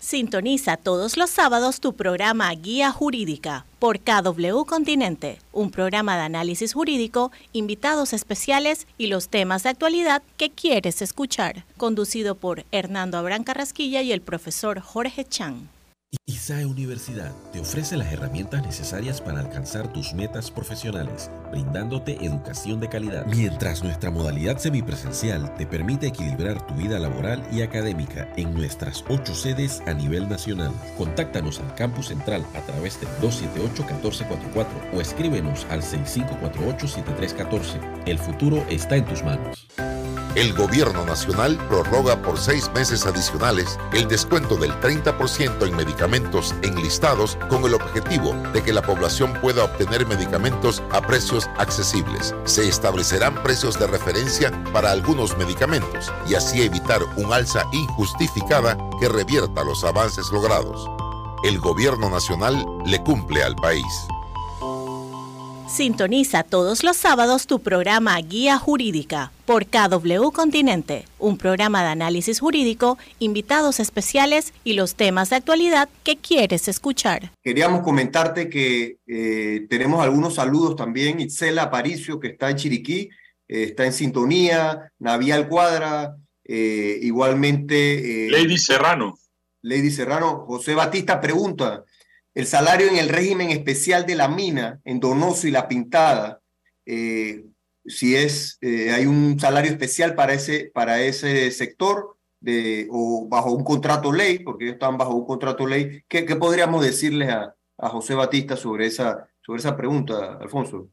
Sintoniza 0.00 0.78
todos 0.78 1.18
los 1.18 1.28
sábados 1.28 1.78
tu 1.78 1.92
programa 1.92 2.50
Guía 2.54 2.90
Jurídica 2.90 3.66
por 3.78 4.00
KW 4.00 4.64
Continente, 4.64 5.38
un 5.52 5.70
programa 5.70 6.16
de 6.16 6.22
análisis 6.22 6.72
jurídico, 6.72 7.30
invitados 7.52 8.14
especiales 8.14 8.86
y 8.96 9.08
los 9.08 9.28
temas 9.28 9.62
de 9.62 9.68
actualidad 9.68 10.22
que 10.38 10.48
quieres 10.48 11.02
escuchar, 11.02 11.66
conducido 11.76 12.34
por 12.34 12.64
Hernando 12.72 13.18
Abrán 13.18 13.44
Carrasquilla 13.44 14.00
y 14.00 14.12
el 14.12 14.22
profesor 14.22 14.80
Jorge 14.80 15.26
Chang. 15.26 15.68
ISAE 16.26 16.66
Universidad 16.66 17.30
te 17.52 17.60
ofrece 17.60 17.96
las 17.96 18.12
herramientas 18.12 18.64
necesarias 18.64 19.20
para 19.20 19.38
alcanzar 19.38 19.92
tus 19.92 20.12
metas 20.12 20.50
profesionales, 20.50 21.30
brindándote 21.52 22.24
educación 22.24 22.80
de 22.80 22.88
calidad. 22.88 23.26
Mientras 23.26 23.84
nuestra 23.84 24.10
modalidad 24.10 24.58
semipresencial 24.58 25.54
te 25.54 25.66
permite 25.66 26.08
equilibrar 26.08 26.66
tu 26.66 26.74
vida 26.74 26.98
laboral 26.98 27.46
y 27.52 27.62
académica 27.62 28.28
en 28.36 28.52
nuestras 28.54 29.04
ocho 29.08 29.36
sedes 29.36 29.82
a 29.86 29.94
nivel 29.94 30.28
nacional. 30.28 30.72
Contáctanos 30.98 31.60
al 31.60 31.72
campus 31.76 32.08
central 32.08 32.44
a 32.54 32.60
través 32.62 32.98
del 33.00 33.08
278-1444 33.20 34.66
o 34.92 35.00
escríbenos 35.00 35.64
al 35.70 35.82
6548-7314. 35.82 38.02
El 38.06 38.18
futuro 38.18 38.66
está 38.68 38.96
en 38.96 39.04
tus 39.04 39.22
manos 39.22 39.68
el 40.36 40.54
Gobierno 40.54 41.04
Nacional 41.04 41.56
prorroga 41.68 42.22
por 42.22 42.38
seis 42.38 42.70
meses 42.74 43.04
adicionales 43.04 43.78
el 43.92 44.06
descuento 44.06 44.56
del 44.56 44.72
30% 44.80 45.66
en 45.66 45.76
medicamentos 45.76 46.54
enlistados 46.62 47.36
con 47.48 47.64
el 47.64 47.74
objetivo 47.74 48.34
de 48.52 48.62
que 48.62 48.72
la 48.72 48.82
población 48.82 49.32
pueda 49.40 49.64
obtener 49.64 50.06
medicamentos 50.06 50.82
a 50.90 51.00
precios 51.00 51.48
accesibles. 51.58 52.34
Se 52.44 52.68
establecerán 52.68 53.34
precios 53.42 53.78
de 53.78 53.86
referencia 53.86 54.52
para 54.72 54.92
algunos 54.92 55.36
medicamentos 55.36 56.12
y 56.28 56.34
así 56.34 56.62
evitar 56.62 57.02
un 57.16 57.32
alza 57.32 57.64
injustificada 57.72 58.78
que 59.00 59.08
revierta 59.08 59.64
los 59.64 59.82
avances 59.84 60.30
logrados. 60.30 60.88
El 61.42 61.58
Gobierno 61.58 62.10
Nacional 62.10 62.64
le 62.84 63.02
cumple 63.02 63.42
al 63.42 63.56
país. 63.56 64.06
Sintoniza 65.70 66.42
todos 66.42 66.82
los 66.82 66.96
sábados 66.96 67.46
tu 67.46 67.60
programa 67.60 68.18
Guía 68.20 68.58
Jurídica 68.58 69.30
por 69.46 69.66
KW 69.66 70.32
Continente, 70.32 71.04
un 71.20 71.38
programa 71.38 71.84
de 71.84 71.90
análisis 71.90 72.40
jurídico, 72.40 72.98
invitados 73.20 73.78
especiales 73.78 74.52
y 74.64 74.72
los 74.72 74.96
temas 74.96 75.30
de 75.30 75.36
actualidad 75.36 75.88
que 76.02 76.16
quieres 76.16 76.66
escuchar. 76.66 77.30
Queríamos 77.40 77.82
comentarte 77.82 78.48
que 78.48 78.98
eh, 79.06 79.66
tenemos 79.70 80.02
algunos 80.02 80.34
saludos 80.34 80.74
también. 80.74 81.20
Itzela 81.20 81.62
Aparicio, 81.62 82.18
que 82.18 82.28
está 82.28 82.50
en 82.50 82.56
Chiriquí, 82.56 83.08
eh, 83.46 83.62
está 83.62 83.86
en 83.86 83.92
sintonía. 83.92 84.90
Navial 84.98 85.48
Cuadra, 85.48 86.16
eh, 86.44 86.98
igualmente. 87.00 88.26
Lady 88.28 88.58
Serrano. 88.58 89.16
Lady 89.62 89.92
Serrano. 89.92 90.44
José 90.48 90.74
Batista 90.74 91.20
pregunta 91.20 91.84
el 92.34 92.46
salario 92.46 92.88
en 92.88 92.96
el 92.96 93.08
régimen 93.08 93.50
especial 93.50 94.06
de 94.06 94.14
la 94.14 94.28
mina 94.28 94.80
en 94.84 95.00
Donoso 95.00 95.46
y 95.46 95.50
La 95.50 95.68
Pintada, 95.68 96.40
eh, 96.86 97.44
si 97.84 98.14
es, 98.14 98.58
eh, 98.60 98.92
hay 98.92 99.06
un 99.06 99.38
salario 99.38 99.70
especial 99.70 100.14
para 100.14 100.34
ese, 100.34 100.70
para 100.72 101.00
ese 101.00 101.50
sector 101.50 102.16
de, 102.40 102.88
o 102.90 103.26
bajo 103.28 103.52
un 103.52 103.64
contrato 103.64 104.12
ley, 104.12 104.38
porque 104.38 104.64
ellos 104.64 104.74
están 104.74 104.96
bajo 104.96 105.14
un 105.14 105.26
contrato 105.26 105.66
ley, 105.66 106.02
¿qué, 106.08 106.24
qué 106.24 106.36
podríamos 106.36 106.84
decirles 106.84 107.30
a, 107.30 107.54
a, 107.78 107.88
José 107.88 108.14
Batista 108.14 108.56
sobre 108.56 108.86
esa, 108.86 109.28
sobre 109.40 109.60
esa 109.60 109.76
pregunta, 109.76 110.38
Alfonso? 110.40 110.88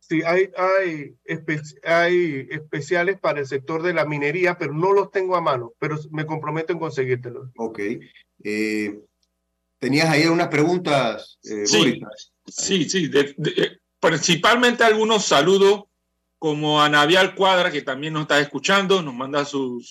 Sí, 0.00 0.22
hay, 0.22 0.50
hay, 0.56 1.16
hay 1.84 2.46
especiales 2.50 3.18
para 3.18 3.40
el 3.40 3.46
sector 3.46 3.82
de 3.82 3.94
la 3.94 4.04
minería, 4.04 4.58
pero 4.58 4.74
no 4.74 4.92
los 4.92 5.10
tengo 5.10 5.34
a 5.34 5.40
mano, 5.40 5.72
pero 5.78 5.96
me 6.10 6.26
comprometo 6.26 6.74
en 6.74 6.78
conseguírtelos. 6.78 7.48
Ok. 7.56 7.80
Eh, 8.42 9.00
Tenías 9.84 10.08
ahí 10.08 10.26
unas 10.26 10.48
preguntas, 10.48 11.38
eh, 11.44 11.66
sí, 12.46 12.88
sí, 12.88 13.10
eh, 13.12 13.76
principalmente 14.00 14.82
algunos 14.82 15.26
saludos 15.26 15.82
como 16.38 16.80
a 16.80 16.88
Navial 16.88 17.34
Cuadra, 17.34 17.70
que 17.70 17.82
también 17.82 18.14
nos 18.14 18.22
está 18.22 18.40
escuchando, 18.40 19.02
nos 19.02 19.12
manda 19.12 19.44
su, 19.44 19.84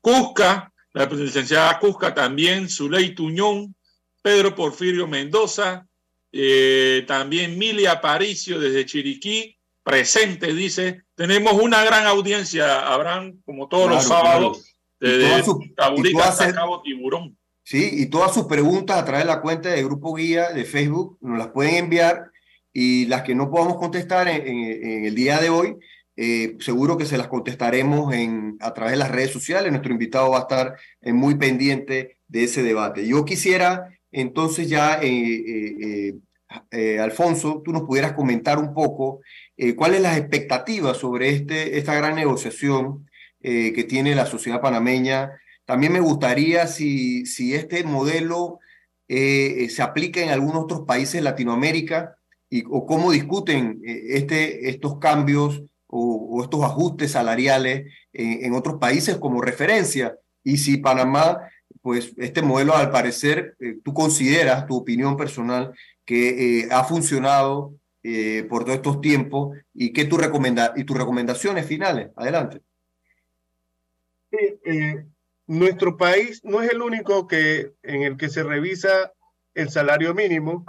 Cusca, 0.00 0.72
la 0.94 1.06
licenciada 1.06 1.78
Cusca 1.78 2.12
también, 2.12 2.68
Zuley 2.68 3.14
Tuñón, 3.14 3.76
Pedro 4.20 4.52
Porfirio 4.56 5.06
Mendoza, 5.06 5.86
eh, 6.32 7.04
también 7.06 7.56
Milia 7.56 7.92
Aparicio 7.92 8.58
desde 8.58 8.84
Chiriquí, 8.84 9.56
presente, 9.84 10.54
dice, 10.54 11.04
tenemos 11.14 11.52
una 11.52 11.84
gran 11.84 12.04
audiencia, 12.08 12.92
Abraham, 12.92 13.40
como 13.44 13.68
todos 13.68 13.88
los 13.90 14.02
sábados, 14.02 14.74
desde 14.98 15.44
Caburica 15.76 16.30
hasta 16.30 16.52
Cabo 16.52 16.82
Tiburón. 16.82 17.38
¿Sí? 17.66 17.90
Y 17.92 18.06
todas 18.06 18.32
sus 18.32 18.46
preguntas 18.46 18.96
a 18.96 19.04
través 19.04 19.24
de 19.24 19.32
la 19.32 19.40
cuenta 19.40 19.70
de 19.70 19.82
Grupo 19.82 20.14
Guía 20.14 20.50
de 20.50 20.64
Facebook 20.64 21.18
nos 21.20 21.36
las 21.36 21.48
pueden 21.48 21.74
enviar 21.74 22.30
y 22.72 23.06
las 23.06 23.22
que 23.22 23.34
no 23.34 23.50
podamos 23.50 23.76
contestar 23.76 24.28
en, 24.28 25.04
el 25.04 25.14
día 25.14 25.40
de 25.40 25.50
hoy, 25.50 25.76
eh, 26.16 26.56
seguro 26.60 26.96
que 26.96 27.06
se 27.06 27.18
las 27.18 27.26
contestaremos 27.26 28.14
en, 28.14 28.56
a 28.60 28.72
través 28.72 28.92
de 28.92 28.98
las 28.98 29.10
redes 29.10 29.32
sociales. 29.32 29.72
Nuestro 29.72 29.92
invitado 29.92 30.30
va 30.30 30.38
a 30.38 30.42
estar 30.42 30.76
eh, 31.00 31.12
muy 31.12 31.34
pendiente 31.34 32.18
de 32.28 32.44
ese 32.44 32.62
debate. 32.62 33.06
Yo 33.06 33.24
quisiera 33.24 33.88
entonces 34.12 34.68
ya, 34.68 35.00
eh, 35.02 36.12
Alfonso, 37.00 37.62
tú 37.64 37.72
nos 37.72 37.82
pudieras 37.82 38.12
comentar 38.12 38.58
un 38.58 38.72
poco 38.72 39.20
cuáles 39.76 40.00
las 40.00 40.16
expectativas 40.16 40.96
sobre 40.98 41.30
este, 41.30 41.78
esta 41.78 41.94
gran 41.94 42.14
negociación 42.14 43.10
que 43.40 43.86
tiene 43.88 44.14
la 44.14 44.26
sociedad 44.26 44.60
panameña 44.60 45.32
también 45.66 45.92
me 45.92 46.00
gustaría 46.00 46.66
si, 46.68 47.26
si 47.26 47.54
este 47.54 47.82
modelo 47.84 48.60
eh, 49.08 49.64
eh, 49.64 49.68
se 49.68 49.82
aplica 49.82 50.20
en 50.20 50.30
algunos 50.30 50.64
otros 50.64 50.82
países 50.82 51.14
de 51.14 51.22
Latinoamérica 51.22 52.16
y, 52.48 52.64
o 52.68 52.86
cómo 52.86 53.10
discuten 53.10 53.80
eh, 53.84 54.16
este, 54.16 54.68
estos 54.68 54.98
cambios 54.98 55.62
o, 55.88 56.40
estos 56.42 56.62
ajustes 56.62 57.12
salariales 57.12 57.92
en, 58.12 58.52
otros 58.54 58.76
países 58.78 59.16
como 59.16 59.40
referencia. 59.40 60.16
Y 60.42 60.58
si 60.58 60.78
Panamá, 60.78 61.40
pues 61.82 62.12
este 62.16 62.42
modelo 62.42 62.74
al 62.74 62.90
parecer, 62.90 63.56
tú 63.84 63.94
consideras, 63.94 64.66
tu 64.66 64.76
opinión 64.76 65.16
personal, 65.16 65.72
que 66.04 66.68
ha 66.70 66.84
funcionado 66.84 67.74
por 68.48 68.64
todos 68.64 68.76
estos 68.76 69.00
tiempos 69.00 69.56
y, 69.72 69.92
qué 69.92 70.04
tu 70.04 70.16
recomenda 70.16 70.72
y 70.76 70.84
tus 70.84 70.96
recomendaciones 70.96 71.66
finales. 71.66 72.10
Adelante. 72.16 72.60
Sí, 74.30 74.58
nuestro 75.46 75.96
país 75.96 76.40
no 76.44 76.62
es 76.62 76.70
el 76.70 76.82
único 76.82 77.26
que, 77.26 77.72
en 77.82 78.02
el 78.02 78.16
que 78.16 78.28
se 78.28 78.42
revisa 78.42 79.12
el 79.54 79.70
salario 79.70 80.14
mínimo. 80.14 80.64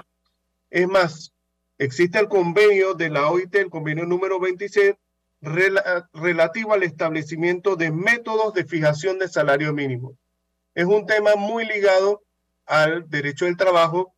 Es 0.70 0.88
más, 0.88 1.34
existe 1.78 2.20
el 2.20 2.28
convenio 2.28 2.94
de 2.94 3.10
la 3.10 3.30
OIT, 3.30 3.56
el 3.56 3.70
convenio 3.70 4.06
número 4.06 4.40
26, 4.40 4.96
relativo 5.42 6.74
al 6.74 6.84
establecimiento 6.84 7.76
de 7.76 7.92
métodos 7.92 8.54
de 8.54 8.66
fijación 8.66 9.20
de 9.20 9.28
salario 9.28 9.74
mínimo. 9.74 10.18
Es 10.74 10.86
un 10.86 11.06
tema 11.06 11.36
muy 11.36 11.66
ligado 11.66 12.24
al 12.66 13.10
derecho 13.10 13.46
del 13.46 13.58
trabajo 13.58 14.14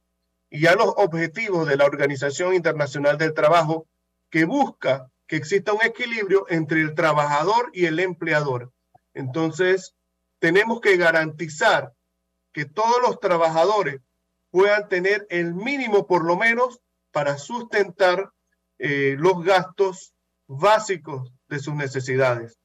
y 0.49 0.65
a 0.65 0.75
los 0.75 0.93
objetivos 0.97 1.67
de 1.67 1.77
la 1.77 1.85
Organización 1.85 2.53
Internacional 2.53 3.17
del 3.17 3.33
Trabajo 3.33 3.87
que 4.29 4.45
busca 4.45 5.09
que 5.27 5.35
exista 5.35 5.73
un 5.73 5.83
equilibrio 5.83 6.45
entre 6.49 6.81
el 6.81 6.95
trabajador 6.95 7.69
y 7.73 7.85
el 7.85 7.99
empleador. 7.99 8.71
Entonces, 9.13 9.95
tenemos 10.39 10.81
que 10.81 10.97
garantizar 10.97 11.93
que 12.51 12.65
todos 12.65 13.01
los 13.01 13.19
trabajadores 13.19 14.01
puedan 14.51 14.89
tener 14.89 15.27
el 15.29 15.53
mínimo 15.53 16.07
por 16.07 16.25
lo 16.25 16.35
menos 16.35 16.79
para 17.11 17.37
sustentar 17.37 18.31
eh, 18.79 19.15
los 19.17 19.43
gastos 19.43 20.13
básicos 20.47 21.31
de 21.47 21.59
sus 21.59 21.75
necesidades. 21.75 22.57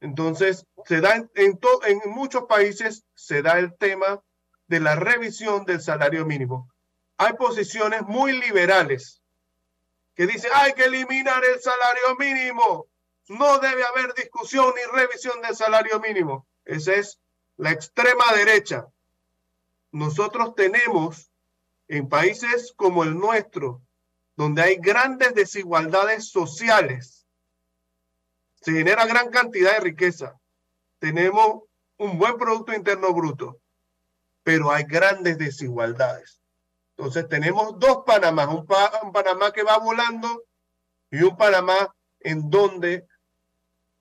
Entonces, 0.00 0.64
se 0.84 1.00
da 1.00 1.16
en, 1.16 1.30
en, 1.34 2.00
muchos 2.06 2.44
países 2.44 3.04
se 3.14 3.42
da 3.42 3.58
el 3.58 3.76
tema 3.76 4.22
de 4.66 4.80
la 4.80 4.96
revisión 4.96 5.64
del 5.64 5.80
salario 5.80 6.24
mínimo. 6.24 6.70
Hay 7.16 7.32
posiciones 7.34 8.02
muy 8.02 8.32
liberales 8.32 9.20
que 10.14 10.26
dicen 10.26 10.50
hay 10.54 10.72
que 10.72 10.84
eliminar 10.84 11.42
el 11.44 11.60
salario 11.60 12.16
mínimo. 12.18 12.86
No 13.28 13.58
debe 13.58 13.84
haber 13.84 14.14
discusión 14.14 14.72
ni 14.74 14.98
revisión 14.98 15.40
del 15.42 15.54
salario 15.54 16.00
mínimo. 16.00 16.47
Esa 16.68 16.94
es 16.94 17.18
la 17.56 17.72
extrema 17.72 18.32
derecha. 18.34 18.86
Nosotros 19.90 20.54
tenemos 20.54 21.30
en 21.88 22.08
países 22.10 22.74
como 22.76 23.04
el 23.04 23.18
nuestro, 23.18 23.80
donde 24.36 24.62
hay 24.62 24.76
grandes 24.76 25.34
desigualdades 25.34 26.28
sociales, 26.28 27.26
se 28.60 28.72
genera 28.72 29.06
gran 29.06 29.30
cantidad 29.30 29.72
de 29.72 29.80
riqueza. 29.80 30.38
Tenemos 30.98 31.62
un 31.96 32.18
buen 32.18 32.36
Producto 32.36 32.74
Interno 32.74 33.14
Bruto, 33.14 33.58
pero 34.42 34.70
hay 34.70 34.84
grandes 34.84 35.38
desigualdades. 35.38 36.38
Entonces 36.96 37.26
tenemos 37.28 37.78
dos 37.78 38.02
Panamá, 38.04 38.46
un, 38.46 38.66
un 39.02 39.12
Panamá 39.12 39.52
que 39.52 39.62
va 39.62 39.78
volando 39.78 40.44
y 41.10 41.22
un 41.22 41.34
Panamá 41.34 41.94
en 42.20 42.50
donde 42.50 43.06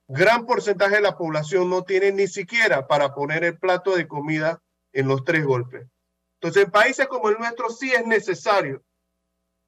gran 0.07 0.45
porcentaje 0.45 0.95
de 0.95 1.01
la 1.01 1.17
población 1.17 1.69
no 1.69 1.83
tiene 1.83 2.11
ni 2.11 2.27
siquiera 2.27 2.87
para 2.87 3.13
poner 3.13 3.43
el 3.43 3.57
plato 3.57 3.95
de 3.95 4.07
comida 4.07 4.61
en 4.93 5.07
los 5.07 5.23
tres 5.23 5.45
golpes. 5.45 5.87
Entonces, 6.35 6.63
en 6.63 6.71
países 6.71 7.07
como 7.07 7.29
el 7.29 7.37
nuestro 7.37 7.69
sí 7.69 7.91
es 7.91 8.05
necesario 8.05 8.83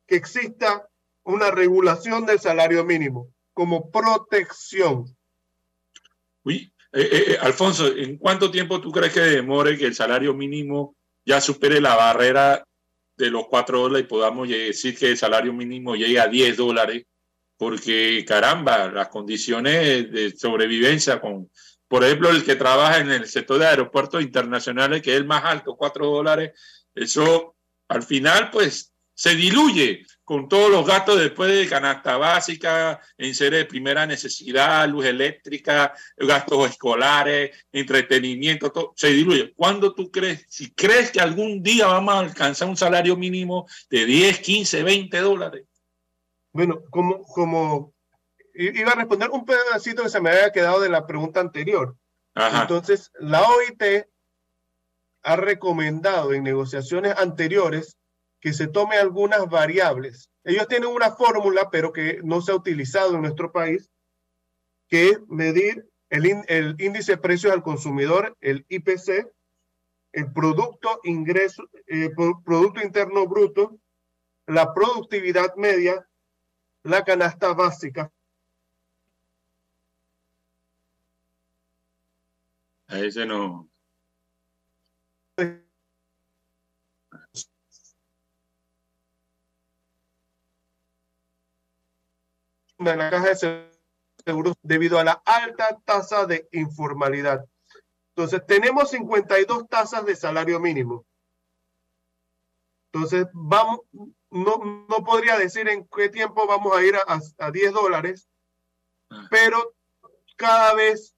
que 0.07 0.15
exista 0.15 0.87
una 1.23 1.51
regulación 1.51 2.25
del 2.25 2.39
salario 2.39 2.83
mínimo 2.85 3.31
como 3.53 3.91
protección. 3.91 5.05
Uy, 6.43 6.71
eh, 6.93 7.09
eh, 7.11 7.23
eh, 7.27 7.37
Alfonso, 7.41 7.87
¿en 7.95 8.17
cuánto 8.17 8.49
tiempo 8.49 8.79
tú 8.79 8.91
crees 8.91 9.13
que 9.13 9.19
demore 9.19 9.77
que 9.77 9.85
el 9.85 9.95
salario 9.95 10.33
mínimo 10.33 10.95
ya 11.25 11.41
supere 11.41 11.81
la 11.81 11.95
barrera 11.95 12.63
de 13.17 13.29
los 13.29 13.47
cuatro 13.47 13.81
dólares 13.81 14.05
y 14.05 14.09
podamos 14.09 14.47
decir 14.47 14.97
que 14.97 15.09
el 15.11 15.17
salario 15.17 15.53
mínimo 15.53 15.95
llegue 15.95 16.19
a 16.19 16.27
10 16.27 16.57
dólares? 16.57 17.05
Porque, 17.60 18.24
caramba, 18.26 18.89
las 18.89 19.10
condiciones 19.10 20.10
de 20.10 20.34
sobrevivencia 20.34 21.20
con, 21.20 21.51
por 21.89 22.05
ejemplo, 22.05 22.30
el 22.30 22.45
que 22.45 22.55
trabaja 22.55 22.99
en 22.99 23.12
el 23.12 23.28
sector 23.28 23.60
de 23.60 23.68
aeropuertos 23.68 24.22
internacionales, 24.24 25.01
que 25.01 25.12
es 25.12 25.18
el 25.18 25.26
más 25.26 25.43
alto, 25.43 25.76
cuatro 25.76 26.05
dólares, 26.07 26.53
eso 26.95 27.57
al 27.89 28.03
final, 28.03 28.49
pues, 28.49 28.93
se 29.14 29.36
diluye 29.36 30.05
con 30.24 30.47
todos 30.47 30.72
los 30.72 30.88
gastos 30.88 31.20
después 31.20 31.51
de 31.51 31.68
canasta 31.68 32.16
básica, 32.16 33.01
en 33.18 33.36
serie 33.36 33.60
de 33.60 33.66
primera 33.66 34.05
necesidad, 34.05 34.88
luz 34.88 35.05
eléctrica, 35.07 35.93
gastos 36.16 36.70
escolares, 36.70 37.51
entretenimiento, 37.74 38.72
todo, 38.72 38.93
se 38.95 39.10
diluye. 39.10 39.51
¿Cuándo 39.53 39.93
tú 39.93 40.10
crees, 40.10 40.45
si 40.47 40.72
crees 40.72 41.12
que 41.12 41.20
algún 41.20 41.62
día 41.62 41.88
vamos 41.88 42.14
a 42.16 42.20
alcanzar 42.20 42.70
un 42.70 42.78
salario 42.78 43.18
mínimo 43.18 43.68
de 43.89 44.05
10, 44.05 44.39
15, 44.39 44.84
20 44.84 45.18
dólares? 45.18 45.66
Bueno, 46.52 46.84
como, 46.89 47.24
como 47.24 47.93
iba 48.54 48.91
a 48.91 48.95
responder 48.95 49.30
un 49.30 49.45
pedacito 49.45 50.04
que 50.04 50.10
se 50.10 50.20
me 50.20 50.32
había 50.32 50.52
quedado 50.52 50.82
de 50.82 50.89
la 50.89 51.06
pregunta 51.06 51.39
anterior. 51.39 51.95
Entonces, 52.36 53.12
la 53.20 53.41
OIT 53.41 54.08
ha 55.24 55.36
recomendado 55.36 56.34
en 56.34 56.43
negociaciones 56.43 57.16
anteriores 57.18 57.97
que 58.39 58.54
se 58.54 58.68
tome 58.68 58.97
algunas 58.97 59.50
variables. 59.50 60.30
Ellos 60.43 60.68
tienen 60.68 60.89
una 60.89 61.12
fórmula, 61.12 61.70
pero 61.70 61.91
que 61.91 62.22
no 62.24 62.41
se 62.41 62.52
ha 62.52 62.56
utilizado 62.56 63.16
en 63.16 63.22
nuestro 63.22 63.52
país, 63.52 63.89
que 64.88 65.10
es 65.10 65.20
medir 65.28 65.88
el, 66.10 66.43
el 66.47 66.76
índice 66.80 67.14
de 67.14 67.18
precios 67.18 67.54
al 67.54 67.62
consumidor, 67.62 68.36
el 68.39 68.66
IPC, 68.70 69.30
el 70.14 70.32
producto 70.34 71.00
ingreso, 71.04 71.70
eh, 71.88 72.10
producto 72.43 72.82
interno 72.82 73.28
bruto, 73.28 73.78
la 74.47 74.74
productividad 74.74 75.56
media, 75.56 76.09
la 76.84 77.03
canasta 77.03 77.53
básica. 77.53 78.11
A 82.88 82.99
ese 82.99 83.25
no. 83.25 83.69
de 92.80 92.95
la 92.95 93.09
caja 93.09 93.27
de 93.30 93.69
seguros 94.25 94.55
debido 94.63 94.99
a 94.99 95.03
la 95.03 95.21
alta 95.25 95.80
tasa 95.84 96.25
de 96.25 96.47
informalidad. 96.51 97.45
Entonces, 98.15 98.45
tenemos 98.45 98.89
52 98.89 99.67
tasas 99.67 100.05
de 100.05 100.15
salario 100.15 100.59
mínimo. 100.59 101.05
Entonces, 102.91 103.27
vamos, 103.34 103.82
no, 104.32 104.86
no 104.88 105.03
podría 105.03 105.38
decir 105.38 105.67
en 105.69 105.88
qué 105.95 106.09
tiempo 106.09 106.47
vamos 106.47 106.75
a 106.75 106.84
ir 106.84 106.95
a, 106.95 107.19
a 107.38 107.51
10 107.51 107.73
dólares, 107.73 108.30
ah. 109.09 109.27
pero 109.30 109.73
cada 110.36 110.73
vez 110.73 111.15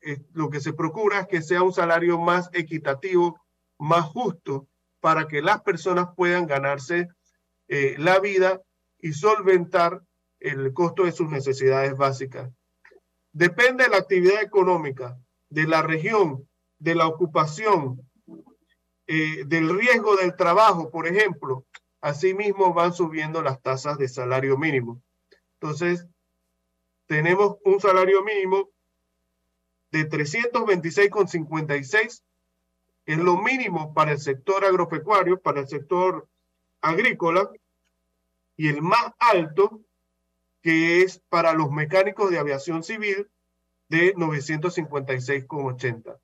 eh, 0.00 0.18
lo 0.32 0.48
que 0.50 0.60
se 0.60 0.72
procura 0.72 1.20
es 1.20 1.26
que 1.26 1.42
sea 1.42 1.62
un 1.62 1.72
salario 1.72 2.18
más 2.18 2.50
equitativo, 2.52 3.40
más 3.78 4.04
justo, 4.06 4.68
para 5.00 5.26
que 5.26 5.42
las 5.42 5.62
personas 5.62 6.08
puedan 6.16 6.46
ganarse 6.46 7.08
eh, 7.68 7.94
la 7.98 8.18
vida 8.18 8.60
y 9.00 9.12
solventar 9.12 10.02
el 10.40 10.72
costo 10.72 11.04
de 11.04 11.12
sus 11.12 11.28
necesidades 11.28 11.96
básicas. 11.96 12.50
Depende 13.32 13.84
de 13.84 13.90
la 13.90 13.98
actividad 13.98 14.42
económica, 14.42 15.18
de 15.50 15.64
la 15.66 15.82
región, 15.82 16.48
de 16.78 16.94
la 16.94 17.06
ocupación, 17.06 18.00
eh, 19.06 19.44
del 19.46 19.76
riesgo 19.78 20.16
del 20.16 20.36
trabajo, 20.36 20.90
por 20.90 21.06
ejemplo. 21.06 21.64
Asimismo 22.00 22.72
van 22.74 22.92
subiendo 22.92 23.42
las 23.42 23.60
tasas 23.60 23.98
de 23.98 24.06
salario 24.08 24.56
mínimo. 24.56 25.02
Entonces, 25.60 26.06
tenemos 27.06 27.56
un 27.64 27.80
salario 27.80 28.22
mínimo 28.22 28.70
de 29.90 30.08
326,56, 30.08 32.22
es 33.06 33.18
lo 33.18 33.38
mínimo 33.38 33.92
para 33.94 34.12
el 34.12 34.18
sector 34.18 34.64
agropecuario, 34.64 35.40
para 35.40 35.60
el 35.60 35.68
sector 35.68 36.28
agrícola, 36.82 37.50
y 38.56 38.68
el 38.68 38.82
más 38.82 39.12
alto 39.18 39.80
que 40.62 41.02
es 41.02 41.20
para 41.28 41.54
los 41.54 41.70
mecánicos 41.70 42.30
de 42.30 42.38
aviación 42.38 42.82
civil 42.82 43.28
de 43.88 44.14
956,80. 44.14 46.18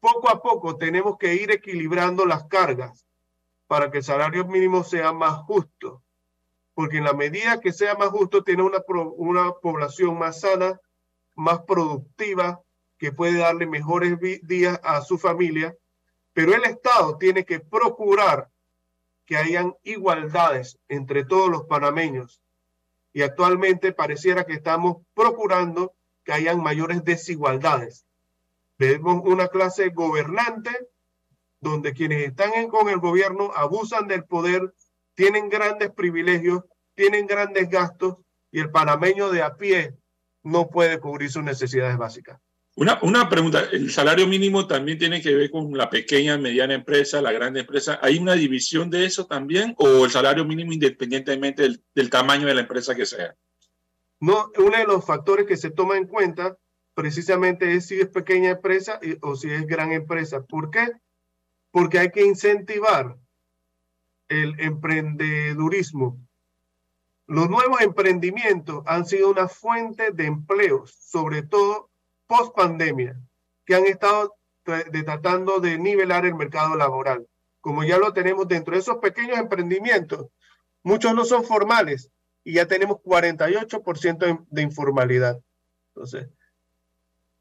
Poco 0.00 0.28
a 0.28 0.42
poco 0.42 0.76
tenemos 0.76 1.16
que 1.18 1.34
ir 1.34 1.50
equilibrando 1.50 2.26
las 2.26 2.44
cargas 2.44 3.05
para 3.66 3.90
que 3.90 3.98
el 3.98 4.04
salario 4.04 4.44
mínimo 4.46 4.84
sea 4.84 5.12
más 5.12 5.34
justo, 5.44 6.02
porque 6.74 6.98
en 6.98 7.04
la 7.04 7.12
medida 7.12 7.60
que 7.60 7.72
sea 7.72 7.94
más 7.94 8.08
justo, 8.08 8.44
tiene 8.44 8.62
una, 8.62 8.82
una 9.16 9.52
población 9.52 10.18
más 10.18 10.40
sana, 10.40 10.80
más 11.34 11.60
productiva, 11.62 12.62
que 12.98 13.12
puede 13.12 13.38
darle 13.38 13.66
mejores 13.66 14.18
días 14.42 14.80
a 14.82 15.00
su 15.02 15.18
familia, 15.18 15.76
pero 16.32 16.54
el 16.54 16.64
Estado 16.64 17.16
tiene 17.18 17.44
que 17.44 17.60
procurar 17.60 18.48
que 19.26 19.36
hayan 19.36 19.74
igualdades 19.82 20.78
entre 20.88 21.24
todos 21.24 21.50
los 21.50 21.64
panameños. 21.64 22.40
Y 23.12 23.22
actualmente 23.22 23.92
pareciera 23.92 24.44
que 24.44 24.54
estamos 24.54 24.98
procurando 25.14 25.94
que 26.24 26.32
hayan 26.32 26.62
mayores 26.62 27.04
desigualdades. 27.04 28.06
Vemos 28.78 29.22
una 29.24 29.48
clase 29.48 29.88
gobernante 29.88 30.70
donde 31.70 31.92
quienes 31.92 32.26
están 32.26 32.68
con 32.68 32.88
el 32.88 32.98
gobierno 32.98 33.50
abusan 33.54 34.08
del 34.08 34.24
poder, 34.24 34.72
tienen 35.14 35.48
grandes 35.48 35.90
privilegios, 35.90 36.62
tienen 36.94 37.26
grandes 37.26 37.68
gastos 37.68 38.16
y 38.50 38.60
el 38.60 38.70
panameño 38.70 39.30
de 39.30 39.42
a 39.42 39.56
pie 39.56 39.94
no 40.42 40.68
puede 40.68 40.98
cubrir 41.00 41.30
sus 41.30 41.42
necesidades 41.42 41.96
básicas. 41.96 42.38
Una, 42.76 42.98
una 43.02 43.28
pregunta, 43.28 43.64
¿el 43.72 43.90
salario 43.90 44.26
mínimo 44.26 44.66
también 44.66 44.98
tiene 44.98 45.22
que 45.22 45.34
ver 45.34 45.50
con 45.50 45.72
la 45.76 45.88
pequeña, 45.88 46.36
mediana 46.36 46.74
empresa, 46.74 47.22
la 47.22 47.32
grande 47.32 47.60
empresa? 47.60 47.98
¿Hay 48.02 48.18
una 48.18 48.34
división 48.34 48.90
de 48.90 49.06
eso 49.06 49.26
también 49.26 49.74
o 49.78 50.04
el 50.04 50.10
salario 50.10 50.44
mínimo 50.44 50.72
independientemente 50.72 51.62
del, 51.62 51.82
del 51.94 52.10
tamaño 52.10 52.46
de 52.46 52.54
la 52.54 52.60
empresa 52.60 52.94
que 52.94 53.06
sea? 53.06 53.34
No, 54.20 54.50
uno 54.58 54.76
de 54.76 54.84
los 54.84 55.04
factores 55.04 55.46
que 55.46 55.56
se 55.56 55.70
toma 55.70 55.96
en 55.96 56.06
cuenta 56.06 56.56
precisamente 56.94 57.74
es 57.74 57.86
si 57.86 58.00
es 58.00 58.08
pequeña 58.08 58.50
empresa 58.50 58.98
o 59.20 59.36
si 59.36 59.50
es 59.50 59.66
gran 59.66 59.92
empresa. 59.92 60.42
¿Por 60.42 60.70
qué? 60.70 60.92
Porque 61.76 61.98
hay 61.98 62.10
que 62.10 62.24
incentivar 62.24 63.18
el 64.28 64.58
emprendedurismo. 64.60 66.18
Los 67.26 67.50
nuevos 67.50 67.82
emprendimientos 67.82 68.82
han 68.86 69.04
sido 69.04 69.28
una 69.28 69.46
fuente 69.46 70.10
de 70.10 70.24
empleos, 70.24 70.96
sobre 70.98 71.42
todo 71.42 71.90
post 72.26 72.56
pandemia, 72.56 73.20
que 73.66 73.74
han 73.74 73.84
estado 73.84 74.34
tratando 74.64 75.60
de 75.60 75.78
nivelar 75.78 76.24
el 76.24 76.34
mercado 76.34 76.76
laboral. 76.76 77.28
Como 77.60 77.84
ya 77.84 77.98
lo 77.98 78.14
tenemos 78.14 78.48
dentro 78.48 78.72
de 78.72 78.80
esos 78.80 78.96
pequeños 78.96 79.36
emprendimientos, 79.36 80.28
muchos 80.82 81.14
no 81.14 81.26
son 81.26 81.44
formales 81.44 82.10
y 82.42 82.54
ya 82.54 82.66
tenemos 82.66 83.02
48% 83.02 84.46
de 84.48 84.62
informalidad. 84.62 85.38
Entonces, 85.88 86.26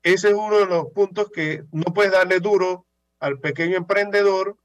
ese 0.04 0.28
es 0.28 0.34
uno 0.34 0.58
de 0.58 0.66
los 0.66 0.88
puntos 0.88 1.32
que 1.32 1.64
no 1.72 1.94
puedes 1.94 2.12
darle 2.12 2.42
duro 2.42 2.85
al 3.20 3.40
pequeño 3.40 3.78
emprendedor 3.78 4.58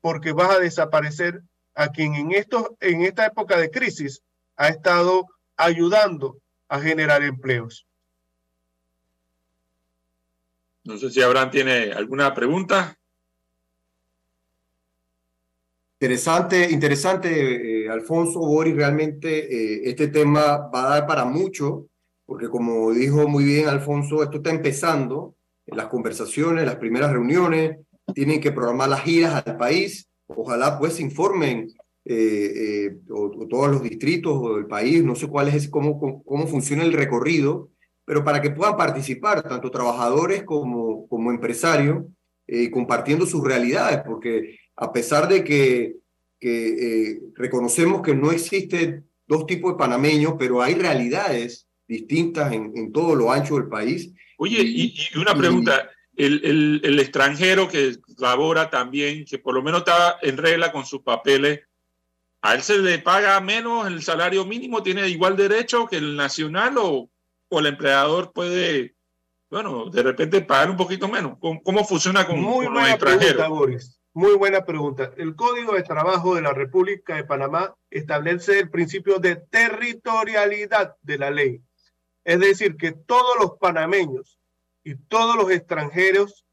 porque 0.00 0.32
vas 0.32 0.50
a 0.50 0.58
desaparecer 0.58 1.42
a 1.74 1.88
quien 1.88 2.14
en, 2.14 2.32
estos, 2.32 2.70
en 2.80 3.02
esta 3.02 3.26
época 3.26 3.58
de 3.58 3.70
crisis 3.70 4.22
ha 4.56 4.68
estado 4.68 5.26
ayudando 5.56 6.38
a 6.68 6.80
generar 6.80 7.22
empleos. 7.22 7.86
No 10.84 10.96
sé 10.96 11.10
si 11.10 11.20
Abraham 11.20 11.50
tiene 11.50 11.92
alguna 11.92 12.34
pregunta. 12.34 12.96
Interesante, 16.00 16.70
interesante, 16.70 17.84
eh, 17.84 17.90
Alfonso 17.90 18.40
Boris, 18.40 18.74
realmente 18.74 19.28
eh, 19.28 19.82
este 19.84 20.08
tema 20.08 20.56
va 20.68 20.86
a 20.86 20.88
dar 20.88 21.06
para 21.06 21.26
mucho 21.26 21.90
porque 22.30 22.48
como 22.48 22.92
dijo 22.92 23.26
muy 23.26 23.42
bien 23.42 23.66
Alfonso, 23.66 24.22
esto 24.22 24.36
está 24.36 24.50
empezando, 24.50 25.34
en 25.66 25.76
las 25.76 25.88
conversaciones, 25.88 26.64
las 26.64 26.76
primeras 26.76 27.10
reuniones, 27.10 27.78
tienen 28.14 28.40
que 28.40 28.52
programar 28.52 28.88
las 28.88 29.02
giras 29.02 29.42
al 29.46 29.56
país, 29.56 30.08
ojalá 30.26 30.78
pues 30.78 30.94
se 30.94 31.02
informen 31.02 31.68
eh, 32.04 32.86
eh, 32.86 32.96
o, 33.10 33.46
todos 33.48 33.70
los 33.70 33.82
distritos 33.82 34.32
o 34.34 34.56
el 34.56 34.66
país, 34.66 35.04
no 35.04 35.14
sé 35.14 35.26
cuál 35.28 35.48
es, 35.48 35.68
cómo, 35.68 36.22
cómo, 36.24 36.46
funciona 36.46 36.82
el 36.82 36.92
recorrido, 36.92 37.70
pero 38.04 38.24
para 38.24 38.40
que 38.40 38.50
puedan 38.50 38.76
participar 38.76 39.42
tanto 39.42 39.70
trabajadores 39.70 40.42
como, 40.44 41.06
como 41.08 41.30
empresarios, 41.30 42.04
eh, 42.46 42.70
compartiendo 42.70 43.26
sus 43.26 43.44
realidades, 43.44 44.00
porque 44.04 44.58
a 44.76 44.92
pesar 44.92 45.28
de 45.28 45.44
que, 45.44 45.96
que 46.40 47.20
reconocemos 47.34 48.02
que 48.02 48.14
no 48.14 48.32
existe 48.32 49.04
dos 49.26 49.46
tipos 49.46 49.72
de 49.72 49.78
panameños, 49.78 50.34
pero 50.38 50.62
hay 50.62 50.74
realidades 50.74 51.68
distintas 51.86 52.52
en, 52.52 52.72
en 52.74 52.92
todo 52.92 53.14
lo 53.14 53.30
ancho 53.30 53.56
del 53.56 53.68
país. 53.68 54.10
Oye, 54.38 54.62
y, 54.62 54.94
una 55.16 55.34
pregunta, 55.34 55.90
el, 56.26 56.44
el, 56.44 56.80
el, 56.84 57.00
extranjero 57.00 57.68
que 57.68 57.96
labora 58.18 58.68
también, 58.68 59.24
que 59.24 59.38
por 59.38 59.54
lo 59.54 59.62
menos 59.62 59.80
está 59.80 60.18
en 60.20 60.36
regla 60.36 60.70
con 60.70 60.84
sus 60.84 61.00
papeles, 61.00 61.60
¿a 62.42 62.54
él 62.54 62.62
se 62.62 62.78
le 62.78 62.98
paga 62.98 63.40
menos 63.40 63.86
el 63.86 64.02
salario 64.02 64.44
mínimo? 64.44 64.82
¿Tiene 64.82 65.08
igual 65.08 65.36
derecho 65.36 65.86
que 65.86 65.96
el 65.96 66.16
nacional 66.16 66.76
o, 66.78 67.10
o 67.48 67.58
el 67.58 67.66
empleador 67.66 68.32
puede, 68.32 68.94
bueno, 69.48 69.88
de 69.88 70.02
repente 70.02 70.42
pagar 70.42 70.70
un 70.70 70.76
poquito 70.76 71.08
menos? 71.08 71.38
¿Cómo, 71.40 71.62
cómo 71.62 71.84
funciona 71.84 72.26
con, 72.26 72.40
Muy 72.40 72.66
con 72.66 72.74
los 72.74 72.88
extranjeros? 72.88 73.48
Boris. 73.48 74.00
Muy 74.12 74.34
buena 74.36 74.64
pregunta. 74.64 75.12
El 75.16 75.36
Código 75.36 75.74
de 75.74 75.84
Trabajo 75.84 76.34
de 76.34 76.42
la 76.42 76.52
República 76.52 77.14
de 77.14 77.24
Panamá 77.24 77.74
establece 77.90 78.58
el 78.58 78.68
principio 78.68 79.20
de 79.20 79.36
territorialidad 79.36 80.96
de 81.00 81.18
la 81.18 81.30
ley. 81.30 81.62
Es 82.24 82.40
decir, 82.40 82.76
que 82.76 82.90
todos 82.90 83.36
los 83.40 83.52
panameños 83.60 84.39
y 84.90 84.96
todos 84.96 85.36
los 85.36 85.52
extranjeros 85.52 86.44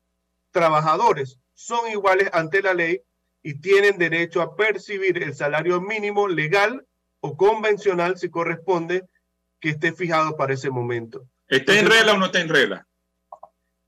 trabajadores 0.51 1.39
son 1.55 1.89
iguales 1.89 2.29
ante 2.33 2.61
la 2.61 2.75
ley 2.75 3.01
y 3.41 3.55
tienen 3.55 3.97
derecho 3.97 4.43
a 4.43 4.55
percibir 4.55 5.23
el 5.23 5.33
salario 5.33 5.81
mínimo 5.81 6.27
legal 6.27 6.85
o 7.19 7.35
convencional 7.35 8.15
si 8.15 8.29
corresponde 8.29 9.05
que 9.59 9.69
esté 9.69 9.91
fijado 9.91 10.37
para 10.37 10.53
ese 10.53 10.69
momento. 10.69 11.27
¿Está 11.47 11.79
en 11.79 11.87
regla 11.87 12.13
o 12.13 12.17
no 12.17 12.27
está 12.27 12.39
en 12.41 12.49
regla? 12.49 12.87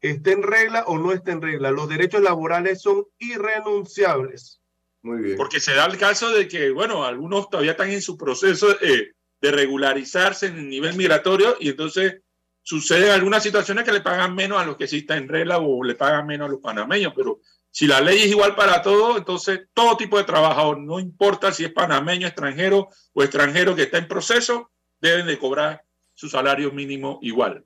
Esté 0.02 0.32
en 0.32 0.42
regla 0.42 0.84
o 0.88 0.98
no 0.98 1.12
esté 1.12 1.30
en 1.30 1.44
regla. 1.44 1.70
Los 1.70 1.88
derechos 1.88 2.22
laborales 2.22 2.82
son 2.82 3.06
irrenunciables. 3.20 4.62
Muy 5.04 5.22
bien. 5.22 5.38
Porque 5.38 5.60
se 5.60 5.76
da 5.76 5.86
el 5.86 6.00
caso 6.00 6.32
de 6.32 6.48
que, 6.48 6.72
bueno, 6.72 7.06
algunos 7.06 7.52
todavía 7.52 7.72
están 7.72 7.92
en 7.92 8.02
su 8.02 8.18
proceso 8.18 8.72
eh, 8.82 9.12
de 9.42 9.52
regularizarse 9.52 10.48
en 10.48 10.58
el 10.58 10.70
nivel 10.70 10.96
migratorio 10.96 11.56
y 11.60 11.70
entonces 11.70 12.24
suceden 12.62 13.12
algunas 13.12 13.44
situaciones 13.44 13.84
que 13.84 13.92
le 13.92 14.02
pagan 14.02 14.36
menos 14.36 14.60
a 14.60 14.66
los 14.66 14.78
que 14.78 14.88
sí 14.88 15.06
en 15.10 15.28
regla 15.28 15.58
o 15.58 15.84
le 15.84 15.96
pagan 15.96 16.28
menos 16.28 16.48
a 16.48 16.52
los 16.52 16.62
panameños, 16.62 17.14
pero 17.16 17.40
si 17.72 17.88
la 17.88 18.02
ley 18.02 18.20
es 18.20 18.28
igual 18.28 18.56
para 18.56 18.82
todos, 18.82 19.18
entonces 19.18 19.62
todo 19.74 19.96
tipo 19.96 20.18
de 20.18 20.24
trabajador, 20.24 20.80
no 20.80 21.00
importa 21.00 21.52
si 21.52 21.66
es 21.66 21.72
panameño, 21.72 22.28
extranjero 22.28 22.90
o 23.14 23.24
extranjero 23.24 23.76
que 23.76 23.84
está 23.84 23.98
en 23.98 24.08
proceso, 24.08 24.72
deben 25.00 25.28
de 25.28 25.38
cobrar 25.38 25.84
su 26.14 26.30
salario 26.30 26.72
mínimo 26.72 27.20
igual. 27.22 27.64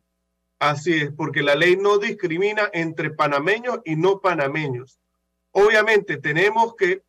Así 0.60 0.94
es, 0.94 1.12
porque 1.12 1.42
la 1.42 1.56
ley 1.56 1.76
no 1.76 1.98
discrimina 1.98 2.70
entre 2.74 3.10
panameños 3.10 3.80
y 3.86 3.96
no 3.96 4.20
panameños. 4.20 5.00
Obviamente 5.52 6.18
tenemos 6.18 6.76
que 6.76 7.04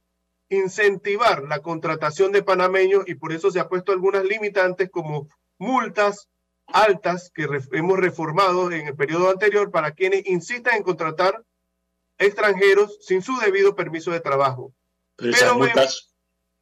incentivar 0.49 1.45
la 1.45 1.61
contratación 1.61 2.33
de 2.33 2.43
panameños 2.43 3.05
y 3.07 3.15
por 3.15 3.33
eso 3.33 3.51
se 3.51 3.61
ha 3.61 3.69
puesto 3.69 3.93
algunas 3.93 4.25
limitantes 4.25 4.91
como 4.91 5.29
multas 5.59 6.29
altas 6.67 7.31
que 7.35 7.49
hemos 7.73 7.99
reformado 7.99 8.71
en 8.73 8.89
el 8.89 8.97
periodo 8.97 9.31
anterior 9.31 9.71
para 9.71 9.93
quienes 9.93 10.27
insistan 10.27 10.77
en 10.77 10.83
contratar 10.83 11.45
extranjeros 12.19 12.99
sin 13.01 13.23
su 13.23 13.37
debido 13.39 13.75
permiso 13.75 14.11
de 14.11 14.21
trabajo. 14.21 14.73
Pero, 15.17 15.33
esas, 15.33 15.55
multas, 15.55 16.11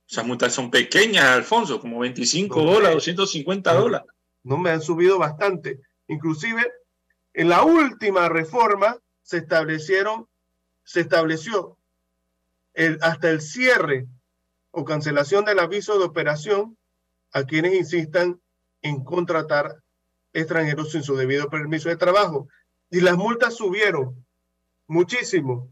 esas, 0.09 0.27
multas, 0.27 0.53
son 0.53 0.71
pequeñas, 0.71 1.25
Alfonso, 1.27 1.81
como 1.81 2.01
25 2.01 2.63
dólares, 2.63 2.95
250 2.97 3.75
dólares. 3.75 4.07
No 4.43 4.59
me 4.59 4.71
han 4.71 4.83
subido 4.83 5.19
bastante. 5.19 5.81
Inclusive, 6.09 6.71
en 7.33 7.49
la 7.49 7.63
última 7.63 8.29
reforma 8.29 8.99
se 9.23 9.39
establecieron, 9.39 10.29
se 10.85 11.01
estableció 11.01 11.79
hasta 13.01 13.31
el 13.31 13.41
cierre 13.41 14.07
o 14.71 14.85
cancelación 14.85 15.45
del 15.45 15.59
aviso 15.59 15.99
de 15.99 16.05
operación 16.05 16.77
a 17.33 17.45
quienes 17.45 17.75
insistan 17.75 18.41
en 18.83 19.05
contratar 19.05 19.82
extranjeros 20.33 20.93
sin 20.93 21.03
su 21.03 21.17
debido 21.17 21.49
permiso 21.49 21.89
de 21.89 21.97
trabajo. 21.97 22.49
Y 22.91 23.01
las 23.01 23.17
multas 23.17 23.55
subieron 23.55 24.25
muchísimo, 24.87 25.71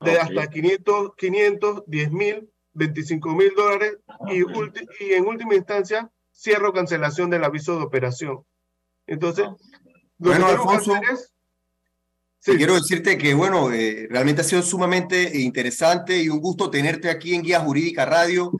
de 0.00 0.18
hasta 0.18 0.48
500, 0.48 1.14
500, 1.16 1.82
10 1.86 2.12
mil, 2.12 2.50
25 2.74 3.28
mil 3.34 3.52
dólares. 3.54 3.98
Y, 4.28 4.40
y, 5.04 5.12
en 5.12 5.26
última 5.26 5.54
instancia 5.54 6.10
cierre 6.32 6.68
o 6.68 6.72
cancelación 6.72 7.30
del 7.30 7.44
aviso 7.44 7.76
de 7.76 7.84
operación. 7.84 8.44
Entonces, 9.06 9.46
lo 9.46 9.56
bueno, 10.18 10.46
que 10.46 10.52
Alfonso, 10.52 10.94
es 11.12 11.32
Quiero 12.44 12.74
decirte 12.74 13.16
que, 13.16 13.34
bueno, 13.34 13.70
eh, 13.70 14.08
realmente 14.10 14.40
ha 14.40 14.44
sido 14.44 14.62
sumamente 14.62 15.38
interesante 15.38 16.20
y 16.20 16.28
un 16.28 16.40
gusto 16.40 16.70
tenerte 16.70 17.08
aquí 17.08 17.34
en 17.34 17.42
Guía 17.42 17.60
Jurídica 17.60 18.04
Radio. 18.04 18.50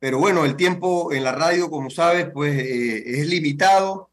Pero 0.00 0.18
bueno, 0.18 0.44
el 0.44 0.56
tiempo 0.56 1.12
en 1.12 1.22
la 1.22 1.32
radio, 1.32 1.70
como 1.70 1.88
sabes, 1.88 2.28
pues 2.32 2.58
eh, 2.58 3.20
es 3.20 3.28
limitado 3.28 4.10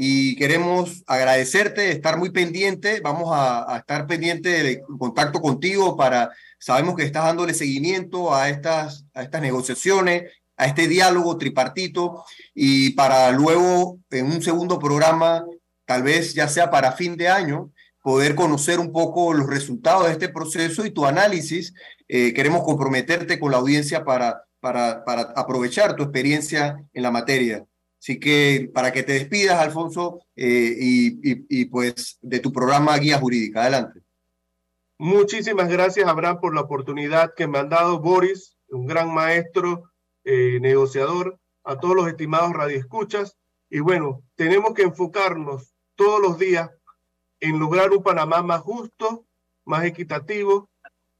y 0.00 0.36
queremos 0.36 1.02
agradecerte, 1.08 1.90
estar 1.90 2.18
muy 2.18 2.30
pendiente. 2.30 3.00
Vamos 3.00 3.30
a, 3.32 3.78
estar 3.78 4.06
pendiente 4.06 4.48
de 4.48 4.80
contacto 4.96 5.40
contigo 5.40 5.96
para, 5.96 6.30
sabemos 6.56 6.94
que 6.94 7.02
estás 7.02 7.24
dándole 7.24 7.52
seguimiento 7.52 8.32
a 8.32 8.48
estas, 8.48 9.04
a 9.12 9.24
estas 9.24 9.42
negociaciones, 9.42 10.30
a 10.56 10.66
este 10.66 10.86
diálogo 10.86 11.36
tripartito 11.36 12.24
y 12.54 12.90
para 12.90 13.32
luego 13.32 13.98
en 14.10 14.26
un 14.26 14.40
segundo 14.40 14.78
programa, 14.78 15.44
tal 15.84 16.04
vez 16.04 16.32
ya 16.32 16.46
sea 16.46 16.70
para 16.70 16.92
fin 16.92 17.16
de 17.16 17.28
año, 17.28 17.72
poder 18.00 18.36
conocer 18.36 18.78
un 18.78 18.92
poco 18.92 19.34
los 19.34 19.48
resultados 19.48 20.06
de 20.06 20.12
este 20.12 20.28
proceso 20.28 20.86
y 20.86 20.92
tu 20.92 21.06
análisis. 21.06 21.74
Eh, 22.06 22.32
queremos 22.34 22.62
comprometerte 22.62 23.40
con 23.40 23.50
la 23.50 23.58
audiencia 23.58 24.04
para, 24.04 24.44
para, 24.60 25.04
para 25.04 25.22
aprovechar 25.34 25.96
tu 25.96 26.04
experiencia 26.04 26.84
en 26.92 27.02
la 27.02 27.10
materia. 27.10 27.64
Así 27.98 28.20
que 28.20 28.70
para 28.72 28.92
que 28.92 29.02
te 29.02 29.14
despidas, 29.14 29.60
Alfonso, 29.60 30.20
eh, 30.36 30.74
y, 30.78 31.64
pues 31.66 32.18
de 32.22 32.38
tu 32.38 32.52
programa 32.52 32.96
Guía 32.98 33.18
Jurídica. 33.18 33.62
Adelante. 33.62 34.00
Muchísimas 34.98 35.68
gracias, 35.68 36.08
Abraham, 36.08 36.40
por 36.40 36.54
la 36.54 36.62
oportunidad 36.62 37.34
que 37.34 37.46
me 37.46 37.58
han 37.58 37.68
dado 37.68 38.00
Boris, 38.00 38.56
un 38.70 38.86
gran 38.86 39.12
maestro, 39.12 39.90
eh, 40.24 40.58
negociador, 40.60 41.38
a 41.64 41.78
todos 41.78 41.96
los 41.96 42.08
estimados 42.08 42.52
radioescuchas. 42.52 43.36
Y 43.70 43.80
bueno, 43.80 44.22
tenemos 44.36 44.74
que 44.74 44.82
enfocarnos 44.82 45.74
todos 45.94 46.20
los 46.20 46.38
días 46.38 46.70
en 47.40 47.58
lograr 47.58 47.90
un 47.90 48.02
Panamá 48.02 48.42
más 48.42 48.60
justo, 48.60 49.24
más 49.64 49.84
equitativo, 49.84 50.68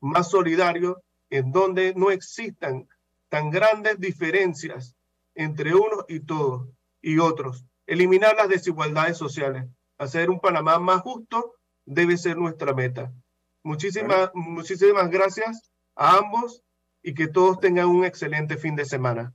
más 0.00 0.30
solidario, 0.30 1.02
en 1.30 1.52
donde 1.52 1.94
no 1.94 2.10
existan 2.10 2.88
tan 3.28 3.50
grandes 3.50 4.00
diferencias 4.00 4.96
entre 5.38 5.72
unos 5.72 6.04
y 6.08 6.20
todos 6.20 6.68
y 7.00 7.18
otros. 7.18 7.64
Eliminar 7.86 8.34
las 8.36 8.48
desigualdades 8.48 9.16
sociales. 9.16 9.64
Hacer 9.96 10.30
un 10.30 10.40
Panamá 10.40 10.78
más 10.80 11.00
justo 11.00 11.54
debe 11.86 12.18
ser 12.18 12.36
nuestra 12.36 12.74
meta. 12.74 13.12
Muchísimas, 13.62 14.30
muchísimas 14.34 15.08
gracias 15.10 15.70
a 15.94 16.18
ambos 16.18 16.62
y 17.02 17.14
que 17.14 17.28
todos 17.28 17.60
tengan 17.60 17.86
un 17.86 18.04
excelente 18.04 18.56
fin 18.56 18.74
de 18.74 18.84
semana. 18.84 19.32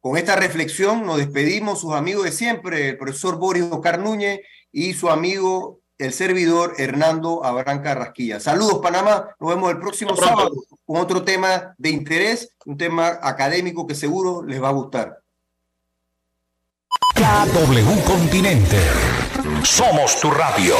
Con 0.00 0.16
esta 0.16 0.36
reflexión 0.36 1.04
nos 1.04 1.18
despedimos 1.18 1.80
sus 1.80 1.94
amigos 1.94 2.24
de 2.24 2.32
siempre, 2.32 2.90
el 2.90 2.96
profesor 2.96 3.36
Boris 3.36 3.64
Ocar 3.64 3.98
Núñez 3.98 4.40
y 4.70 4.94
su 4.94 5.10
amigo, 5.10 5.80
el 5.98 6.12
servidor 6.12 6.74
Hernando 6.78 7.44
Abraham 7.44 7.82
Carrasquilla. 7.82 8.38
Saludos 8.38 8.78
Panamá, 8.80 9.34
nos 9.40 9.50
vemos 9.50 9.70
el 9.70 9.78
próximo 9.78 10.16
sábado 10.16 10.52
con 10.86 10.96
otro 11.00 11.24
tema 11.24 11.74
de 11.76 11.90
interés, 11.90 12.54
un 12.64 12.78
tema 12.78 13.18
académico 13.20 13.86
que 13.86 13.94
seguro 13.94 14.44
les 14.44 14.62
va 14.62 14.68
a 14.68 14.72
gustar. 14.72 15.19
KW 17.14 18.02
Continente. 18.04 18.80
Somos 19.62 20.20
tu 20.20 20.30
radio. 20.30 20.74